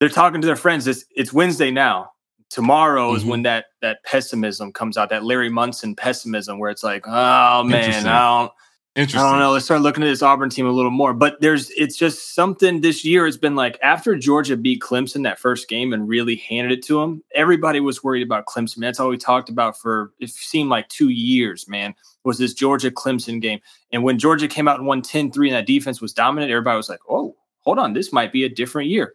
[0.00, 0.86] they're talking to their friends.
[0.86, 2.10] It's it's Wednesday now.
[2.50, 3.16] Tomorrow mm-hmm.
[3.16, 7.64] is when that that pessimism comes out, that Larry Munson pessimism, where it's like, oh
[7.64, 8.52] man, I don't
[8.94, 9.20] Interesting.
[9.20, 9.52] I don't know.
[9.52, 11.14] Let's start looking at this Auburn team a little more.
[11.14, 13.26] But there's it's just something this year.
[13.26, 17.00] It's been like after Georgia beat Clemson that first game and really handed it to
[17.00, 18.80] them, everybody was worried about Clemson.
[18.80, 21.94] That's all we talked about for it seemed like two years, man,
[22.24, 23.60] was this Georgia Clemson game.
[23.92, 26.76] And when Georgia came out and won 10 3 and that defense was dominant, everybody
[26.76, 29.14] was like, oh, hold on, this might be a different year.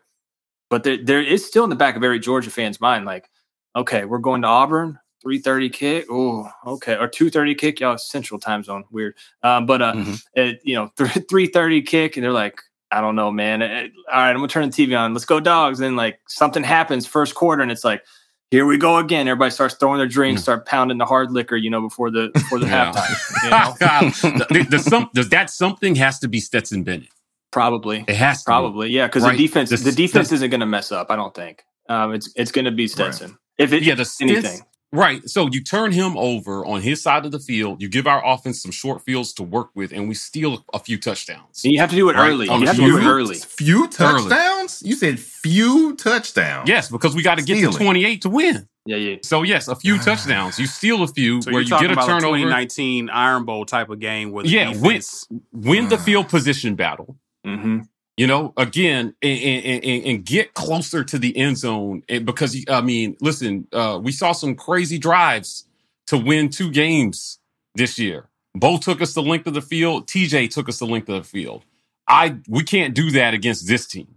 [0.71, 3.29] But there, there is still in the back of every Georgia fan's mind, like,
[3.75, 4.97] okay, we're going to Auburn.
[5.21, 6.05] Three thirty kick.
[6.09, 7.79] Oh, okay, or two thirty kick.
[7.79, 9.15] Y'all Central Time Zone, weird.
[9.43, 10.21] Um, but uh, Mhm.
[10.33, 10.91] it, you know,
[11.29, 12.61] three thirty kick, and they're like,
[12.91, 13.61] I don't know, man.
[13.61, 15.13] Eh, all right, I'm gonna turn the TV on.
[15.13, 15.79] Let's go, dogs.
[15.79, 18.03] And like something happens first quarter, and it's like,
[18.51, 19.27] here we go again.
[19.27, 22.59] Everybody starts throwing their drinks, start pounding the hard liquor, you know, before the before
[22.59, 23.13] the halftime.
[24.23, 24.45] You know?
[24.63, 27.09] the, the some, does that something has to be Stetson Bennett?
[27.51, 28.51] Probably, It has to be.
[28.51, 29.37] probably, yeah, because Right.
[29.37, 31.07] the defense, The- the defense the- isn't gonna mess up.
[31.09, 31.63] I don't think.
[31.89, 33.37] Um, it's it's gonna be Stetson.
[33.57, 34.59] If it, Yeah, the anything.
[34.93, 35.27] Right.
[35.29, 37.81] So you turn him over on his side of the field.
[37.81, 40.97] You give our offense some short fields to work with, and we steal a few
[40.97, 41.61] touchdowns.
[41.65, 42.29] And you have to do it Right.
[42.29, 42.47] early.
[42.47, 43.35] On You the have to do it early.
[43.35, 43.89] Few Early.
[43.89, 44.81] touchdowns?
[44.85, 46.69] You said few touchdowns.
[46.69, 48.67] Yes, because we got to get to 28 to win.
[48.85, 49.15] Yeah, yeah.
[49.23, 50.57] So yes, a few touchdowns.
[50.57, 52.37] You steal a few So where you're you talking get a about a turnover.
[52.37, 57.17] 2019 Iron Bowl type of game where the Yeah, defense, win the field position battle.
[57.45, 57.79] Mm-hmm.
[58.17, 62.01] You know, again, and, and, and, get closer to the end zone.
[62.09, 65.65] And because I mean, listen, uh, we saw some crazy drives
[66.07, 67.37] to win two games
[67.75, 68.27] this year.
[68.55, 70.07] Bo took us the length of the field.
[70.07, 71.63] TJ took us the length of the field.
[72.07, 74.15] I we can't do that against this team,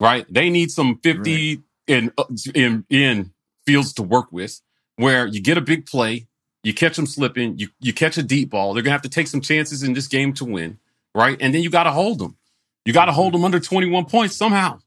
[0.00, 0.26] right?
[0.28, 2.12] They need some fifty in
[2.54, 3.32] in in
[3.66, 4.60] fields to work with,
[4.96, 6.26] where you get a big play,
[6.62, 8.74] you catch them slipping, you you catch a deep ball.
[8.74, 10.78] They're gonna have to take some chances in this game to win,
[11.14, 11.36] right?
[11.40, 12.36] And then you got to hold them.
[12.88, 13.42] You got to hold mm-hmm.
[13.42, 14.78] them under twenty one points somehow.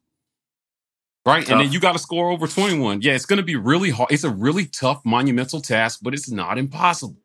[1.24, 1.48] Right.
[1.48, 3.02] And then you got to score over 21.
[3.02, 4.10] Yeah, it's going to be really hard.
[4.10, 7.22] It's a really tough, monumental task, but it's not impossible.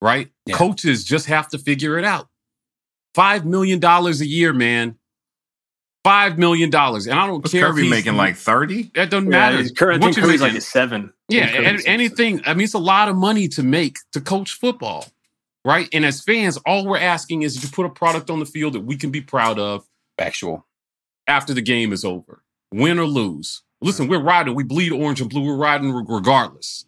[0.00, 0.28] Right.
[0.46, 0.54] Yeah.
[0.56, 2.28] Coaches just have to figure it out.
[3.16, 4.98] $5 million a year, man.
[6.06, 6.72] $5 million.
[6.72, 6.74] And
[7.12, 7.62] I don't Was care.
[7.62, 8.92] if Kirby he's- making like 30?
[8.94, 9.56] That doesn't Yeah, matter.
[9.56, 11.12] his current, I think you're Curry's like making- a seven.
[11.28, 12.40] yeah, I think Curry's and anything.
[12.46, 15.06] I mean, it's a lot of money to make to coach football,
[15.64, 15.88] right?
[15.92, 18.82] And as fans, all we're asking is you put a product on the field that
[18.82, 19.84] we can be proud of
[20.18, 20.66] Factual.
[21.26, 23.62] after the game is over, win or lose.
[23.80, 24.54] Listen, we're riding.
[24.54, 25.42] We bleed orange and blue.
[25.42, 26.86] We're riding regardless.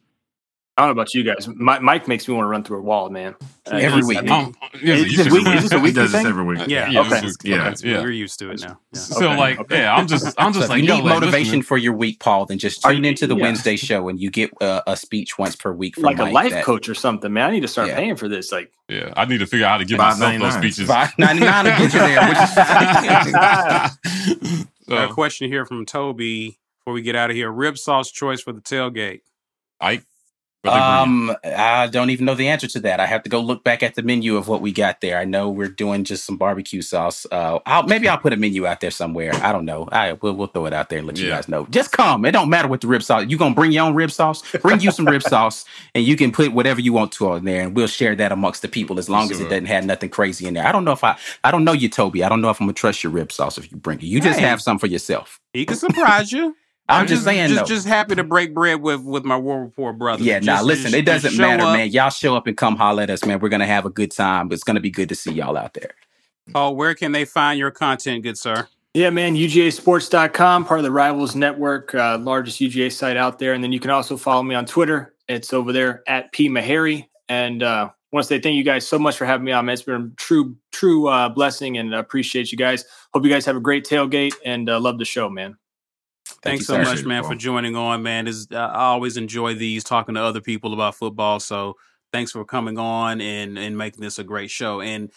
[0.79, 1.49] I don't know about you guys.
[1.49, 3.35] Mi- Mike makes me want to run through a wall, man.
[3.67, 4.19] Uh, Every week.
[4.19, 6.13] I mean, Um, yeah, Is you this should- week- is this a He weekly does
[6.13, 6.29] this thing?
[6.31, 6.59] every week.
[6.67, 6.91] Yeah.
[6.91, 7.09] Yeah, Okay.
[7.09, 7.57] this is- Yeah.
[7.57, 8.01] That's- yeah.
[8.03, 8.79] we're used to it now.
[8.93, 9.01] Yeah.
[9.01, 9.79] So Okay, like, okay.
[9.79, 12.21] yeah, I'm just, I'm just if like, you need like, motivation listen, for your week,
[12.21, 13.43] Paul, then just Are tune you- into the yeah.
[13.45, 16.53] Wednesday show and you get uh, a speech once per week from like a life
[16.53, 17.49] that- coach or something, man.
[17.49, 17.97] I need to start Yeah.
[17.97, 18.53] paying for this.
[18.53, 20.53] Like, yeah, I need to figure out how to give myself those $5.99.
[20.61, 20.87] speeches.
[20.87, 22.29] Five ninety nine to get you there.
[22.29, 22.55] Which is
[24.89, 27.51] Got a question here from Toby before we get out of here.
[27.51, 29.21] Rib sauce choice for the tailgate.
[29.81, 30.05] Ike,
[30.67, 31.31] what they bring?
[31.31, 33.01] Um, I don't even know the answer to that.
[33.01, 35.19] I have to go look back at the menu of what we got there.
[35.19, 37.27] I know we're doing just some barbecue sauce.
[37.31, 39.33] Uh, I'll, maybe I'll put a menu out there somewhere.
[39.37, 39.89] I don't know.
[39.93, 41.67] I we'll, we'll throw it out there and let you guys know.
[41.71, 42.25] Just come.
[42.25, 43.25] It don't matter what the rib sauce.
[43.29, 44.43] You gonna bring your own rib sauce?
[44.63, 45.65] Bring you some rib sauce,
[45.95, 48.63] and you can put whatever you want to on there, and we'll share that amongst
[48.63, 50.67] the people as long as it doesn't have nothing crazy in there.
[50.67, 51.17] I don't know if I.
[51.45, 52.25] I don't know you, Toby.
[52.25, 54.05] I don't know if I'm gonna trust your rib sauce if you bring it.
[54.05, 54.47] You just Hey.
[54.47, 55.41] have some for yourself.
[55.53, 56.55] He can surprise you.
[56.89, 57.49] I'm, just, saying.
[57.49, 57.67] Just, though.
[57.75, 60.23] just happy to break bread with with my War Report brother.
[60.23, 61.77] Yeah, Just- nah, listen, just- it doesn't matter, up.
[61.77, 61.89] man.
[61.91, 63.41] Y'all show up and come holler at us, man.
[63.41, 64.53] We're gonna have a good time.
[64.53, 65.93] It's gonna be good to see y'all out there.
[66.53, 68.69] Paul, where can they find your content, good sir?
[68.95, 73.53] yeah, man, UGAsports.com, part of the Rivals Network, uh, largest UGA site out there.
[73.53, 75.15] And then you can also follow me on Twitter.
[75.29, 77.07] It's over there at P Maharry.
[77.29, 79.67] And uh, want to say thank you guys so much for having me on.
[79.67, 79.75] Man.
[79.75, 82.87] It's been a true, true uh, blessing and appreciate you guys.
[83.13, 85.59] Hope you guys have a great tailgate and uh, love the show, man.
[86.27, 88.27] Thank Thanks so much, man, for joining on, man.
[88.27, 91.39] Is I always enjoy these talking to other people about football.
[91.39, 91.77] So
[92.13, 94.81] thanks for coming on and and making this a great show.
[94.81, 95.13] And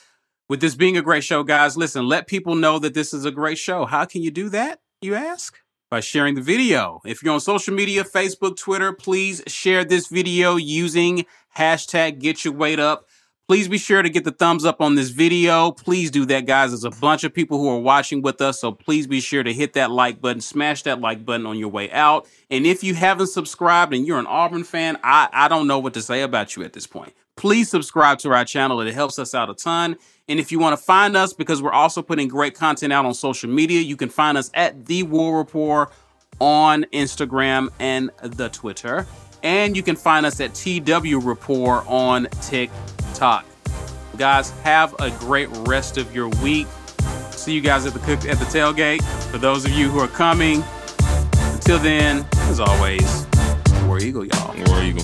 [0.49, 3.31] with this being a great show, guys, listen, let people know that this is a
[3.31, 3.86] great show.
[3.86, 4.81] How can you do that?
[5.02, 5.60] You ask
[5.90, 7.02] by sharing the video.
[7.06, 11.26] If you're on social media, Facebook, Twitter, please share this video using
[11.57, 13.09] hashtag Get Your Weight Up.
[13.50, 15.72] Please be sure to get the thumbs up on this video.
[15.72, 16.70] Please do that, guys.
[16.70, 19.52] There's a bunch of people who are watching with us, so please be sure to
[19.52, 22.28] hit that like button, smash that like button on your way out.
[22.52, 25.96] And if you haven't subscribed and you're an Auburn fan, I, I don't know what
[25.96, 27.12] to say about you at this point.
[27.38, 28.82] Please subscribe to our channel.
[28.82, 29.98] It helps us out a ton.
[30.28, 33.16] And if you want to find us, because we're also putting great content out on
[33.16, 35.92] social media, you can find us at The War Report
[36.40, 39.08] on Instagram and the Twitter.
[39.42, 42.99] And you can find us at TW Report on TikTok.
[43.20, 46.68] Guys, have a great rest of your week.
[47.32, 49.04] See you guys at the cook at the tailgate.
[49.30, 50.64] For those of you who are coming,
[51.54, 53.28] until then, as always,
[53.86, 54.56] War Eagle, y'all.
[54.68, 55.04] War Eagle.